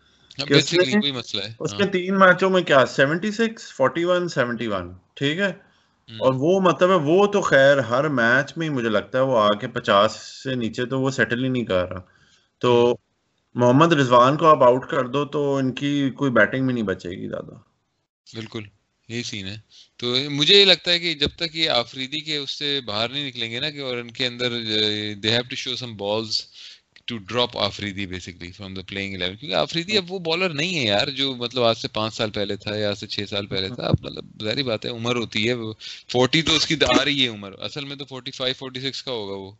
اس 1.60 1.74
کے 1.74 1.86
تین 1.86 2.18
میچوں 2.18 2.50
میں 2.50 2.62
کیا 2.62 2.86
seventy 2.86 3.30
six 3.30 3.72
forty 3.72 4.04
one 4.04 4.28
seventy 4.28 4.66
one 4.66 4.92
ٹھیک 5.14 5.38
ہے؟ 5.38 5.52
اور 6.18 6.34
وہ 6.36 6.60
مطلب 6.60 6.90
ہے 6.90 6.94
وہ 6.94 7.26
تو 7.26 7.40
خیر 7.40 7.78
ہر 7.78 8.08
میچ 8.08 8.56
میں 8.56 8.70
مجھے 8.70 8.88
لگتا 8.88 9.18
ہے 9.18 9.22
وہ 9.22 9.38
آ 9.38 9.48
کے 9.48 9.68
پچاس 9.68 10.12
سے 10.12 10.54
نیچے 10.54 10.86
تو 10.86 11.00
وہ 11.00 11.10
سیٹل 11.10 11.44
ہی 11.44 11.48
نہیں 11.48 11.64
کر 11.64 11.88
رہا۔ 11.88 12.00
تو 12.58 12.96
محمد 13.54 13.92
رضوان 13.92 14.36
کو 14.36 14.46
آپ 14.46 14.62
آؤٹ 14.62 14.90
کر 14.90 15.06
دو 15.06 15.24
تو 15.24 15.56
ان 15.56 15.72
کی 15.72 16.10
کوئی 16.10 16.30
بیٹنگ 16.30 16.64
بھی 16.66 16.74
نہیں 16.74 16.84
بچے 16.84 17.10
گی 17.10 17.28
زیادہ۔ 17.28 17.54
بالکل 18.34 18.62
یہی 19.08 19.22
سین 19.22 19.46
ہے۔ 19.46 19.56
تو 19.96 20.14
مجھے 20.30 20.60
یہ 20.60 20.64
لگتا 20.64 20.90
ہے 20.90 20.98
کہ 20.98 21.14
جب 21.14 21.28
تک 21.36 21.56
یہ 21.56 21.70
آفریدی 21.70 22.20
کے 22.20 22.36
اس 22.36 22.50
سے 22.50 22.80
باہر 22.84 23.08
نہیں 23.08 23.28
نکلیں 23.28 23.50
گے 23.50 23.60
نا 23.60 23.70
کہ 23.70 23.78
اور 23.78 23.96
ان 23.96 24.10
کے 24.10 24.26
اندر 24.26 24.52
they 25.14 25.30
have 25.30 25.42
to 25.50 25.56
show 25.56 25.76
some 25.76 25.96
balls 25.96 26.42
to 27.04 27.16
drop 27.18 27.58
Afridi 27.58 28.06
basically 28.06 28.52
from 28.52 28.74
the 28.74 28.82
playing 28.82 29.14
eleven 29.14 29.36
کیونکہ 29.36 29.56
آفریدی 29.56 29.96
اب 29.96 30.12
وہ 30.12 30.18
بالر 30.18 30.50
نہیں 30.50 30.78
ہے 30.78 30.84
یار 30.84 31.06
جو 31.06 31.36
مطلب 31.36 31.62
آج 31.62 31.76
سے 31.76 31.88
پانچ 31.88 32.14
سال 32.14 32.30
پہلے 32.30 32.56
تھا 32.56 32.76
یا 32.76 32.88
آج 32.90 32.98
سے 32.98 33.06
چھ 33.06 33.20
سال 33.30 33.46
پہلے 33.46 33.68
تھا۔ 33.68 33.82
اب 33.82 33.94
مطلب 34.02 34.24
ظاہری 34.44 34.62
بات 34.62 34.84
ہے 34.84 34.90
عمر 34.90 35.16
ہوتی 35.16 35.48
ہے۔ 35.48 35.54
فورٹی 36.08 36.42
تو 36.42 36.54
اس 36.54 36.66
کی 36.66 36.74
آ 37.00 37.04
رہی 37.04 37.22
ہے 37.22 37.28
عمر۔ 37.28 37.52
اصل 37.58 37.84
میں 37.84 37.96
تو 37.96 38.04
فورٹی 38.04 38.30
فائیو 38.30 38.54
فورٹی 38.58 38.80
سکس 38.80 39.02
کا 39.02 39.12
ہوگا 39.12 39.34
وہ۔ 39.34 39.50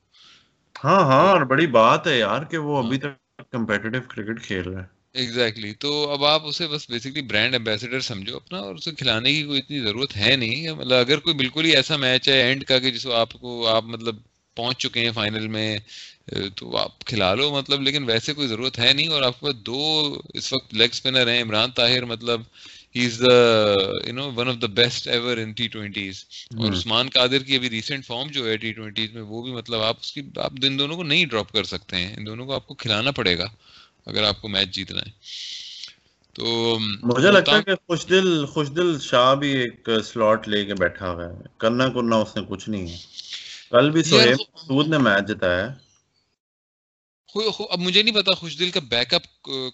ہاں 0.84 1.00
ہاں 1.00 1.28
اور 1.28 1.40
بڑی 1.40 1.66
بات 1.66 2.06
ہے 2.06 2.18
یار 2.18 2.42
کہ 2.42 2.58
وہ 2.58 2.86
ابھی 2.86 2.98
تک 2.98 3.27
کمپیٹیٹو 3.52 3.98
کرکٹ 4.08 4.42
کھیل 4.42 4.68
رہا 4.68 4.80
ہے 4.82 4.86
ایگزیکٹلی 5.12 5.72
تو 5.74 6.10
اب 6.10 6.24
آپ 6.24 6.46
اسے 6.46 6.66
بس 6.66 6.90
بیسکلی 6.90 7.22
برانڈ 7.22 7.54
امبیسڈر 7.54 8.00
سمجھو، 8.00 8.36
اپنا 8.36 8.58
اور 8.58 8.74
اسے 8.74 8.90
کھلانے 8.90 9.32
کی 9.32 9.42
کوئی 9.42 9.58
اتنی 9.58 9.80
ضرورت 9.80 10.16
ہے 10.16 10.36
نہیں۔ 10.36 10.70
مطلب 10.70 10.98
اگر 10.98 11.18
کوئی 11.18 11.34
بالکل 11.34 11.64
ہی 11.64 11.76
ایسا 11.76 11.96
میچ 11.96 12.28
ہے 12.28 12.40
اینڈ 12.42 12.64
کا 12.64 12.78
کہ 12.78 12.90
جس 12.90 13.02
کو 13.02 13.12
آپ 13.12 13.32
کو، 13.32 13.66
آپ 13.66 13.84
مطلب 13.84 14.16
پہنچ 14.54 14.78
چکے 14.78 15.00
ہیں 15.00 15.12
فائنل 15.14 15.46
میں، 15.48 15.78
تو 16.54 16.76
آپ 16.76 17.04
کھلا 17.04 17.34
لو 17.34 17.50
مطلب 17.54 17.82
لیکن 17.82 18.04
ویسے 18.04 18.32
کوئی 18.32 18.48
ضرورت 18.48 18.78
ہے 18.78 18.92
نہیں۔ 18.92 19.08
اور 19.08 19.22
آپ 19.22 19.40
کے 19.40 19.46
پاس 19.46 19.54
دو 19.54 19.80
اس 20.34 20.52
وقت 20.52 20.74
لیگ 20.74 20.88
اسپنر 20.92 21.28
ہیں، 21.28 21.42
عمران 21.42 21.70
طاہر 21.70 22.04
مطلب 22.04 22.40
he 22.98 23.06
is 23.06 23.18
the 23.20 23.34
you 24.06 24.14
know 24.14 24.30
one 24.36 24.48
of 24.48 24.56
the 24.62 24.66
best 24.74 25.08
ever 25.08 25.36
in 25.38 25.52
T 25.52 25.68
twenties 25.68 26.24
اور 26.56 26.72
عثمان 26.72 27.08
قادر 27.14 27.42
کی 27.42 27.56
ابھی 27.56 27.70
ریسنٹ 27.70 28.06
فارم 28.06 28.30
جو 28.32 28.48
ہے 28.48 28.56
ٹی 28.56 28.72
ٹوینٹیز 28.72 29.12
میں 29.14 29.22
وہ 29.22 29.42
بھی 29.42 29.52
مطلب 29.52 29.82
آپ 29.82 29.96
اس 30.00 30.12
کی 30.12 30.22
آپ 30.42 30.52
ان 30.62 30.78
دونوں 30.78 30.96
کو 30.96 31.02
نہیں 31.02 31.24
ڈراپ 31.26 31.52
کر 31.52 31.64
سکتے 31.64 31.96
ہیں. 31.96 32.14
ان 32.16 32.26
دونوں 32.26 32.46
کو 32.46 32.54
آپ 32.54 32.66
کو 32.66 32.74
کھلانا 32.74 33.10
پڑے 33.10 33.38
گا 33.38 33.48
اگر 34.06 34.22
آپ 34.22 34.40
کو 34.42 34.48
میچ 34.48 34.74
جیتنا 34.74 35.00
ہے. 35.00 35.10
تو 36.36 36.78
مجھے 36.78 37.30
لگتا 37.30 37.56
ہے 37.56 37.62
کہ 37.62 37.74
خوش 37.76 38.06
دل 38.08 38.44
خوش 38.46 38.68
دل 38.76 38.98
شاہ 39.00 39.34
بھی 39.34 39.50
ایک 39.52 39.88
سلاٹ 40.04 40.48
لے 40.48 40.64
کے 40.64 40.74
بیٹھا 40.74 41.10
ہوا 41.10 41.26
ہے. 41.26 41.34
کرنا 41.58 41.88
کرنا 41.88 42.16
اس 42.16 42.36
نے 42.36 42.42
کچھ 42.48 42.68
نہیں 42.68 42.90
ہے. 42.90 42.96
کل 43.70 43.90
بھی 43.90 44.02
سہیب 44.02 44.40
سود 44.66 44.88
نے 44.88 44.98
میچ 44.98 45.28
جتایا 45.28 45.66
ہے. 45.66 45.72
اب 47.34 47.78
مجھے 47.78 48.02
نہیں 48.02 48.14
پتا 48.14 48.34
خوش 48.34 48.58
دل 48.58 48.70
کا 48.70 48.80
بیک 48.80 49.14
اپ 49.14 49.22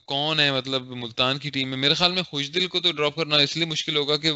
کون 0.07 0.40
ہے 0.40 0.53
مطلب 0.53 0.83
ملتان 0.83 1.38
کی 1.38 1.51
ٹیم 1.51 1.69
میں۔ 1.69 1.77
میرے 1.77 1.95
خیال 1.95 2.12
میں 2.12 2.23
خوش 2.23 2.55
دل 2.55 2.67
کو 2.67 2.81
تو 2.81 2.93
ڈراپ 2.93 3.17
کرنا 3.17 3.37
اس 3.37 3.57
لیے 3.57 3.67
مشکل 3.67 3.97
ہوگا 3.97 4.17
کہ 4.17 4.33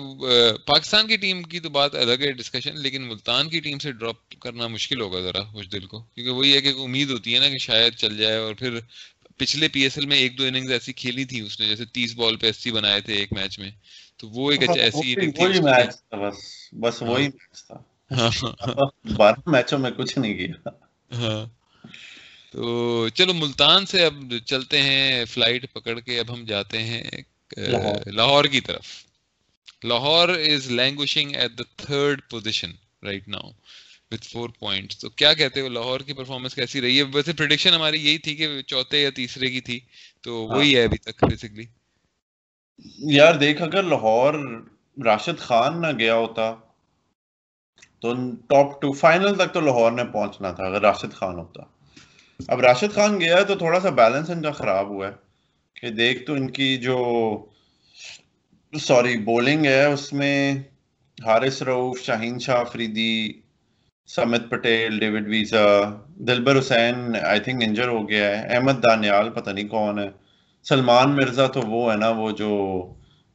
پاکستان 0.66 1.06
کی 1.06 1.16
ٹیم 1.16 1.42
کی 1.42 1.60
تو 1.60 1.68
بات 1.68 1.94
الگ 1.94 2.20
ہے 2.20 2.32
ڈسکشن 2.32 2.80
لیکن 2.80 3.02
ملتان 3.02 3.48
کی 3.48 3.60
ٹیم 3.60 3.78
سے 3.78 3.92
ڈراپ 3.92 4.40
کرنا 4.40 4.66
مشکل 4.66 5.00
ہوگا 5.00 5.20
ذرا 5.20 5.42
خوش 5.42 5.66
دل 5.72 5.86
کو۔ 5.86 6.00
کیونکہ 6.00 6.32
وہی 6.32 6.54
ہے 6.54 6.60
کہ 6.60 6.68
امید 6.68 7.10
ہوتی 7.10 7.34
ہے 7.34 7.40
نا 7.40 7.48
کہ 7.48 7.58
شاید 7.58 7.94
چل 7.94 8.16
جائے 8.16 8.36
اور 8.36 8.54
پھر 8.54 8.78
پچھلے 9.36 9.68
پی 9.68 9.80
ایس 9.80 9.98
ایل 9.98 10.06
میں 10.06 10.16
ایک 10.16 10.38
دو 10.38 10.44
اننگز 10.44 10.72
ایسی 10.72 10.92
کھیلی 10.92 11.24
تھی 11.24 11.40
اس 11.40 11.60
نے 11.60 11.66
جیسے 11.66 11.84
تیس 11.84 12.14
بال 12.14 12.36
پہ 12.36 12.48
اسی 12.48 12.70
بنائے 12.70 13.00
تھے 13.00 13.14
ایک 13.14 13.32
میچ 13.32 13.58
میں۔ 13.58 13.70
تو 14.16 14.28
وہ 14.28 14.52
ایک 14.52 14.62
ایسی 14.76 15.14
بس 16.72 17.02
وہی 17.02 17.28
میچ 17.28 17.64
تھا۔ 17.66 18.84
بارہ 19.16 19.50
میچوں 19.50 19.78
میں 19.78 19.90
کچھ 19.90 20.18
نہیں 20.18 20.34
کیا۔ 20.34 20.68
ہاں۔ 21.14 21.46
تو 22.52 23.08
چلو 23.08 23.34
ملتان 23.34 23.86
سے 23.86 24.04
اب 24.04 24.14
چلتے 24.46 24.82
ہیں 24.82 25.24
فلائٹ 25.24 25.72
پکڑ 25.72 26.00
کے 26.00 26.20
اب 26.20 26.32
ہم 26.32 26.44
جاتے 26.44 26.82
ہیں 26.82 27.02
لاہور۔ 28.06 28.44
کی 28.44 28.60
طرف۔ 28.60 28.86
Lahore 29.84 30.28
is 30.28 30.70
languishing 30.70 31.34
at 31.34 31.58
the 31.58 31.64
third 31.76 32.20
position 32.30 32.70
right 33.02 33.28
now 33.28 33.50
with 34.10 34.28
four 34.28 34.48
point 34.58 34.94
تو 34.96 35.10
کیا 35.10 35.32
کہتے 35.32 35.60
ہو؟ 35.60 35.68
لاہور 35.68 36.00
کی 36.00 36.12
پرفارمنس 36.12 36.54
کیسی 36.54 36.80
رہی؟ 36.80 36.98
ہے 36.98 37.02
ویسے 37.02 37.32
پرڈکشن 37.32 37.74
ہماری 37.74 38.06
یہی 38.06 38.18
تھی 38.18 38.36
کہ 38.36 38.62
چوتھے 38.62 39.02
یا 39.02 39.10
تیسرے 39.10 39.50
کی 39.50 39.60
تھی 39.60 39.80
تو 40.20 40.48
ہاں۔ 40.48 40.56
وہی 40.56 40.76
ہے 40.76 40.84
ابھی 40.84 40.98
تک 40.98 41.24
بیسکلی 41.24 41.64
یار 42.98 43.34
دیکھ 43.34 43.62
اگر 43.62 43.82
لاہور 43.82 44.34
راشد 45.04 45.38
خان 45.38 45.80
نہ 45.80 45.86
گیا 45.98 46.14
ہوتا 46.14 46.54
تو 48.00 48.12
ٹاپ 48.48 48.82
ٹو 48.82 48.92
فائنل 48.92 49.34
تک 49.34 49.54
تو 49.54 49.60
لاہور 49.60 49.92
نے 49.92 50.04
پہنچنا 50.04 50.52
تھا 50.52 50.64
اگر 50.64 50.80
راشد 50.80 51.12
خان 51.12 51.38
ہوتا۔ 51.38 51.77
اب 52.46 52.60
راشد 52.60 52.94
خان 52.94 53.20
گیا 53.20 53.42
تو 53.42 53.54
تھوڑا 53.54 53.80
سا 53.80 53.90
بیلنس 53.90 54.30
ان 54.30 54.42
کا 54.42 54.50
خراب 54.50 54.88
ہوا 54.88 55.06
ہے 55.06 55.12
کہ 55.74 55.90
دیکھ 55.90 56.26
تو 56.26 56.32
ان 56.32 56.50
کی 56.50 56.76
جو 56.76 56.98
سوری 58.72 59.16
بولنگ 59.16 59.64
ہے، 59.64 59.84
اس 59.84 60.12
میں 60.12 60.54
حارث 61.24 61.62
روف 61.62 62.00
Shaheen 62.00 62.38
Shah 62.38 62.64
Afridi, 62.64 63.32
Samit 64.06 64.50
Patel, 64.50 64.98
David 64.98 65.28
Wiese, 65.28 65.66
Dilbar 66.06 66.58
Hussain 66.58 67.16
I 67.22 67.40
think 67.40 67.62
injure 67.62 67.88
ہو 67.88 68.08
گیا 68.08 68.28
ہے، 68.28 68.56
احمد 68.56 68.72
دانیال 68.72 69.30
پتہ 69.30 69.50
نہیں 69.50 69.68
کون 69.68 69.98
ہے، 69.98 70.08
سلمان 70.62 71.16
مرزا 71.16 71.46
تو 71.46 71.60
وہ 71.60 71.92
ہے 71.92 71.96
نا، 71.96 72.08
وہ 72.08 72.30
جو 72.30 72.50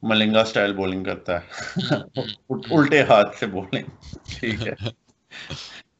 ملنگا 0.03 0.45
سٹائل 0.45 0.73
بولنگ 0.73 1.03
کرتا 1.03 1.39
ہے۔ 1.39 1.75
الٹے 2.49 3.01
ہاتھ 3.01 3.37
سے 3.37 3.45
بولنگ 3.45 3.83
ٹھیک 4.39 4.67
ہے۔ 4.67 4.73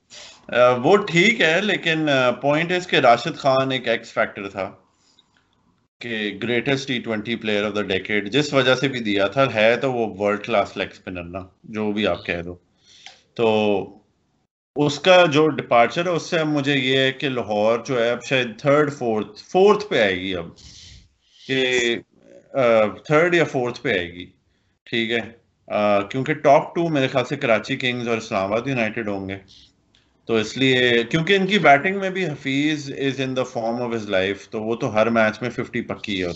وہ 0.83 0.95
ٹھیک 1.07 1.41
ہے، 1.41 1.59
لیکن 1.61 2.07
پوائنٹ 2.41 2.71
ہے 2.71 2.79
کہ 2.89 2.95
راشد 2.95 3.37
خان 3.37 3.71
ایک 3.71 3.87
ایکس 3.87 4.13
فیکٹر 4.13 4.49
تھا 4.49 4.71
کہ 6.01 6.17
greatest 6.43 6.87
T 6.87 6.99
twenty 6.99 7.35
player 7.35 7.65
of 7.65 7.75
the 7.75 7.81
decade 7.81 8.31
جس 8.31 8.53
وجہ 8.53 8.75
سے 8.75 8.87
بھی 8.87 8.99
دیا 8.99 9.27
تھا، 9.27 9.45
ہے 9.55 9.75
تو 9.77 9.91
وہ 9.93 10.07
ورلڈ 10.19 10.43
کلاس 10.45 10.75
لیگ 10.77 10.87
اسپنر 10.91 11.23
نا، 11.25 11.39
جو 11.75 11.91
بھی 11.91 12.07
آپ 12.07 12.25
کہہ 12.25 12.41
دو 12.41 12.55
تو 13.35 13.47
اس 14.75 14.99
کا 14.99 15.25
جو 15.31 15.47
ڈپارچر 15.49 16.05
ہے، 16.05 16.11
اس 16.11 16.29
سے 16.29 16.39
اب 16.39 16.47
مجھے 16.47 16.75
یہ 16.75 16.97
ہے 16.97 17.11
کہ 17.11 17.29
لاہور 17.29 17.79
جو 17.85 18.03
ہے، 18.03 18.09
اب 18.09 18.23
شاید 18.23 18.57
تھرڈ 18.59 18.93
فورتھ 18.93 19.43
فورتھ 19.43 19.85
پہ 19.89 20.01
آئے 20.01 20.15
گی 20.15 20.35
اب 20.35 20.47
کہ 21.39 21.95
تھرڈ 23.05 23.35
یا 23.35 23.43
فورتھ 23.51 23.81
پہ 23.81 23.89
آئے 23.89 24.11
گی۔ 24.13 24.25
ٹھیک 24.87 25.11
ہے۔ 25.11 25.19
کیونکہ 26.11 26.33
ٹاپ 26.43 26.73
ٹو 26.75 26.87
میرے 26.89 27.07
خیال 27.07 27.25
سے 27.25 27.35
کراچی 27.35 27.75
کنگز 27.77 28.07
اور 28.07 28.17
اسلام 28.17 28.43
آباد 28.43 28.67
یونائٹیڈ 28.67 29.07
ہوں 29.07 29.29
گے۔ 29.29 29.37
تو 30.27 30.35
اس 30.35 30.57
لیے 30.57 31.03
کیونکہ 31.03 31.35
ان 31.35 31.47
کی 31.47 31.59
بیٹنگ 31.59 31.99
میں 31.99 32.09
بھی 32.09 32.25
Hafeez 32.25 32.91
is 32.97 33.19
in 33.21 33.35
the 33.37 33.43
form 33.43 33.81
of 33.81 33.93
his 33.95 34.09
life 34.09 34.49
تو 34.49 34.61
وہ 34.63 34.75
تو 34.75 34.93
ہر 34.93 35.09
میچ 35.09 35.41
میں 35.41 35.49
ففٹی 35.49 35.81
پکی 35.81 36.23
ہے۔ 36.23 36.29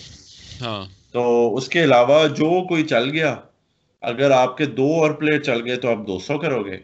ہاں۔ 0.62 0.86
تو 1.12 1.56
اس 1.56 1.68
کے 1.70 1.84
علاوہ 1.84 2.28
جو 2.28 2.68
کوئی 2.68 2.84
چل 2.84 3.10
گیا 3.10 3.36
اگر 4.02 4.32
آپ 4.32 4.58
کے 4.58 4.66
دو 4.66 4.88
اور 4.94 5.12
پلیئر 5.12 5.42
چل 5.44 5.62
گئے 5.66 5.76
تو 5.76 5.90
آپ 5.90 6.08
دو 6.08 6.20
سو 6.20 6.38
کرو 6.38 6.66
گے 6.66 6.78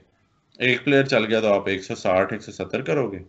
ایک 0.59 0.83
پلیئر 0.83 1.05
چل 1.05 1.25
گیا 1.25 1.39
تو 1.39 1.53
آپ 1.53 1.67
ایک 1.67 1.83
سو 1.83 1.95
ساٹھ 1.95 2.33
ایک 2.33 2.41
سو 2.41 2.51
ستر 2.51 2.81
کرو 2.81 3.11
گے 3.11 3.19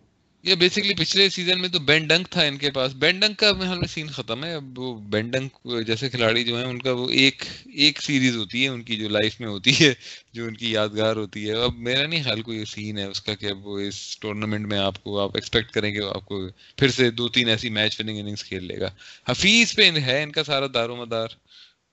یہ 0.44 0.54
بیسکلی 0.54 0.94
پچھلے 0.94 1.28
سیزن 1.30 1.60
میں 1.60 1.68
تو 1.68 1.78
بین 1.80 2.06
ڈنک 2.06 2.28
تھا 2.30 2.42
ان 2.42 2.56
کے 2.58 2.70
پاس. 2.70 2.92
بین 2.94 3.20
ڈنک 3.20 3.38
کا 3.38 3.50
حال 3.66 3.78
میں 3.78 3.88
سین 3.88 4.08
ختم 4.08 4.44
ہے. 4.44 4.52
اب 4.54 4.78
وہ 4.78 4.94
بین 5.10 5.28
ڈنک 5.30 5.52
جیسے 5.86 6.08
کھلاڑی 6.08 6.44
جو 6.44 6.56
ہیں 6.56 6.64
ان 6.64 6.78
کا 6.78 6.92
وہ 6.92 7.08
ایک 7.10 7.44
ایک 7.74 8.02
سیریز 8.02 8.36
ہوتی 8.36 8.62
ہے 8.64 8.68
ان 8.68 8.82
کی 8.82 8.96
جو 8.96 9.08
لائف 9.08 9.40
میں 9.40 9.48
ہوتی 9.48 9.72
ہے 9.80 9.92
جو 10.32 10.44
ان 10.44 10.56
کی 10.56 10.70
یادگار 10.72 11.16
ہوتی 11.16 11.48
ہے. 11.48 11.54
اب 11.54 11.76
میرا 11.78 12.06
نہیں 12.06 12.22
خیال 12.22 12.42
کوئی 12.42 12.64
سین 12.64 12.98
ہے 12.98 13.04
اس 13.04 13.20
کا 13.20 13.34
کہ 13.34 13.52
وہ 13.52 13.78
اس 13.78 14.18
ٹورنامنٹ 14.18 14.66
میں 14.66 14.78
آپ 14.78 15.02
کو 15.04 15.18
آپ 15.20 15.30
ایکسپیکٹ 15.34 15.70
کریں 15.70 15.94
گے 15.94 16.00
آپ 16.14 16.24
کو 16.24 16.40
پھر 16.76 16.88
سے 16.88 17.10
دو 17.10 17.28
تین 17.28 17.48
ایسی 17.48 17.70
میچ 17.70 18.00
وننگ 18.00 18.18
اننگس 18.18 18.44
کھیل 18.44 18.64
لے 18.64 18.80
گا. 18.80 18.90
حفیظ 19.28 19.74
پہ 19.74 19.90
ہے 20.00 20.22
ان 20.22 20.32
کا 20.32 20.44
سارا 20.44 20.66
دار 20.74 20.88
و 20.88 20.96
مدار 20.96 21.28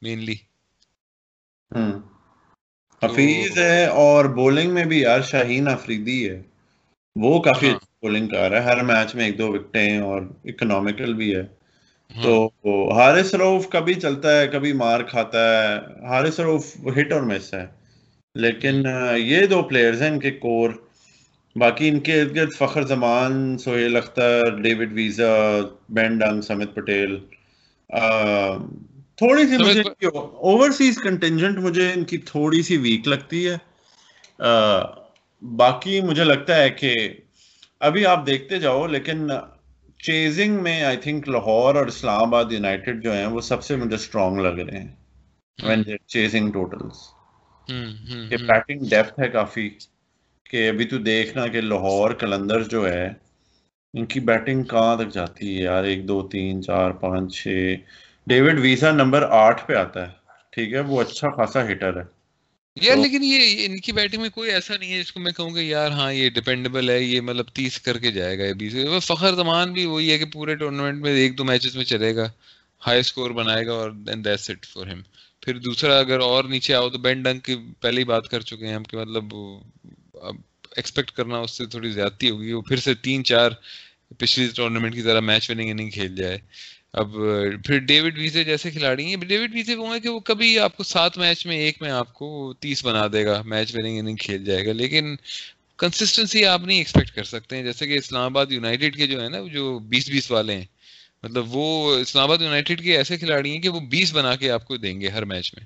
مینلی 0.01 0.35
حفیظ 3.01 3.57
ہے 3.57 3.85
اور 3.85 4.25
بولنگ 4.25 4.73
میں 4.73 4.85
بھی 4.85 4.99
یار 5.01 5.21
شاہین 5.21 5.67
افریدی 5.67 6.29
ہے۔ 6.29 6.41
وہ 7.15 7.39
کافی 7.41 7.69
ہاں۔ 7.69 7.90
بولنگ 8.01 8.27
کر 8.27 8.49
رہا 8.49 8.59
ہے۔ 8.59 8.63
ہر 8.63 8.83
میچ 8.83 9.15
میں 9.15 9.25
ایک 9.25 9.37
دو 9.37 9.47
وکٹیں 9.53 9.97
اور 9.99 10.21
اکنامیکل 10.45 11.13
بھی 11.13 11.35
ہے۔ 11.35 11.43
ہاں۔ 12.15 12.23
تو 12.23 12.49
ہارس 12.93 13.33
روف 13.33 13.69
کبھی 13.69 13.93
چلتا 13.93 14.39
ہے 14.39 14.47
کبھی 14.47 14.73
مار 14.73 14.99
کھاتا 15.01 15.41
ہے۔ 15.57 15.75
ہارس 16.05 16.39
روف 16.39 16.65
ہٹ 16.99 17.11
اور 17.11 17.21
مس 17.21 17.53
ہے۔ 17.53 17.65
لیکن 18.35 18.83
یہ 19.17 19.45
دو 19.45 19.61
پلیئرز 19.63 20.01
ہیں 20.01 20.09
ان 20.09 20.19
کے 20.19 20.31
کور 20.31 20.69
باقی 21.55 21.89
ان 21.89 21.99
کے 21.99 22.21
ارد 22.21 22.35
گرد 22.35 22.51
Fakhar 22.57 22.81
Zaman 22.83 23.57
Sohail 23.57 23.95
Akhtar 23.97 24.41
David 24.61 24.93
Wiese 24.93 25.31
Ben 25.89 26.17
Dunk 26.17 26.41
Samit 26.41 26.75
Patel. 26.75 27.17
تھوڑی 29.15 29.47
سی 29.47 29.57
مجھے 29.57 29.81
اوورسیز 30.43 30.97
کنٹینجنٹ 30.97 31.57
مجھے 31.57 31.91
ان 31.95 32.03
کی 32.03 32.17
تھوڑی 32.17 32.61
سی 32.61 32.77
ویک 32.77 33.07
لگتی 33.07 33.49
ہے۔ 33.49 33.57
باقی 35.41 36.01
مجھے 36.01 36.23
لگتا 36.23 36.55
ہے 36.55 36.69
کہ 36.69 36.93
ابھی 37.81 38.05
آپ 38.05 38.25
دیکھتے 38.25 38.59
جاؤ 38.59 38.87
لیکن 38.87 39.29
چیزنگ 40.03 40.63
میں 40.63 40.83
آئی 40.83 40.97
تھنک 40.97 41.29
لاہور 41.29 41.75
اور 41.75 41.85
اسلام 41.85 42.21
آباد 42.21 42.51
یونائٹیڈ 42.51 43.03
جو 43.03 43.13
ہیں 43.13 43.25
وہ 43.25 43.41
سب 43.41 43.63
سے 43.63 43.75
مجھے 43.75 43.95
اسٹرانگ 43.95 44.37
لگ 44.37 44.59
رہے 44.59 44.79
ہیں 44.79 44.95
وین 45.59 45.83
چیزنگ 46.07 46.51
ٹوٹلس 46.51 47.07
کہ 48.29 48.37
بیٹنگ 48.37 48.87
ڈیپتھ 48.89 49.19
ہے 49.19 49.29
کافی 49.29 49.69
کہ 50.45 50.69
ابھی 50.69 50.85
تو 50.85 50.97
دیکھنا 50.97 51.47
کہ 51.47 51.61
لاہور 51.61 52.11
کلندر 52.11 52.63
جو 52.63 52.87
ہے 52.89 53.07
ان 53.93 54.05
کی 54.05 54.19
بیٹنگ 54.19 54.63
کہاں 54.63 54.95
تک 54.95 55.13
جاتی 55.13 55.57
ہے 55.57 55.61
یار؟ 55.63 55.83
ایک 55.83 56.07
دو 56.07 56.21
تین 56.27 56.61
چار 56.63 56.91
پانچ 56.91 57.35
چھ۔ 57.35 57.75
ڈیوڈ 58.27 58.59
ویزا 58.59 58.91
نمبر 58.91 59.21
آٹھ 59.29 59.65
پہ 59.67 59.73
آتا 59.73 60.07
ہے 60.07 60.13
ٹھیک 60.49 60.73
ہے؟ 60.73 60.79
وہ 60.79 61.01
اچھا 61.01 61.29
خاصا 61.29 61.71
ہٹر 61.71 61.97
ہے۔ 61.97 62.03
یار 62.77 62.97
لیکن 62.97 63.23
یہ 63.23 63.65
ان 63.65 63.79
کی 63.79 63.91
بیٹنگ 63.91 64.21
میں 64.21 64.29
کوئی 64.29 64.51
ایسا 64.51 64.77
نہیں 64.77 64.91
ہے 64.93 64.99
جس 64.99 65.11
کو 65.11 65.19
میں 65.19 65.31
کہوں 65.31 65.53
گا 65.55 65.61
یار 65.61 65.91
ہاں 65.91 66.13
یہ 66.13 66.29
ڈیپینڈیبل 66.29 66.89
ہے، 66.89 67.01
یہ 67.01 67.21
مطلب 67.21 67.49
تیس 67.49 67.79
کر 67.79 67.97
کے 67.97 68.11
جائے 68.11 68.37
گا 68.39 68.53
بیس۔ 68.57 68.75
فخر 69.03 69.35
زمان 69.35 69.73
بھی 69.73 69.85
وہی 69.85 70.11
ہے 70.11 70.17
کہ 70.17 70.25
پورے 70.25 70.55
ٹورنامنٹ 70.55 71.01
میں 71.01 71.11
ایک 71.13 71.37
دو 71.37 71.43
میچز 71.43 71.75
میں 71.75 71.85
چلے 71.85 72.15
گا 72.15 72.29
ہائی 72.81 72.99
اسکور 72.99 73.31
بنائے 73.31 73.65
گا 73.65 73.73
اور 73.73 73.91
دین 74.07 74.25
دیٹس 74.25 74.49
اٹ 74.49 74.65
فار 74.65 74.87
ہم 74.87 75.01
پھر 75.41 75.59
دوسرا 75.59 75.99
اگر 75.99 76.19
اور 76.19 76.43
نیچے 76.43 76.73
آؤ 76.73 76.89
تو 76.89 76.97
بین 76.97 77.21
ڈنگ 77.23 77.39
کی 77.39 77.55
پہلے 77.79 77.99
ہی 77.99 78.05
بات 78.05 78.27
کر 78.29 78.41
چکے 78.41 78.67
ہیں 78.67 78.73
ہم 78.73 78.83
کہ 78.83 78.97
مطلب 78.97 79.35
اب 80.21 80.35
ایکسپیکٹ 80.75 81.11
کرنا 81.11 81.37
اس 81.37 81.51
سے 81.51 81.65
تھوڑی 81.65 81.91
زیادتی 81.91 82.29
ہوگی، 82.29 82.51
وہ 82.53 82.61
پھر 82.61 82.77
سے 82.77 82.93
تین 82.93 83.23
چار 83.23 83.51
پچھلی 84.17 84.47
ٹورنامنٹ 84.55 84.93
کی 84.93 85.01
طرح 85.01 85.19
میچ 85.19 85.49
وننگ 85.49 85.69
اننگ 85.69 85.89
کھیل 85.89 86.15
جائے۔ 86.15 86.37
اب 86.93 87.11
پھر 87.65 87.77
ڈیوڈ 87.79 88.17
ویزے 88.17 88.43
جیسے 88.43 88.71
کھلاڑی 88.71 89.05
ہیں 89.05 89.15
ڈیوڈ 89.15 89.53
ویزے 89.53 89.75
وہ 89.75 89.93
ہیں 89.93 89.99
کہ 89.99 90.09
وہ 90.09 90.19
کبھی 90.19 90.59
آپ 90.59 90.77
کو 90.77 90.83
سات 90.83 91.17
میچ 91.17 91.45
میں 91.47 91.57
ایک 91.57 91.81
میں 91.81 91.91
آپ 91.91 92.13
کو 92.13 92.53
تیس 92.59 92.85
بنا 92.85 93.07
دے 93.13 93.25
گا 93.25 93.41
میچ 93.45 93.75
وننگ 93.75 93.99
اننگ 93.99 94.15
کھیل 94.15 94.45
جائے 94.45 94.65
گا 94.65 94.73
لیکن 94.73 95.15
کنسسٹنسی 95.77 96.45
آپ 96.45 96.61
نہیں 96.61 96.77
ایکسپیکٹ 96.77 97.11
کر 97.11 97.23
سکتے 97.23 97.55
ہیں۔ 97.55 97.63
جیسے 97.63 97.87
کہ 97.87 97.97
اسلام 97.97 98.23
آباد 98.23 98.45
یونائٹیڈ 98.49 98.95
کے 98.95 99.07
جو 99.07 99.23
ہے 99.23 99.29
نا 99.29 99.37
جو 99.53 99.79
بیس 99.79 100.09
بیس 100.09 100.31
والے 100.31 100.55
ہیں 100.55 100.65
مطلب 101.23 101.45
وہ 101.47 101.95
اسلام 101.95 102.23
آباد 102.23 102.41
یونائٹیڈ 102.41 102.83
کے 102.83 102.97
ایسے 102.97 103.17
کھلاڑی 103.17 103.51
ہیں 103.51 103.59
کہ 103.59 103.69
وہ 103.69 103.79
بیس 103.79 104.13
بنا 104.13 104.35
کے 104.35 104.51
آپ 104.51 104.65
کو 104.65 104.77
دیں 104.77 105.01
گے 105.01 105.09
ہر 105.09 105.25
میچ 105.25 105.53
میں۔ 105.53 105.65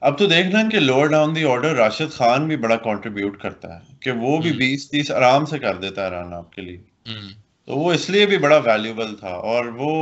اب 0.00 0.18
تو 0.18 0.26
دیکھنا 0.26 0.68
کہ 0.72 0.80
lower 0.80 1.06
down 1.06 1.36
the 1.36 1.44
order 1.44 1.74
Rashid 1.74 2.12
Khan 2.12 2.48
بھی 2.48 2.56
بڑا 2.56 2.76
کنٹریبیوٹ 2.76 3.40
کرتا 3.40 3.74
ہے 3.74 3.94
کہ 4.00 4.10
وہ 4.10 4.38
بھی 4.38 4.52
بیس 4.52 4.90
تیس 4.90 5.10
آرام 5.10 5.46
سے 5.46 5.58
کر 5.58 5.76
دیتا 5.76 6.04
ہے 6.04 6.10
رن 6.10 6.32
آپ 6.32 6.52
کے 6.52 6.62
لیے۔ 6.62 6.78
تو 7.68 7.76
وہ 7.76 7.92
اس 7.92 8.08
لیے 8.10 8.26
بھی 8.26 8.38
بڑا 8.38 8.56
ویلیوبل 8.64 9.14
تھا 9.16 9.34
اور 9.50 9.64
وہ 9.76 9.92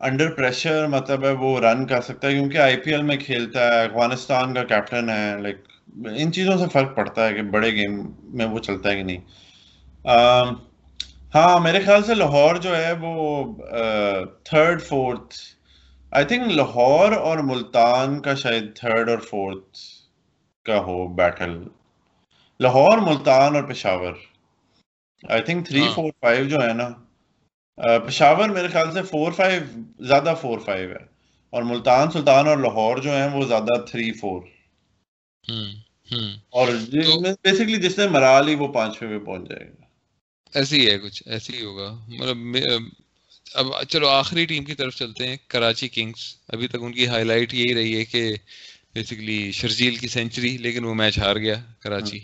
انڈر 0.00 0.30
پریشر 0.30 0.86
مطلب 0.86 1.24
ہے 1.24 1.30
وہ 1.38 1.58
رن 1.60 1.86
کر 1.86 2.00
سکتا 2.00 2.28
ہے 2.28 2.32
کیونکہ 2.32 2.58
آئی 2.58 2.76
پی 2.76 2.90
ایل 2.92 3.02
میں 3.02 3.16
کھیلتا 3.16 3.66
ہے، 3.66 3.84
افغانستان 3.84 4.54
کا 4.54 4.64
کیپٹن 4.64 5.10
ہے 5.10 5.36
لائک 5.42 5.56
ان 6.16 6.32
چیزوں 6.32 6.56
سے 6.58 6.64
فرق 6.72 6.94
پڑتا 6.96 7.26
ہے 7.26 7.34
کہ 7.34 7.42
بڑے 7.50 7.70
گیم 7.72 8.00
میں 8.36 8.46
وہ 8.46 8.58
چلتا 8.58 8.90
ہے 8.90 8.96
کہ 8.96 9.02
نہیں۔ 9.02 9.20
ہاں 11.34 11.58
میرے 11.60 11.80
خیال 11.84 12.02
سے 12.02 12.14
لاہور 12.14 12.56
جو 12.56 12.76
ہے 12.76 12.92
وہ 13.00 13.44
third 14.44 14.82
fourth 14.82 15.34
I 16.12 16.24
think 16.24 16.52
Lahore 16.52 17.12
اور 17.12 17.38
ملتان 17.44 18.18
کا 18.20 18.34
شاید 18.34 18.74
تھرڈ 18.76 19.08
اور 19.08 19.18
فورتھ 19.18 19.78
کا 20.66 20.78
ہو 20.80 21.06
بیٹل 21.14 21.62
لاہور، 22.60 22.98
ملتان 22.98 23.56
اور 23.56 23.64
Peshawar. 23.64 24.12
I 25.22 25.42
think 25.42 25.66
three 25.66 25.82
four 25.94 26.10
five 26.20 26.44
جو 26.48 26.56
ہے 26.62 26.72
نا 26.72 26.88
پشاور 27.98 28.48
میرے 28.48 28.68
خیال 28.68 28.92
سے 28.92 29.02
فور 29.02 29.32
فائیو 29.32 29.62
زیادہ 30.04 30.34
فور 30.40 30.58
فائیو 30.58 30.90
ہے۔ 30.90 31.04
اور 31.52 31.62
ملتان 31.62 32.10
سلطان 32.10 32.46
اور 32.48 32.58
لاہور 32.58 32.96
جو 32.96 33.10
ہیں 33.10 33.28
وہ 33.28 33.44
زیادہ 33.44 33.80
تھری 33.90 34.12
فور 34.12 34.42
اور 36.50 36.68
بیسکلی 37.42 37.76
جس 37.76 37.98
نے 37.98 38.06
مرا 38.06 38.40
لی 38.40 38.54
وہ 38.54 38.68
پانچویں 38.68 39.18
پہ 39.18 39.24
پہنچ 39.24 39.48
جائے 39.48 39.68
گا۔ 39.68 39.86
ایسی 40.54 40.90
ہے 40.90 40.98
کچھ 40.98 41.22
ایسی 41.26 41.56
ہی 41.56 41.64
ہوگا۔ 41.64 42.04
مطلب 42.08 42.36
اب 43.54 43.66
چلو 43.88 44.08
آخری 44.08 44.46
ٹیم 44.46 44.64
کی 44.64 44.74
طرف 44.74 44.96
چلتے 44.96 45.28
ہیں 45.28 45.36
کراچی 45.46 45.88
کنگز۔ 45.88 46.36
ابھی 46.48 46.68
تک 46.68 46.76
ان 46.80 46.92
کی 46.92 47.06
ہائی 47.06 47.24
لائٹ 47.24 47.54
یہی 47.54 47.74
رہی 47.74 47.98
ہے 47.98 48.04
کہ 48.04 48.34
بیسکلی 48.98 49.40
شرجیل 49.52 49.96
کی 49.96 50.08
سینچری 50.08 50.56
لیکن 50.58 50.84
وہ 50.84 50.94
میچ 50.94 51.18
ہار 51.18 51.36
گیا 51.36 51.54
کراچی 51.80 52.18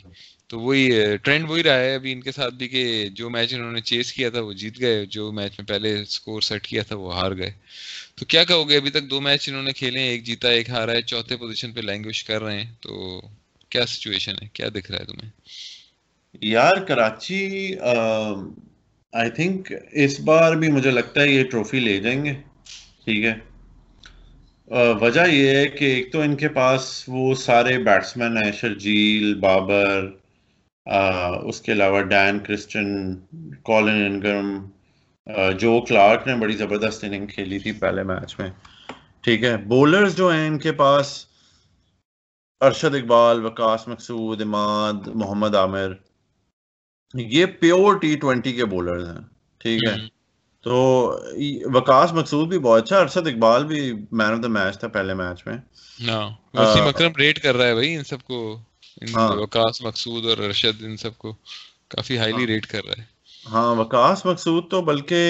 تو 0.51 0.59
وہی 0.61 0.89
ٹرینڈ 1.17 1.49
وہی 1.51 1.63
رہا 1.63 1.79
ہے 1.79 1.95
ابھی 1.95 2.13
ان 2.13 2.21
کے 2.21 2.33
ساتھ 2.33 2.55
بھی 2.55 2.69
کہ 2.69 2.85
جو 3.11 3.31
میچ 3.31 3.55
انہوں 3.55 3.73
نے 3.73 3.81
چیز 3.83 4.13
کیا 4.13 4.31
تھا 4.31 4.41
وہ 4.41 4.53
جیت 4.53 4.81
گئے 4.81 5.05
جو 5.07 5.31
میچ 5.33 5.59
میں 5.59 5.67
پہلے 5.67 5.93
اسکور 6.01 6.41
سیٹ 6.41 6.67
کیا 6.67 6.83
تھا 6.83 6.97
وہ 6.97 7.15
ہار 7.15 7.33
گئے 7.33 7.51
تو 8.17 8.25
کیا 8.25 8.43
کہو 8.45 8.69
گے 8.69 8.77
ابھی 8.77 8.91
تک 8.91 9.11
دو 9.11 9.21
میچ 9.21 9.49
انہوں 9.49 9.63
نے 9.63 9.73
کھیلے 9.73 10.01
ہیں 10.01 10.09
ایک 10.09 10.25
جیتا 10.25 10.49
ایک 10.49 10.71
ہارا 10.71 10.93
ہے 10.93 11.03
چوتھے 11.03 11.37
پوزیشن 11.37 11.73
پہ 11.73 11.81
لینگویج 11.81 12.23
کر 12.25 12.43
رہے 12.43 12.61
ہیں 12.61 12.71
تو 12.81 13.21
کیا 13.71 13.87
سچویشن 13.87 14.43
ہے 14.43 14.49
کیا 14.53 14.69
دکھ 14.75 14.91
رہا 14.91 15.01
ہے 15.01 15.05
تمہیں 15.05 15.31
یار 16.43 16.85
کراچی 16.85 17.43
آئی 19.13 19.31
تھنک 19.31 19.73
اس 20.03 20.21
بار 20.21 20.57
بھی 20.57 20.69
مجھے 20.69 20.91
لگتا 20.91 21.23
ہے 21.23 21.31
یہ 21.31 21.45
ٹرافی 21.45 21.81
لے 21.81 21.99
جائیں 22.01 22.25
گے 22.25 22.35
ٹھیک 23.05 23.25
ہے 23.25 23.35
وجہ 25.01 25.27
یہ 25.29 25.49
ہے 25.49 25.67
کہ 25.69 25.85
ایک 25.85 26.13
تو 26.13 26.21
ان 26.21 26.35
کے 26.37 26.49
پاس 26.49 27.05
وہ 27.09 27.35
سارے 27.35 27.77
بیٹسمین 27.85 28.37
ہیں، 28.37 28.53
شرجیل، 28.53 29.35
بابر 29.41 30.07
اس 31.47 31.61
کے 31.61 31.73
علاوہ 31.73 32.01
ڈین 32.03 32.39
کرسچن 32.39 33.15
کالن 33.65 34.05
انگرم 34.05 34.49
جو 35.59 35.81
کلارک 35.89 36.27
نے 36.27 36.35
بڑی 36.37 36.57
زبردست 36.57 37.05
اننگ 37.05 37.27
کھیلی 37.27 37.59
تھی 37.59 37.73
پہلے 37.73 38.03
میچ 38.03 38.39
میں۔ 38.39 38.49
ٹھیک 39.25 39.45
ہے، 39.45 39.57
بولرز 39.67 40.17
جو 40.17 40.31
ہیں 40.33 40.47
ان 40.47 40.59
کے 40.59 40.73
پاس، 40.73 41.15
ارشد 42.61 42.95
اقبال، 42.95 43.45
وکاس 43.45 43.87
مقصود، 43.89 44.43
اماد، 44.43 45.07
محمد 45.15 45.55
عامر، 45.55 45.93
یہ 47.15 47.47
پیور 47.61 47.99
ٹی 47.99 48.17
ٹوینٹی 48.17 48.53
کے 48.53 48.65
بولرز 48.65 49.09
ہیں۔ 49.09 49.23
ٹھیک 49.61 49.89
ہے 49.89 49.95
تو 50.65 50.75
وکاس 51.75 52.13
مقصود 52.13 52.49
بھی 52.49 52.59
بہت 52.59 52.83
اچھا 52.83 52.99
ارشد 52.99 53.27
اقبال 53.27 53.65
بھی 53.65 53.81
مین 54.13 54.33
آف 54.33 54.43
دا 54.43 54.49
میچ 54.49 54.79
تھا 54.79 54.89
پہلے 54.89 55.15
میچ 55.15 55.47
میں۔ 55.47 55.57
ریٹ 57.15 57.43
کر 57.43 57.55
رہا 57.57 57.67
ہے 57.67 57.75
بھائی 57.75 57.95
ان 57.95 58.05
سب 58.05 58.23
کو۔ 58.23 58.39
ہاں۔ 59.15 59.35
وکاس 59.41 59.81
مقصود 59.83 60.27
اور 60.27 60.39
ارشد 60.39 60.83
ان 60.85 60.97
سب 60.97 61.19
کو 61.19 61.33
کافی 61.91 62.19
ہائیلی 62.19 62.47
ریٹ 62.47 62.67
کر 62.67 62.85
رہا 62.85 62.97
ہے۔ 62.99 63.05
ہاں 63.47 63.75
وکاس 63.77 64.25
مقصود 64.27 64.71
تو 64.71 64.83
بلکہ 64.83 65.21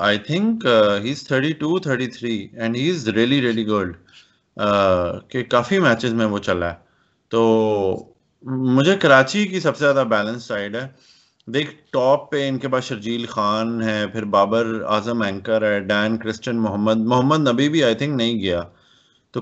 I 0.00 0.18
think 0.18 0.64
he 1.04 1.10
is 1.10 1.22
thirty 1.26 1.52
two 1.52 1.78
thirty 1.78 2.06
three 2.06 2.34
and 2.52 2.76
he 2.76 2.88
is 2.90 3.08
really 3.08 3.40
really 3.42 3.66
good 3.66 3.90
کہ 5.30 5.42
کافی 5.44 5.78
میچز 5.78 6.12
میں 6.14 6.26
وہ 6.26 6.38
چلا 6.38 6.70
ہے۔ 6.70 6.76
تو 7.32 7.40
مجھے 8.74 8.96
کراچی 8.96 9.46
کی 9.46 9.60
سب 9.60 9.76
سے 9.76 9.84
زیادہ 9.84 10.04
بیلنس 10.08 10.44
سائڈ 10.44 10.76
ہے۔ 10.76 10.86
دیکھ 11.46 11.70
ٹاپ 11.90 12.30
پہ 12.30 12.48
ان 12.48 12.58
کے 12.58 12.68
پاس 12.68 12.84
شرجیل 12.84 13.26
خان 13.26 13.82
ہے 13.82 14.06
پھر 14.12 14.24
بابر 14.24 14.82
اعظم 14.88 15.22
اینکر 15.22 15.62
ہے 15.62 15.80
ڈین 15.80 16.16
کرسچن 16.16 16.56
محمد 16.56 16.96
محمد 16.96 17.48
نبی 17.48 17.68
بھی 17.68 17.84
آئی 17.84 17.94
تھنک 17.94 18.16
نہیں 18.16 18.40
گیا۔ 18.40 18.62
تو 19.30 19.40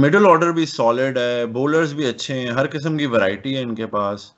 مڈل 0.00 0.26
آرڈر 0.26 0.52
بھی 0.52 0.66
سالڈ 0.66 1.18
ہے 1.18 1.46
بولرز 1.46 1.94
بھی 1.94 2.06
اچھے 2.06 2.40
ہیں 2.40 2.46
ہر 2.46 2.66
قسم 2.66 2.96
کی 2.96 3.06
ورائٹی 3.06 3.56
ہے 3.56 3.62
ان 3.62 3.74
کے 3.74 3.86
پاس۔ 3.86 4.32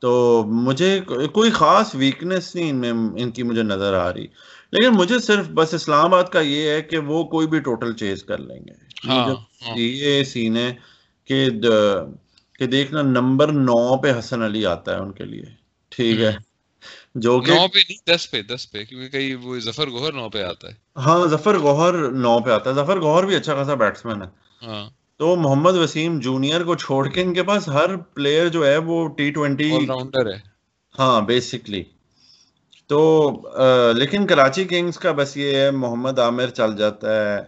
تو 0.00 0.44
مجھے 0.46 1.00
کوئی 1.32 1.50
خاص 1.50 1.94
ویکنیس 1.94 2.54
نہیں 2.54 2.70
ان 2.70 2.76
میں 2.76 2.92
ان 2.92 3.30
کی 3.30 3.42
مجھے 3.42 3.62
نظر 3.62 3.94
آ 3.94 4.12
رہی۔ 4.12 4.26
لیکن 4.72 4.96
مجھے 4.96 5.18
صرف 5.18 5.48
بس 5.48 5.74
اسلام 5.74 6.04
آباد 6.04 6.24
کا 6.24 6.40
یہ 6.40 6.68
ہے 6.70 6.82
کہ 6.82 6.98
وہ 6.98 7.24
کوئی 7.24 7.46
بھی 7.46 7.60
ٹوٹل 7.60 7.92
چیز 7.92 8.24
کر 8.24 8.38
لیں 8.38 8.60
گے۔ 8.60 8.72
ہاں، 9.08 9.28
ہاں۔ 9.28 9.78
یہ 9.78 10.24
سین 10.24 10.56
ہے 10.56 10.74
کہ 11.24 12.66
دیکھنا 12.66 13.02
نمبر 13.02 13.52
نو 13.52 13.96
پہ 13.96 14.18
حسن 14.18 14.42
علی 14.42 14.66
آتا 14.66 14.94
ہے 14.94 15.00
ان 15.00 15.12
کے 15.12 15.24
لیے۔ 15.24 15.61
ٹھیک 15.96 16.20
ہے۔ 16.20 16.36
جو 17.14 17.40
کہ 17.40 17.52
نو 17.52 17.68
پہ 17.68 17.78
نہیں 17.78 18.10
دس 18.10 18.30
پہ 18.30 18.42
دس 18.42 18.72
پہ 18.72 18.84
کیونکہ 18.84 19.08
کئی 19.08 19.34
وہ 19.34 19.58
ظفر 19.58 19.90
گوہر 19.90 20.12
نو 20.12 20.28
پہ 20.28 20.42
آتا 20.42 20.68
ہے۔ 20.68 20.74
ہاں 20.96 21.26
ظفر 21.26 21.58
گوہر 21.58 21.92
نو 22.10 22.38
پہ 22.40 22.50
آتا 22.50 22.70
ہے۔ 22.70 22.74
ظفر 22.74 23.00
گوہر 23.00 23.24
بھی 23.24 23.36
اچھا 23.36 23.54
خاصا 23.54 23.74
بیٹسمین 23.74 24.22
ہے۔ 24.22 24.26
ہاں۔ 24.66 24.90
تو 25.16 25.36
محمد 25.36 25.74
وسیم 25.74 26.20
جونیئر 26.20 26.64
کو 26.64 26.74
چھوڑ 26.74 27.08
کے 27.08 27.22
ان 27.22 27.34
کے 27.34 27.42
پاس 27.42 27.68
ہر 27.68 27.96
پلیئر 27.96 28.48
جو 28.48 28.66
ہے 28.66 28.76
وہ 28.76 29.08
ٹی 29.08 29.30
ٹوینٹی 29.30 29.86
راؤنڈر 29.88 30.26
ہے۔ 30.26 30.38
ہاں 30.98 31.20
بیسکلی 31.20 31.82
تو 32.86 33.00
لیکن 33.94 34.26
کراچی 34.26 34.64
کنگز 34.64 34.98
کا 34.98 35.12
بس 35.12 35.36
یہ 35.36 35.56
ہے 35.56 35.70
محمد 35.70 36.18
عامر 36.18 36.48
چل 36.48 36.76
جاتا 36.76 37.14
ہے۔ 37.14 37.38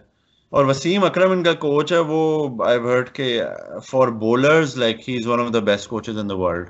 اور 0.50 0.64
وسیم 0.64 1.04
اکرم 1.04 1.30
ان 1.30 1.42
کا 1.42 1.52
کوچ 1.52 1.92
ہے 1.92 1.98
وہ 1.98 2.48
آئی 2.64 2.78
ہرڈ 2.78 3.08
کے 3.08 3.42
for 3.86 4.08
bowlers 4.08 4.76
like 4.76 5.08
he 5.08 5.16
is 5.16 5.26
one 5.26 5.40
of 5.40 5.52
the 5.52 5.58
best 5.58 5.88
coaches 5.88 6.18
in 6.18 6.28
the 6.30 6.36
world 6.36 6.68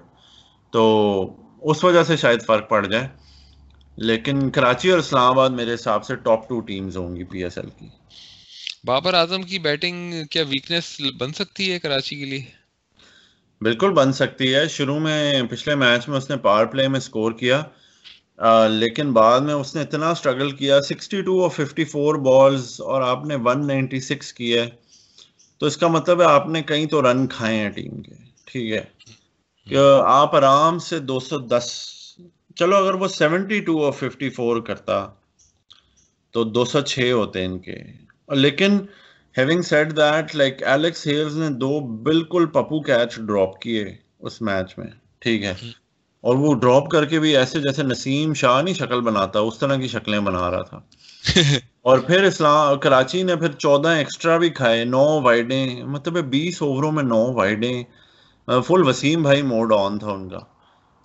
تو 0.73 0.85
اس 1.65 1.85
وجہ 1.85 2.03
سے 2.03 2.17
شاید 2.17 2.43
فرق 2.47 2.69
پڑ 2.69 2.87
جائے۔ 2.87 3.09
لیکن 3.97 4.51
کراچی 4.51 4.91
اور 4.91 4.99
اسلام 4.99 5.23
آباد 5.23 5.51
میرے 5.51 5.75
حساب 5.75 6.05
سے 6.05 6.17
ٹاپ 6.17 6.49
ٹو 6.49 6.61
ٹیمز 6.61 6.97
ہوں 6.97 7.17
گی 7.17 7.25
پی 7.25 7.45
ایس 7.45 7.59
ایل 7.59 7.69
کی۔ 7.79 7.87
بابر 8.85 9.15
اعظم 9.15 9.43
کی 9.43 9.59
بیٹنگ 9.59 10.15
کیا 10.31 10.43
ویکنیس 10.49 11.01
بن 11.19 11.33
سکتی 11.33 11.73
ہے 11.73 11.79
کراچی 11.79 12.17
کے 12.17 12.25
لیے؟ 12.25 12.43
بالکل 13.61 13.91
بن 13.91 14.13
سکتی 14.13 14.55
ہے۔ 14.55 14.69
شروع 14.69 14.99
میں 14.99 15.43
پچھلے 15.51 15.75
میچ 15.75 16.09
میں 16.09 16.17
اس 16.19 16.31
نے 16.31 16.37
پاور 16.37 16.67
پلے 16.67 16.89
میں 16.89 17.01
سکور 17.01 17.33
کیا 17.33 17.63
آ, 18.37 18.67
لیکن 18.67 19.13
بعد 19.13 19.41
میں 19.41 19.55
اس 19.55 19.75
نے 19.75 19.83
اتنا 19.83 20.15
سٹرگل 20.15 20.51
کیا 20.51 20.83
سکسٹی 20.83 21.23
ٹو 21.23 21.43
اور 21.43 21.51
ففٹی 21.51 21.85
فور 21.85 22.15
بالز 22.15 22.81
اور 22.81 23.03
آپ 23.03 23.25
نے 23.25 23.35
ون 23.35 23.67
نائنٹی 23.67 24.01
سکس 24.01 24.33
کیا 24.33 24.65
ہے۔ 24.65 24.71
تو 25.59 25.67
اس 25.67 25.77
کا 25.77 25.89
مطلب 25.89 26.21
ہے 26.21 26.27
آپ 26.27 26.49
نے 26.49 26.63
کئی 26.63 26.87
تو 26.87 27.13
رن 27.13 27.27
کھائے 27.27 27.59
ہیں 27.59 27.71
ٹیم 27.71 28.03
کے۔ 28.03 28.15
ٹھیک 28.45 28.73
ہے۔ 28.73 28.85
کہ 29.67 29.79
آپ 30.07 30.37
آرام 30.37 30.79
سے 30.79 30.99
دو 30.99 31.21
سو 31.21 31.39
دس 31.39 31.73
چلو 32.57 32.77
اگر 32.77 32.95
وہ 32.95 33.09
سیونٹی 33.09 33.61
ٹو 33.61 33.85
اور 33.85 33.93
ففٹی 33.93 34.31
فور 34.31 34.61
کرتا 34.61 35.09
تو 36.31 36.45
دو 36.45 36.65
سو 36.65 36.81
چھ 36.81 37.11
ہوتے 37.13 37.45
ان 37.45 37.59
کے۔ 37.59 37.75
لیکن 38.29 38.79
having 39.39 39.63
set 39.63 39.97
that 39.97 40.37
like 40.37 40.63
Alex 40.63 41.07
Hales 41.07 41.37
نے 41.37 41.49
دو 41.49 41.81
بالکل 41.81 42.47
پپو 42.47 42.83
کیچ 42.83 43.17
ڈراپ 43.17 43.61
کیے 43.61 43.85
اس 44.19 44.43
میچ 44.43 44.79
میں 44.79 44.87
ٹھیک 45.19 45.45
ہے۔ 45.45 45.55
اور 46.21 46.35
وہ 46.35 46.55
ڈراپ 46.55 46.89
کر 46.89 47.05
کے 47.05 47.21
بھی 47.21 47.37
ایسے 47.37 47.61
جیسے 47.61 47.83
نسیم 47.83 48.35
شاہ 48.35 48.63
نہیں 48.63 48.75
شکل 48.75 49.01
بناتا 49.01 49.39
اس 49.39 49.59
طرح 49.59 49.77
کی 49.77 49.89
شکلیں 49.89 50.21
بنا 50.21 50.51
رہا 50.51 50.63
تھا۔ 50.63 50.81
اور 51.83 51.99
پھر 51.99 52.23
اسلام 52.23 52.79
کراچی 52.79 53.23
نے 53.23 53.37
پھر 53.37 53.53
چودہ 53.53 53.89
ایکسٹرا 53.89 54.37
بھی 54.37 54.51
کھائے 54.51 54.85
نو 54.85 55.21
وائڈیں 55.21 55.83
مطلب 55.85 56.15
بیس 56.15 56.63
اووروں 56.63 56.93
میں 56.93 57.03
نو 57.03 57.33
وائڈیں 57.33 57.85
فل 58.49 58.87
وسیم 58.87 59.23
بھائی 59.23 59.43
موڈ 59.45 59.73
آن 59.73 59.99
تھا 59.99 60.11
ان 60.13 60.29
کا 60.29 60.39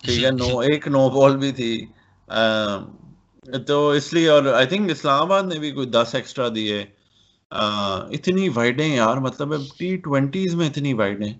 ٹھیک 0.00 0.24
ہے 0.24 0.30
نو 0.30 0.58
ایک 0.60 0.88
نو 0.88 1.08
بال 1.10 1.36
بھی 1.36 1.52
تھی 1.52 1.74
تو 3.66 3.88
اس 3.90 4.12
لیے 4.12 4.28
اور 4.28 4.52
آئی 4.54 4.66
تھنک 4.66 4.90
اسلام 4.90 5.20
آباد 5.22 5.42
نے 5.42 5.58
بھی 5.58 5.70
کوئی 5.72 5.86
دس 5.90 6.14
ایکسٹرا 6.14 6.48
دیے 6.54 6.84
اتنی 8.10 8.48
وائڈیں 8.48 8.88
یار 8.88 9.16
مطلب 9.18 9.54
ٹی 9.78 9.96
ٹوینٹیز 9.96 10.54
میں 10.54 10.66
اتنی 10.66 10.92
وائڈیں 10.94 11.32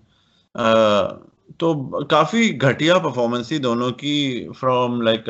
تو 1.58 1.72
کافی 2.04 2.50
گھٹیا 2.60 2.98
پرفارمنس 2.98 3.48
تھی 3.48 3.58
دونوں 3.58 3.90
کی 3.98 4.48
فرام 4.60 5.00
لائک 5.02 5.28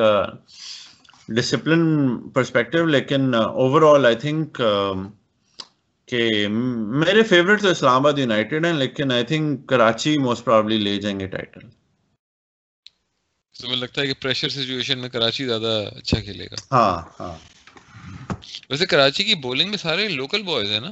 ڈسپلن 1.29 1.83
پرسپیکٹو 2.31 2.85
لیکن 2.87 3.35
اوور 3.35 3.83
آل 3.85 4.07
آئی 4.07 4.15
تھنک 4.17 4.61
کہ 6.11 6.49
میرے 6.49 7.23
فیوریٹ 7.23 7.63
تو 7.63 7.69
اسلام 7.69 7.97
آباد 7.97 8.19
یونائٹیڈ 8.19 8.67
ہیں 8.67 8.73
لیکن 8.73 9.13
I 9.13 9.25
think 9.25 9.69
Karachi 9.69 10.19
most 10.19 10.45
probably 10.45 10.79
لے 10.79 10.97
جائیں 11.01 11.21
گے 11.21 11.27
ٹائٹل 11.27 11.69
تو 13.55 13.75
لگتا 13.75 14.01
ہے 14.03 14.07
کہ 14.07 14.15
پریشر 14.21 14.49
سچویشن 14.49 14.99
میں 14.99 15.09
کراچی 15.09 15.47
زیادہ 15.47 15.91
اچھا 15.97 16.21
کھیلے 16.21 16.47
گا۔ 16.47 16.57
ہاں 16.73 17.03
ہاں۔ 17.21 17.37
ویسے 18.71 18.87
کراچی 18.87 19.25
کی 19.25 19.35
بولنگ 19.35 19.69
میں 19.71 19.79
سارے 19.79 20.09
لوکل 20.09 20.43
بوائز 20.43 20.71
ہیں 20.71 20.81
نا؟ 20.81 20.91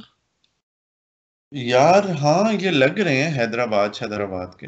یار 1.51 2.03
ہاں 2.21 2.53
یہ 2.53 2.69
لگ 2.71 2.99
رہے 2.99 3.23
ہیں 3.23 3.39
حیدرآباد 3.39 3.89
حیدرآباد 4.01 4.59
کے۔ 4.59 4.67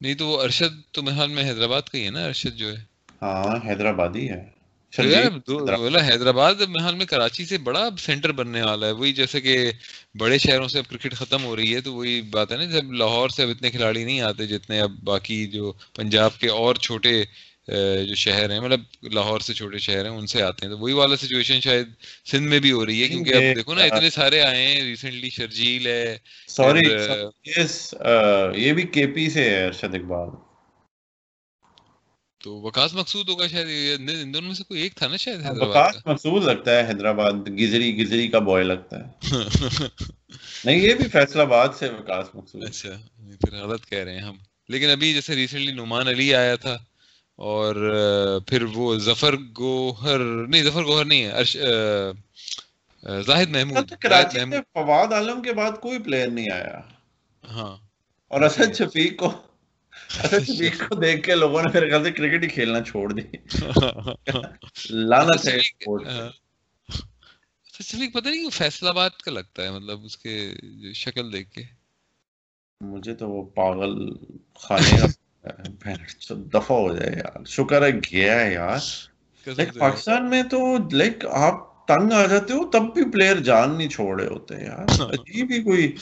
نہیں 0.00 0.14
تو 0.14 0.26
وہ 0.26 0.42
ارشد 0.42 0.80
تو 0.90 1.02
محال 1.02 1.30
میں 1.30 1.44
حیدرآباد 1.44 1.82
کا 1.82 1.98
ہی 1.98 2.04
ہے 2.04 2.10
نا 2.10 2.24
ارشد 2.24 2.56
جو 2.56 2.68
ہے۔ 2.68 2.84
ہاں 3.22 3.56
حیدرآبادی 3.66 4.30
ہے۔ 4.30 4.40
حیدرآباد؟ 4.92 6.54
محال 6.68 6.94
میں 6.94 7.06
کراچی 7.06 7.44
سے 7.44 7.58
بڑا 7.58 7.88
سینٹر 7.98 8.32
بننے 8.32 8.62
والا 8.62 8.86
ہے 8.86 8.92
وہی 8.92 9.12
جیسے 9.12 9.40
کہ 9.40 9.70
بڑے 10.14 10.38
شہروں 10.38 10.68
سے 10.68 10.78
اب 10.78 10.90
کرکٹ 10.90 11.14
ختم 11.14 11.44
ہو 11.44 11.56
رہی 11.56 11.74
ہے 11.74 11.80
تو 11.80 11.94
وہی 11.94 12.20
بات 12.20 12.52
ہے 12.52 12.56
نا 12.56 12.64
جب 12.64 12.92
لاہور 12.92 13.28
سے 13.28 13.42
اب 13.42 13.48
اتنے 13.48 13.70
کھلاڑی 13.70 14.04
نہیں 14.04 14.20
آتے 14.20 14.46
جتنے 14.46 14.80
اب 14.80 14.90
باقی 15.04 15.46
جو 15.46 15.72
پنجاب 15.94 16.38
کے 16.38 16.48
اور 16.48 16.74
چھوٹے 16.74 17.24
جو 18.06 18.14
شہر 18.14 18.50
ہیں 18.50 18.60
مطلب 18.60 18.80
لاہور 19.12 19.40
سے 19.40 19.54
چھوٹے 19.54 19.78
شہر 19.78 20.04
ہیں 20.04 20.16
ان 20.16 20.26
سے 20.26 20.42
آتے 20.42 20.66
ہیں 20.66 20.72
تو 20.72 20.78
وہی 20.78 20.92
والا 20.92 21.16
سچویشن 21.16 21.60
شاید 21.60 21.88
سندھ 22.26 22.48
میں 22.48 22.58
بھی 22.58 22.72
ہو 22.72 22.86
رہی 22.86 23.02
ہے 23.02 23.08
کیونکہ 23.08 23.34
اب 23.34 23.56
دیکھو 23.56 23.74
نا 23.74 23.84
اتنے 23.84 24.10
سارے 24.10 24.40
آئے 24.40 24.66
ہیں 24.66 24.80
ریسنٹلی 24.82 25.30
شرجیل 25.30 25.86
ہے 25.86 26.16
سوری 26.48 26.88
یہ 28.56 28.72
بھی 28.72 28.82
کے 28.82 29.06
پی 29.06 29.30
سے 29.30 29.50
ہے 29.50 29.66
ارشد 29.66 29.94
اقبال۔ 29.94 30.51
تو 32.42 32.60
وکاس 32.60 32.94
مقصود 32.94 33.28
ہوگا 33.28 33.46
شاید 33.46 33.68
ان 34.00 34.32
دونوں 34.34 34.46
میں 34.48 34.54
سے 34.54 34.64
کوئی 34.64 34.80
ایک 34.80 34.94
تھا 34.94 35.06
نا 35.08 35.16
شاید 35.16 35.40
وکاس 35.58 35.96
مقصود 36.06 36.44
لگتا 36.44 36.76
ہے 36.76 36.86
حیدرآباد 36.88 37.48
گزری 37.58 37.96
گزری 37.98 38.28
کا 38.28 38.38
بوائے 38.38 38.64
لگتا 38.64 38.98
ہے۔ 38.98 39.06
نہیں 40.64 40.76
یہ 40.76 40.94
بھی 40.94 41.08
فیصل 41.08 41.40
آباد 41.40 41.68
سے 41.78 41.88
وکاس 41.88 42.34
مقصود 42.34 42.64
اچھا 42.64 42.90
پھر 43.40 43.54
غلط 43.62 43.86
کہہ 43.86 43.98
رہے 43.98 44.14
ہیں 44.14 44.22
ہم۔ 44.22 44.36
لیکن 44.68 44.90
ابھی 44.90 45.12
جیسے 45.14 45.34
ریسنٹلی 45.34 45.72
نعمان 45.72 46.08
علی 46.08 46.34
آیا 46.34 46.56
تھا 46.56 46.76
اور 47.38 47.74
پھر 48.46 48.62
وہ 48.72 48.96
ظفر 48.98 49.34
گوہر 49.58 50.18
نہیں 50.48 50.62
ظفر 50.62 50.84
گوہر 50.84 51.04
نہیں 51.04 51.24
ہے 51.24 51.42
زاہد 53.22 53.50
محمود 53.50 53.92
کراچی 54.00 54.38
سے 54.40 54.60
فواد 54.74 55.12
عالم 55.12 55.42
کے 55.42 55.52
بعد 55.52 55.80
کوئی 55.80 55.98
پلیئر 55.98 56.28
نہیں 56.28 56.50
آیا۔ 56.50 56.80
ہاں۔ 57.44 57.76
اور 58.30 58.40
اسد 58.40 58.76
شفیق 58.78 59.16
کو 59.16 59.32
کو 60.78 60.94
دیکھ 60.94 61.22
کے 61.22 61.34
لوگوں 61.34 61.62
نے 61.62 61.68
پھر 61.70 61.88
خیال 61.88 62.04
سے 62.04 62.10
کرکٹ 62.12 62.42
ہی 62.42 62.48
کھیلنا 62.48 62.80
چھوڑ 62.80 63.12
دی۔ 63.12 63.22
اسد 67.66 67.82
شفیق 67.82 68.12
پتہ 68.14 68.28
نہیں 68.28 68.50
فیصل 68.50 68.88
آباد 68.88 69.10
کا 69.10 69.30
لگتا 69.30 69.62
ہے 69.62 69.70
مطلب 69.70 70.04
اس 70.04 70.16
کے 70.16 70.54
شکل 70.94 71.32
دیکھ 71.32 71.50
کے۔ 71.50 71.62
مجھے 72.80 73.14
تو 73.14 73.28
وہ 73.28 73.50
پاگل 73.50 74.10
خانے 74.54 75.06
دفع 76.30 76.74
ہو 76.74 76.96
جائے 76.96 77.12
یار۔ 77.16 77.44
شکر 77.44 77.82
ہے 77.82 77.90
گیا 77.92 78.40
ہے 78.40 78.52
یار۔ 78.52 78.78
لائک 79.46 79.78
پاکستان 79.78 80.30
میں 80.30 80.42
تو 80.42 80.76
لائک 80.92 81.26
آپ 81.26 81.86
تنگ 81.86 82.12
آ 82.12 82.26
جاتے 82.26 82.52
ہو 82.52 82.70
تب 82.70 82.94
بھی 82.94 83.10
پلیئر 83.10 83.36
جان 83.36 83.78
نہیں 83.78 83.88
چھوڑے 83.88 84.26
ہوتے 84.26 84.54
یار۔ 84.64 84.86
عجیب 85.12 85.50
ہی 85.50 85.62
کوئی 85.62 85.92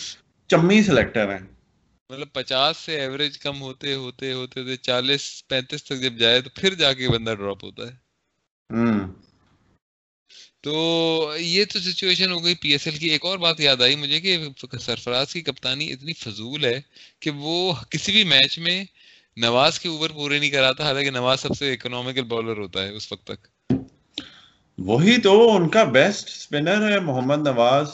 چمی 0.49 0.83
سلیکٹر 0.83 1.33
ہیں۔ 1.33 1.47
مطلب 2.11 2.33
پچاس 2.33 2.77
سے 2.77 3.01
ایوریج 3.01 3.39
کم 3.39 3.61
ہوتے 3.61 3.95
ہوتے 3.95 4.33
ہوتے 4.33 4.61
ہوتے 4.61 4.77
چالیس 4.77 5.49
پینتیس 5.49 5.85
تک 5.85 6.01
جب 6.01 6.13
جائے 6.13 6.41
تو 6.41 6.51
پھر 6.55 6.75
جا 6.75 6.93
کے 6.93 7.09
بندہ 7.09 7.35
ڈراپ 7.35 7.65
ہوتا 7.65 7.83
ہے۔ 7.83 8.11
تو 10.61 11.35
یہ 11.39 11.65
تو 11.65 11.79
سچویشن 11.79 12.33
ہو 12.33 12.45
گئی۔ 12.45 12.55
پی 12.55 12.69
ایس 12.73 12.87
ایل 12.87 12.97
کی 12.97 13.09
ایک 13.09 13.25
اور 13.25 13.39
بات 13.39 13.61
یاد 13.61 13.83
آئی 13.83 13.97
مجھے 13.97 14.21
کہ 14.21 14.39
سرفراز 14.81 15.33
کی 15.33 15.41
کپتانی 15.41 15.93
اتنی 15.93 16.13
فضول 16.13 16.65
ہے 16.65 16.81
کہ 17.21 17.31
وہ 17.31 17.73
کسی 17.91 18.13
بھی 18.13 18.25
میچ 18.25 18.59
میں 18.59 18.85
نواز 19.37 19.81
کے 19.81 19.89
اوور 19.89 20.11
پورے 20.11 20.39
نہیں 20.39 20.51
کراتا 20.51 20.85
حالانکہ 20.85 21.11
نواز 21.11 21.41
سب 21.41 21.55
سے 21.59 21.73
اکنامیکل 21.73 22.23
بالر 22.23 22.57
ہوتا 22.57 22.83
ہے 22.83 22.89
اس 22.89 23.13
وقت 23.13 23.27
تک۔ 23.27 23.73
وہی 24.79 25.21
تو 25.21 25.57
ان 25.57 25.69
کا 25.69 25.85
بیسٹ 25.85 26.29
اسپنر 26.29 26.93
ہے 26.93 27.01
محمد 27.01 27.39
نواز۔ 27.39 27.87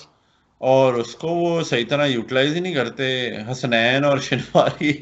اور 0.58 0.94
اس 0.94 1.14
کو 1.14 1.28
وہ 1.28 1.62
صحیح 1.62 1.84
طرح 1.88 2.06
یوٹیلائز 2.06 2.54
ہی 2.54 2.60
نہیں 2.60 2.74
کرتے، 2.74 3.32
حسنین 3.52 4.04
اور 4.04 4.18
شنواری۔ 4.18 4.92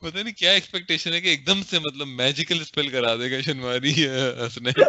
پتہ 0.00 0.18
نہیں 0.18 0.34
کیا 0.34 0.50
ایکسپیکٹیشن 0.50 1.12
ہے 1.12 1.20
کہ 1.20 1.28
ایک 1.28 1.46
دم 1.46 1.60
سے 1.70 1.78
مطلب 1.78 2.08
میجیکل 2.08 2.60
اسپیل 2.60 2.88
کرا 2.88 3.14
دے 3.14 3.30
گا 3.30 3.40
شنواری، 3.40 4.06
حسنین۔ 4.46 4.82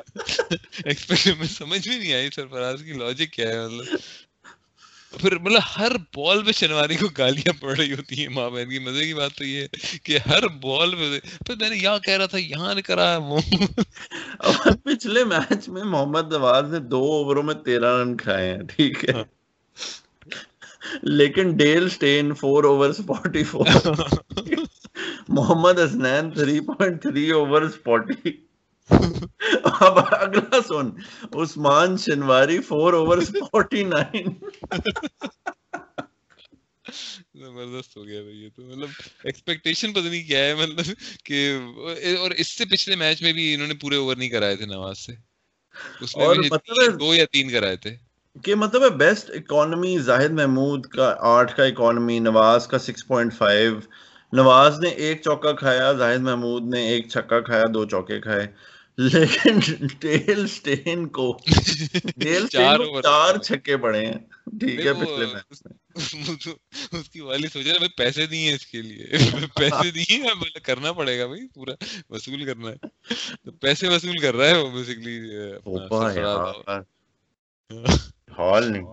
ایکسپیکٹ 0.86 1.28
میں 1.28 1.48
سمجھ 1.48 1.88
بھی 1.88 1.98
نہیں 1.98 2.14
آئی 2.14 2.30
سرفراز 2.36 2.84
کی 2.86 2.94
لاجک 2.94 3.34
کیا 3.34 3.50
ہے 3.50 3.68
مطلب۔ 3.68 3.98
پھر 5.12 5.38
مطلب 5.38 5.62
ہر 5.78 5.92
بال 6.16 6.44
پہ 6.44 6.52
شنواری 6.52 6.96
کو 6.96 7.08
گالیاں 7.18 7.54
پڑ 7.62 7.78
رہی 7.78 7.94
ہوتی 7.94 8.22
ہیں 8.22 8.28
ماں 8.30 8.50
بہن 8.50 8.70
کی۔ 8.70 8.80
مزے 8.80 9.06
کی 9.06 9.14
بات 9.14 9.32
تو 9.32 9.44
یہ 9.44 9.62
ہے 9.62 9.98
کہ 10.04 10.18
ہر 10.30 10.48
بال 10.48 10.96
پہ 10.96 11.20
پھر 11.46 11.56
میں 11.56 11.70
نے 11.70 11.78
یہاں 11.78 12.00
کہہ 12.00 12.18
رہا 12.18 12.26
تھا 12.26 12.38
یہاں 12.38 12.76
نے 12.76 12.82
کرا 12.82 13.18
وہ 13.18 13.40
پچھلے 14.84 15.24
میچ 15.24 15.70
میں 15.70 15.84
محمد 15.84 16.34
نواز 16.34 16.74
نے 16.74 16.80
دو 16.80 17.04
اووروں 17.04 17.44
میں 17.44 17.56
تیرہ 17.56 17.98
رن 17.98 18.18
کھائے 18.18 18.52
ہیں 18.52 18.64
ٹھیک 18.64 19.06
ہے۔ 19.10 19.24
لیکن 21.02 21.58
Dale 21.58 21.90
Steyn 21.90 22.34
four 22.34 22.64
over 22.64 22.92
forty 22.92 23.44
four. 23.44 23.66
Muhammad 25.30 25.80
Hasnain 25.80 26.32
three 26.32 26.60
point 26.60 27.02
three 27.02 27.32
over 27.32 27.62
forty 27.84 28.30
اب 29.82 30.00
اگلا 30.12 30.62
سن 30.68 30.90
Usman 31.42 31.98
Shinwari 31.98 32.60
four 32.62 32.94
over 32.94 33.18
forty 33.32 33.84
nine 33.84 34.28
زبردست 37.36 37.98
ہو 37.98 38.06
گیا 38.08 38.22
بھائی 38.22 38.44
یہ 38.44 38.50
تو۔ 38.56 38.62
مطلب 38.64 38.90
ایکسپیکٹیشن 39.24 39.94
پتہ 39.94 40.08
نہیں 40.08 40.28
کیا 40.28 40.40
ہے 40.40 40.56
مطلب 40.56 40.94
کہ 41.24 41.40
اور 42.20 42.32
اس 42.32 42.58
سے 42.58 42.66
پچھلے 42.66 42.96
میچ 42.96 43.22
میں 43.22 43.34
بھی 43.34 43.54
انہوں 43.54 43.68
نے 43.68 43.74
پورے 43.74 43.96
اوور 43.96 44.16
نہیں 44.16 44.30
کرائے 44.30 44.56
تھے 44.56 44.66
نواز 44.66 44.98
سے۔ 44.98 45.14
اس 46.02 46.18
میں 46.18 46.28
مطلب 46.52 47.00
دو 47.00 47.14
یا 47.14 47.26
تین 47.32 47.50
کرائے 47.50 47.76
تھے۔ 47.76 47.96
کہ 48.44 48.56
مطلب 48.56 48.84
ہے 48.84 48.90
بیسٹ 48.90 49.30
اکانومی 49.30 49.98
زاہد 49.98 50.32
محمود 50.32 50.86
کا 50.86 51.16
آٹھ 51.20 51.56
کا 51.56 51.64
اکانومی 51.64 52.20
نواز 52.20 52.68
کا 52.68 52.80
سکس 52.80 53.08
پوائنٹ 53.08 53.34
فائیو 53.34 53.80
نواز 54.34 54.80
نے 54.80 54.90
ایک 54.90 55.22
چوکا 55.22 55.52
کھایا 55.54 55.92
زاہد 55.94 56.22
محمود 56.22 56.74
نے 56.74 56.88
ایک 56.88 57.10
چھکا 57.10 57.40
کھایا 57.40 57.64
دو 57.74 57.86
چوکے 57.86 58.20
کھائے۔ 58.22 58.48
لیکن 58.98 59.60
ٹیل 60.00 60.48
سٹین 60.48 61.08
کو 61.08 61.38
ٹیل 62.20 62.48
سٹین 62.48 62.78
کو 62.78 63.02
چار 63.02 63.38
چھکے 63.38 63.78
پڑے 63.78 64.06
ہیں۔ 64.06 64.14
ٹھیک 64.60 64.86
ہے 64.86 64.94
پچھلے 64.94 65.26
میچ 65.26 65.62
میں۔ 65.66 66.54
اس 66.92 67.10
کی 67.10 67.20
والی 67.20 67.48
سوچ 67.48 67.68
رہا 67.68 67.86
پیسے 67.98 68.26
دیے 68.26 68.54
اس 68.54 68.66
کے 68.66 68.82
لیے۔ 68.82 69.06
پیسے 69.56 69.92
دیے 69.92 70.24
مطلب 70.24 70.64
کرنا 70.64 70.94
پڑے 70.94 71.20
گا 71.20 71.28
بھائی 71.28 71.48
پورا 71.48 71.74
وصول 72.10 72.46
کرنا 72.46 72.70
ہے۔ 72.70 72.88
تو 73.44 73.52
پیسے 73.52 73.88
وصول 73.88 74.18
کر 74.18 74.36
رہا 74.36 74.48
ہے 74.48 74.58
وہ 74.58 74.70
بیسیکلی 74.70 75.20
ہال 78.40 78.72
نہیں۔ 78.72 78.84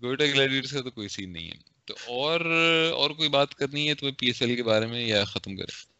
کوئٹہ 0.00 0.22
گلیڈیٹرز 0.22 0.70
کا 0.70 0.80
تو 0.80 0.90
کوئی 0.90 1.08
سین 1.08 1.32
نہیں 1.32 1.48
ہے۔ 1.48 1.56
تو 1.84 1.94
اور 2.06 2.40
اور 2.92 3.10
کوئی 3.10 3.28
بات 3.28 3.54
کرنی 3.54 3.88
ہے 3.88 3.94
تمہیں 3.94 4.14
پی 4.18 4.26
ایس 4.26 4.42
ایل 4.42 4.56
کے 4.56 4.62
بارے 4.62 4.86
میں 4.86 5.06
یا 5.06 5.24
ختم 5.24 5.56
کریں؟ 5.56 5.93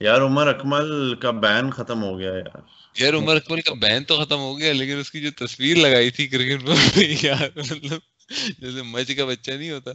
یار 0.00 0.20
عمر 0.20 0.46
اکمل 0.46 1.14
کا 1.14 1.30
بین 1.30 1.70
ختم 1.70 2.02
ہو 2.02 2.18
گیا 2.18 2.32
یار۔ 2.32 2.60
یار 2.96 3.14
عمر 3.14 3.36
اکمل 3.36 3.60
کا 3.60 3.74
بین 3.74 4.04
تو 4.04 4.24
ختم 4.24 4.38
ہو 4.38 4.58
گیا 4.58 4.72
لیکن 4.72 4.98
اس 4.98 5.10
کی 5.10 5.20
جو 5.20 5.30
تصویر 5.36 5.76
لگائی 5.76 6.10
تھی 6.10 6.26
کرکٹ 6.26 6.66
پر 6.66 6.98
یار 7.24 7.48
مطلب 7.56 7.98
جیسے 8.58 8.82
مچ 8.82 9.16
کا 9.16 9.24
بچہ 9.24 9.50
نہیں 9.50 9.70
ہوتا۔ 9.70 9.90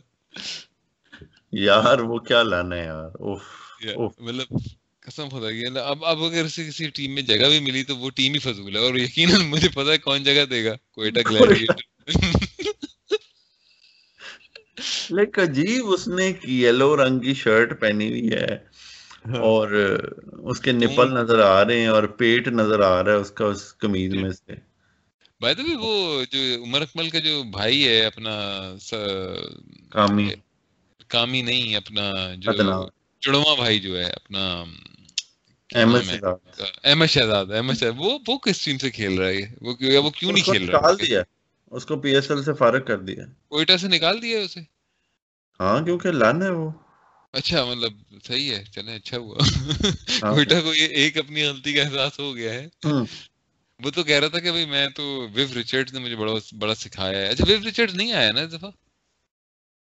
یار 1.51 1.99
وہ 1.99 2.17
کیا 2.19 2.43
لانا 2.43 2.75
ہے 2.75 2.85
یار 2.85 3.09
مطلب 4.19 4.57
قسم 4.99 5.29
خدا 5.29 5.51
کی 5.51 5.65
اب 5.79 6.05
اب 6.05 6.23
اگر 6.23 6.43
اسے 6.45 6.67
کسی 6.67 6.89
ٹیم 6.89 7.13
میں 7.13 7.21
جگہ 7.21 7.47
بھی 7.47 7.59
ملی 7.59 7.83
تو 7.83 7.97
وہ 7.97 8.09
ٹیم 8.09 8.33
ہی 8.33 8.39
فضول 8.39 8.75
ہے 8.75 8.81
اور 8.81 8.95
یقیناً 8.95 9.41
مجھے 9.41 9.69
پتا 9.69 9.91
ہے 9.91 9.97
کون 9.97 10.23
جگہ 10.23 10.45
دے 10.45 10.65
گا 10.65 10.75
کوئٹہ 10.91 11.19
گلیڈیٹر۔ 11.29 11.81
لیکن 15.09 15.41
عجیب 15.41 15.85
اس 15.87 16.07
نے 16.07 16.31
یلو 16.43 17.05
رنگ 17.05 17.19
کی 17.19 17.33
شرٹ 17.33 17.81
پہنی 17.81 18.09
ہوئی 18.09 18.31
ہے۔ 18.31 18.72
اور 19.41 19.67
اس 20.43 20.59
کے 20.59 20.71
نپل 20.71 21.13
نظر 21.13 21.39
آ 21.39 21.65
رہے 21.65 21.79
ہیں 21.79 21.87
اور 21.87 22.03
پیٹ 22.03 22.47
نظر 22.47 22.79
آ 22.79 23.03
رہا 23.03 23.11
ہے 23.11 23.17
اس 23.17 23.31
کا 23.31 23.45
اس 23.45 23.73
کمیز 23.73 24.13
میں 24.13 24.29
سے۔ 24.29 24.55
بھائی 25.41 25.55
تو 25.55 25.63
وہ 25.79 26.23
جو 26.31 26.63
عمر 26.63 26.81
اکمل 26.81 27.09
کا 27.09 27.19
جو 27.19 27.43
بھائی 27.43 27.87
ہے 27.87 28.05
اپنا 28.05 28.31
کامی۔ 29.89 30.29
کامی 31.07 31.41
نہیں 31.41 31.75
اپنا 31.75 32.33
جو 32.37 32.51
چڑوا 33.21 33.55
بھائی 33.55 33.79
جو 33.79 33.97
ہے 33.97 34.03
اپنا 34.03 34.63
احمد 35.69 36.01
شہزاد۔ 36.03 36.61
احمد 36.83 37.05
شہزاد 37.05 37.45
وہ 37.97 38.19
وہ 38.27 38.37
کس 38.37 38.65
ٹیم 38.65 38.77
سے 38.77 38.89
کھیل 38.91 39.17
رہا 39.19 39.27
ہے؟ 39.27 39.41
وہ 39.61 39.73
وہ 40.03 40.09
کیوں 40.09 40.31
نہیں 40.31 40.43
کھیل 40.43 40.69
رہا؟ 40.69 40.91
دیا۔ 40.91 41.21
اس 41.71 41.85
کو 41.85 41.99
پی 41.99 42.15
ایس 42.15 42.31
ایل 42.31 42.43
سے 42.43 42.53
فارغ 42.53 42.83
کر 42.83 42.97
دیا۔ 42.97 43.25
کوئٹہ 43.47 43.77
سے 43.77 43.87
نکال 43.87 44.21
دیا 44.21 44.39
اسے؟ 44.39 44.59
ہاں 45.59 45.85
کیونکہ 45.85 46.11
لن 46.11 46.41
ہے 46.41 46.49
وہ۔ 46.49 46.69
اچھا 47.33 47.65
مطلب 47.65 47.93
صحیح 48.23 48.55
ہے 48.55 48.63
چلے 48.63 48.95
اچھا 48.95 49.17
ہوا۔ 49.17 49.37
ہاں۔ 50.23 50.33
کوئٹہ 50.33 50.61
کو 50.63 50.73
یہ 50.73 50.87
ایک 50.87 51.17
اپنی 51.17 51.43
غلطی 51.43 51.73
کا 51.73 51.81
احساس 51.81 52.19
ہو 52.19 52.35
گیا 52.35 52.53
ہے۔ 52.53 52.67
وہ 53.79 53.89
تو 53.89 54.03
کہہ 54.03 54.19
رہا 54.19 54.27
تھا 54.27 54.39
کہ 54.39 54.65
میں 54.65 54.89
تو 54.89 55.27
ویو 55.33 55.47
ریچرڈ 55.55 55.93
نے 55.93 55.99
مجھے 55.99 56.15
بڑا 56.15 56.33
بڑا 56.59 56.75
سکھایا 56.75 57.19
ہے۔ 57.19 57.27
اچھا 57.27 57.45
ویو 57.47 57.59
ریچرڈ 57.63 57.93
نہیں 57.93 58.11
آیا 58.13 58.31
نا 58.31 58.41
اس 58.41 58.51
دفعہ؟ 58.53 58.69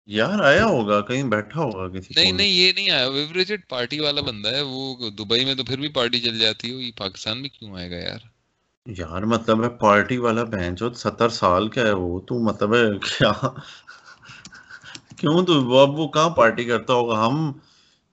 یار 0.07 0.39
آیا 0.39 0.65
ہوگا 0.65 1.01
کہیں 1.01 1.23
بیٹھا 1.23 1.61
ہوگا 1.61 1.87
کسی 1.87 2.13
نہیں 2.15 2.31
نہیں 2.31 2.47
یہ 2.47 2.71
نہیں 2.73 2.89
آیا۔ 2.89 3.07
ویو 3.07 3.33
ریچرڈ 3.33 3.61
پارٹی 3.69 3.99
والا 3.99 4.21
بندہ 4.21 4.55
ہے 4.55 4.61
وہ 4.61 5.09
دبئی 5.09 5.45
میں 5.45 5.55
تو 5.55 5.63
پھر 5.63 5.77
بھی 5.77 5.87
پارٹی 5.87 6.19
چل 6.19 6.39
جاتی 6.39 6.71
ہے 6.71 6.91
پاکستان 6.97 7.41
میں 7.41 7.49
کیوں 7.49 7.75
آئے 7.77 7.89
گا 7.91 7.95
یار؟ 7.95 8.19
یار 8.85 9.21
مطلب 9.21 9.63
ہے 9.63 9.69
پارٹی 9.69 10.17
والا 10.17 10.43
بہن 10.43 10.75
جو 10.75 10.93
ستر 10.93 11.29
سال 11.29 11.67
کا 11.67 11.81
ہے 11.81 11.91
وہ 11.91 12.19
تو 12.19 12.39
مطلب 12.39 12.75
ہے 12.75 12.83
کیا 12.99 13.31
کیوں؟ 15.25 15.43
تو 15.45 15.53
اب 15.79 15.99
وہ 15.99 16.07
کہاں 16.09 16.29
پارٹی 16.35 16.63
کرتا 16.65 16.93
ہوگا؟ 16.93 17.25
ہم 17.25 17.51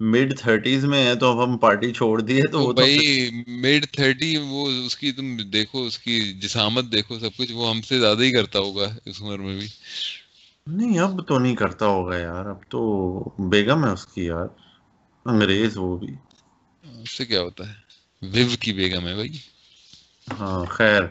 مڈ 0.01 0.38
تھرٹیز 0.38 0.85
میں 0.85 1.05
ہیں 1.05 1.14
تو 1.14 1.31
اب 1.31 1.44
ہم 1.44 1.57
پارٹی 1.59 1.92
چھوڑ 1.92 2.20
دیے 2.22 2.42
تو 2.48 2.61
وہ 2.61 2.72
بھائی 2.75 2.96
مڈ 3.62 3.87
تھرٹی 3.92 4.31
وہ 4.44 4.62
اس 4.77 4.96
کی 4.96 5.12
تم 5.12 5.27
دیکھو 5.53 5.85
اس 5.85 5.98
کی 5.98 6.14
جسامت 6.40 6.85
دیکھو 6.92 7.18
سب 7.18 7.37
کچھ 7.37 7.53
وہ 7.53 7.70
ہم 7.70 7.83
سے 7.83 7.98
زیادہ 7.98 8.22
ہی 8.22 8.31
کرتا 8.33 8.59
ہوگا 8.59 8.88
اس 9.05 9.22
عمر 9.22 9.38
میں 9.38 9.59
بھی۔ 9.59 9.68
نہیں 10.66 10.98
اب 11.01 11.27
تو 11.27 11.38
نہیں 11.38 11.57
کرتا 11.57 11.87
ہوگا 11.87 12.16
یار 12.18 12.46
اب 12.46 12.61
تو 12.68 12.81
بیگم 13.51 13.85
ہے 13.85 13.90
اس 13.90 14.07
کی 14.07 14.25
یار 14.25 14.46
انگریز 15.27 15.77
وہ 15.77 15.96
بھی۔ 15.98 16.14
اس 16.85 17.11
سے 17.11 17.25
کیا 17.27 17.40
ہوتا 17.40 17.68
ہے؟ 17.68 17.75
ویو 18.22 18.57
کی 18.61 18.72
بیگم 18.75 19.07
ہے 19.07 19.14
بھائی۔ 19.14 19.38
ہاں 20.27 20.61
خیر۔ 20.68 21.03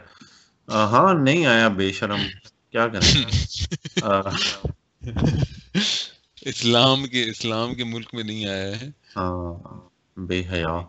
ہاں 0.90 1.12
نہیں 1.16 1.42
آیا 1.46 1.68
بے 1.76 1.88
شرم۔ 1.92 2.22
کیا 2.70 2.86
کریں 2.88 3.14
اسلام 6.42 7.06
کے 7.06 7.24
اسلام 7.24 7.74
کے 7.74 7.84
ملک 7.84 8.14
میں 8.14 8.24
نہیں 8.24 8.46
آیا 8.46 8.80
ہے۔ 8.80 8.90
ہاں 9.16 9.54
بے 10.16 10.42
حیا۔ 10.52 10.80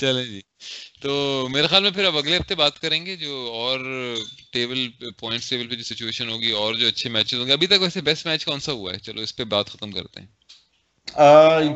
چلیں 0.00 0.24
جی۔ 0.24 0.40
تو 1.00 1.46
میرے 1.50 1.66
خیال 1.66 1.82
میں 1.82 1.90
پھر 1.90 2.04
اب 2.04 2.16
اگلے 2.16 2.36
ہفتے 2.36 2.54
بات 2.54 2.80
کریں 2.80 3.06
گے 3.06 3.16
جو 3.16 3.50
اور 3.54 3.80
ٹیبل 4.52 4.88
پوائنٹس 5.18 5.50
ٹیبل 5.50 5.68
پہ 5.68 5.74
جو 5.74 5.82
سچویشن 5.82 6.28
ہوگی 6.28 6.50
اور 6.50 6.74
جو 6.74 6.86
اچھے 6.86 7.10
میچز 7.10 7.34
ہوں 7.34 7.46
گے۔ 7.46 7.52
ابھی 7.52 7.66
تک 7.66 7.80
ویسے 7.80 8.00
بیسٹ 8.00 8.26
میچ 8.26 8.44
کون 8.44 8.60
سا 8.60 8.72
ہوا 8.72 8.92
ہے؟ 8.92 8.98
چلو 8.98 9.20
اس 9.20 9.36
پہ 9.36 9.44
بات 9.44 9.66
ختم 9.66 9.90
کرتے 9.90 10.20
ہیں۔ 10.20 10.26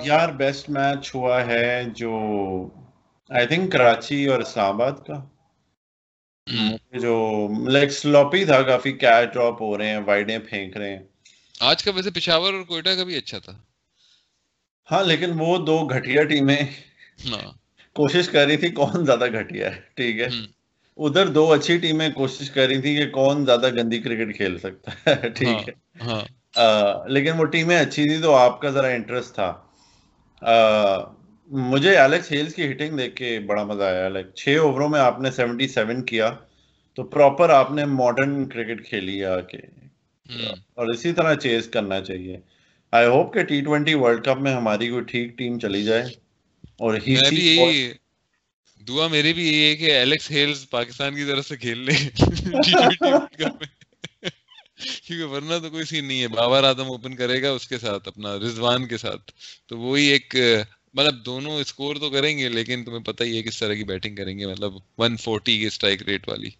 یار 0.04 0.28
بیسٹ 0.28 0.70
میچ 0.70 1.14
ہوا 1.14 1.46
ہے 1.46 1.82
جو 1.96 2.10
آئی 3.30 3.46
تھنک 3.46 3.72
کراچی 3.72 4.26
اور 4.26 4.40
اسلام 4.40 4.74
آباد 4.74 4.92
کا۔ 5.06 5.37
جو 6.94 7.14
لائک 7.68 7.90
سلوپی 7.92 8.44
تھا 8.44 8.60
کافی 8.62 8.92
کیچ 8.94 9.32
ڈراپ 9.32 9.60
ہو 9.62 9.76
رہے 9.78 9.88
ہیں 9.88 10.00
وائڈیں 10.06 10.38
پھینک 10.48 10.76
رہے 10.76 10.90
ہیں۔ 10.90 11.02
آج 11.60 11.82
کا 11.84 11.90
ویسے 11.90 12.10
پشاور 12.12 12.52
اور 12.54 12.64
کوئٹہ 12.64 12.94
کا 12.96 13.04
بھی 13.04 13.16
اچھا 13.16 13.38
تھا۔ 13.38 13.52
ہاں 14.88 15.02
لیکن 15.04 15.30
وہ 15.38 15.56
دو 15.66 15.76
گھٹیا 15.88 16.22
ٹیمیں 16.24 16.62
ہاں۔ 17.24 17.50
کوشش 17.96 18.28
کر 18.28 18.46
رہی 18.46 18.56
تھی 18.56 18.68
کون 18.72 19.04
زیادہ 19.06 19.26
گھٹیا 19.32 19.74
ہے 19.74 19.80
ٹھیک 19.94 20.20
ہے۔ 20.20 20.28
ادھر 20.98 21.26
دو 21.28 21.52
اچھی 21.52 21.76
ٹیمیں 21.78 22.08
کوشش 22.10 22.50
کر 22.50 22.66
رہی 22.66 22.80
تھی 22.80 22.94
کہ 22.96 23.08
کون 23.10 23.44
زیادہ 23.46 23.68
گندی 23.72 23.98
کرکٹ 23.98 24.36
کھیل 24.36 24.58
سکتا 24.58 24.90
ہے 25.06 25.28
ٹھیک 25.30 25.68
ہے۔ 25.68 25.74
ہاں۔ 26.02 26.24
لیکن 27.08 27.38
وہ 27.38 27.44
ٹیمیں 27.46 27.78
اچھی 27.78 28.04
تھی 28.04 28.22
تو 28.22 28.34
آپ 28.36 28.60
کا 28.60 28.70
ذرا 28.70 28.86
انٹرسٹ 28.88 29.34
تھا۔ 29.34 29.50
مجھے 31.48 31.96
ایلیکس 31.98 32.30
ہیلز 32.32 32.54
کی 32.54 32.70
ہٹنگ 32.70 32.96
دیکھ 32.96 33.14
کے 33.16 33.38
بڑا 33.40 33.62
مزہ 33.64 33.82
آیا. 33.82 34.08
لائک 34.08 34.26
چھ 34.34 34.56
اووروں 34.60 34.88
میں 34.88 35.00
آپ 35.00 35.20
نے 35.20 35.30
سیونٹی 35.30 35.68
سیون 35.68 36.04
کیا 36.04 36.30
تو 36.94 37.02
پراپر 37.04 37.50
آپ 37.50 37.72
نے 37.72 37.84
ماڈرن 37.84 38.48
کرکٹ 38.48 38.86
کھیلی 38.88 39.24
آ 39.24 39.40
کے 39.40 39.58
اور 40.74 40.86
اسی 40.86 41.12
طرح 41.12 41.34
چیز 41.34 41.68
کرنا 41.68 42.00
چاہیے۔ 42.00 42.36
آئی 42.92 43.06
ہوپ 43.06 43.32
کہ 43.34 43.42
ٹی 43.44 43.60
ٹوینٹی 43.60 43.94
ورلڈ 43.94 44.24
کپ 44.24 44.40
میں 44.40 44.54
ہماری 44.54 44.88
کوئی 44.88 45.04
ٹھیک 45.04 45.36
ٹیم 45.38 45.58
چلی 45.58 45.82
جائے 45.84 46.04
اور 46.78 46.94
دعا 48.80 49.06
میری 49.08 49.32
بھی 49.32 49.46
یہی 49.48 49.70
ہے 49.70 49.76
کہ 49.76 49.90
ایلیکس 49.92 50.30
ہیلز 50.30 50.68
پاکستان 50.70 51.14
کی 51.14 51.24
طرف 51.24 51.46
سے 51.46 51.56
کھیل 51.56 51.78
لیں 51.78 52.08
کیونکہ 55.04 55.24
ورنہ 55.24 55.54
تو 55.62 55.70
کوئی 55.70 55.84
سین 55.84 56.04
نہیں 56.04 56.22
ہے۔ 56.22 56.28
بابر 56.28 56.64
آدم 56.64 56.88
اوپن 56.88 57.14
کرے 57.16 57.42
گا 57.42 57.50
اس 57.50 57.66
کے 57.68 57.78
ساتھ 57.78 58.08
اپنا 58.08 58.36
رضوان 58.36 58.86
کے 58.86 58.96
ساتھ۔ 58.96 59.30
تو 59.66 59.78
وہی 59.78 60.06
ایک 60.06 60.36
مطلب 60.98 61.26
دونوں 61.26 61.56
اسکور 61.56 61.96
تو 61.96 62.10
کریں 62.10 62.38
گے 62.38 62.48
لیکن 62.48 62.84
تمہیں 62.84 62.98
پتہ 62.98 63.24
ہی 63.24 63.36
ہے 63.36 63.42
کس 63.42 63.58
طرح 63.58 63.74
کی 63.74 63.84
بیٹنگ 63.84 64.16
کریں 64.16 64.38
گے 64.38 64.46
مطلب 64.46 64.72
140 64.98 65.58
کی 65.58 65.66
اسٹرائک 65.66 66.02
ریٹ 66.02 66.28
والی۔ 66.28 66.50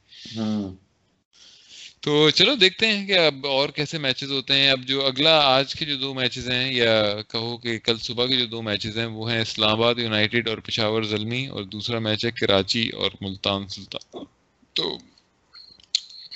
تو 2.01 2.31
چلو 2.31 2.55
دیکھتے 2.55 2.87
ہیں 2.87 3.07
کہ 3.07 3.19
اب 3.19 3.47
اور 3.47 3.69
کیسے 3.69 3.99
میچز 3.99 4.31
ہوتے 4.33 4.55
ہیں۔ 4.55 4.71
اب 4.71 4.81
جو 4.83 5.07
اگلا 5.07 5.39
آج 5.39 5.75
کے 5.75 5.85
جو 5.85 5.97
دو 5.97 6.15
میچز 6.15 6.51
ہیں 6.51 6.73
یا 6.73 7.23
کہو 7.29 7.57
کہ 7.57 7.79
کل 7.79 7.99
صبح 7.99 8.27
کے 8.27 8.37
جو 8.37 8.47
دو 8.47 8.63
میچز 8.63 8.99
ہیں 8.99 9.07
وہ 9.07 9.33
ہیں 9.33 9.41
اسلام 9.41 9.71
آباد 9.71 9.95
یونائٹیڈ 9.99 10.49
اور 10.49 10.59
پشاور 10.59 11.03
زلمی 11.03 11.47
اور 11.47 11.63
دوسرا 11.63 11.99
میچ 11.99 12.25
ہے 12.25 12.31
کراچی 12.31 12.89
اور 12.89 13.11
ملتان 13.21 13.69
سلطان۔ 13.69 14.25
تو 14.73 14.99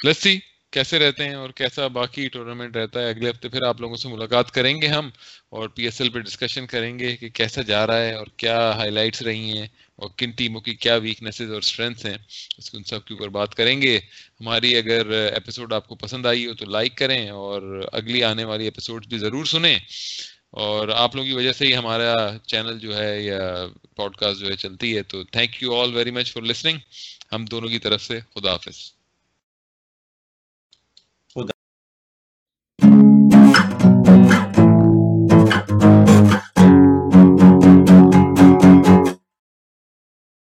لسی 0.05 0.38
کیسے 0.73 0.99
رہتے 0.99 1.25
ہیں 1.25 1.35
اور 1.35 1.51
کیسا 1.51 1.87
باقی 1.87 2.29
ٹورنامنٹ 2.29 2.77
رہتا 2.77 3.01
ہے؟ 3.01 3.09
اگلے 3.09 3.31
ہفتے 3.31 3.49
پھر 3.49 3.63
آپ 3.63 3.81
لوگوں 3.81 3.97
سے 3.97 4.09
ملاقات 4.09 4.51
کریں 4.51 4.83
گے 4.83 4.87
ہم 4.87 5.11
اور 5.51 5.69
پی 5.69 5.85
ایس 5.85 6.01
ایل 6.01 6.11
پہ 6.11 6.19
ڈسکشن 6.19 6.67
کریں 6.67 6.99
گے 6.99 7.17
کہ 7.17 7.29
کیسا 7.29 7.63
جا 7.63 7.87
رہا 7.87 7.99
ہے 7.99 8.13
اور 8.13 8.27
کیا 8.37 8.73
ہائی 8.77 8.91
لائٹس 8.91 9.23
رہی 9.23 9.59
ہیں 9.59 9.67
اور 9.97 10.11
کن 10.17 10.31
ٹیموں 10.31 10.61
کی 10.61 10.75
کیا 10.75 10.95
ویکنیسز 10.97 11.51
اور 11.51 11.59
اسٹرینتھس 11.59 12.07
ہیں 12.07 12.17
اس 12.59 12.71
کو 12.71 12.77
ان 12.77 12.85
سب 12.85 13.05
کے 13.05 13.15
اوپر 13.15 13.29
بات 13.29 13.55
کریں 13.55 13.83
گے۔ 13.83 13.96
ہماری 14.40 14.77
اگر 14.77 15.11
ایپیسوڈ 15.11 15.73
آپ 15.73 15.88
کو 15.88 15.94
پسند 15.94 16.27
آئی 16.27 16.46
ہو 16.46 16.55
تو 16.55 16.65
لائک 16.67 16.96
کریں 16.96 17.29
اور 17.29 17.88
اگلی 17.92 18.25
آنے 18.25 18.44
والی 18.44 18.65
ایپیسوڈ 18.65 19.07
بھی 19.07 19.19
ضرور 19.19 19.44
سنیں۔ 19.44 19.79
اور 20.51 20.88
آپ 20.88 21.15
لوگوں 21.17 21.29
کی 21.29 21.35
وجہ 21.35 21.53
سے 21.53 21.67
ہی 21.67 21.77
ہمارا 21.77 22.15
چینل 22.46 22.79
جو 22.79 22.96
ہے 22.99 23.23
یا 23.23 23.67
پوڈ 23.96 24.17
کاسٹ 24.17 24.40
جو 24.40 24.46
ہے 24.46 24.57
چلتی 24.57 24.96
ہے 24.96 25.03
تو 25.03 25.25
thank 25.25 25.63
you 25.63 25.81
all 25.81 25.94
very 25.94 26.11
much 26.11 26.33
for 26.33 26.42
listening 26.42 26.79
ہم 27.33 27.44
دونوں 27.44 27.69
کی 27.69 27.79
طرف 27.79 28.03
سے 28.03 28.21
خدا 28.35 28.53
حافظ۔ 28.53 29.02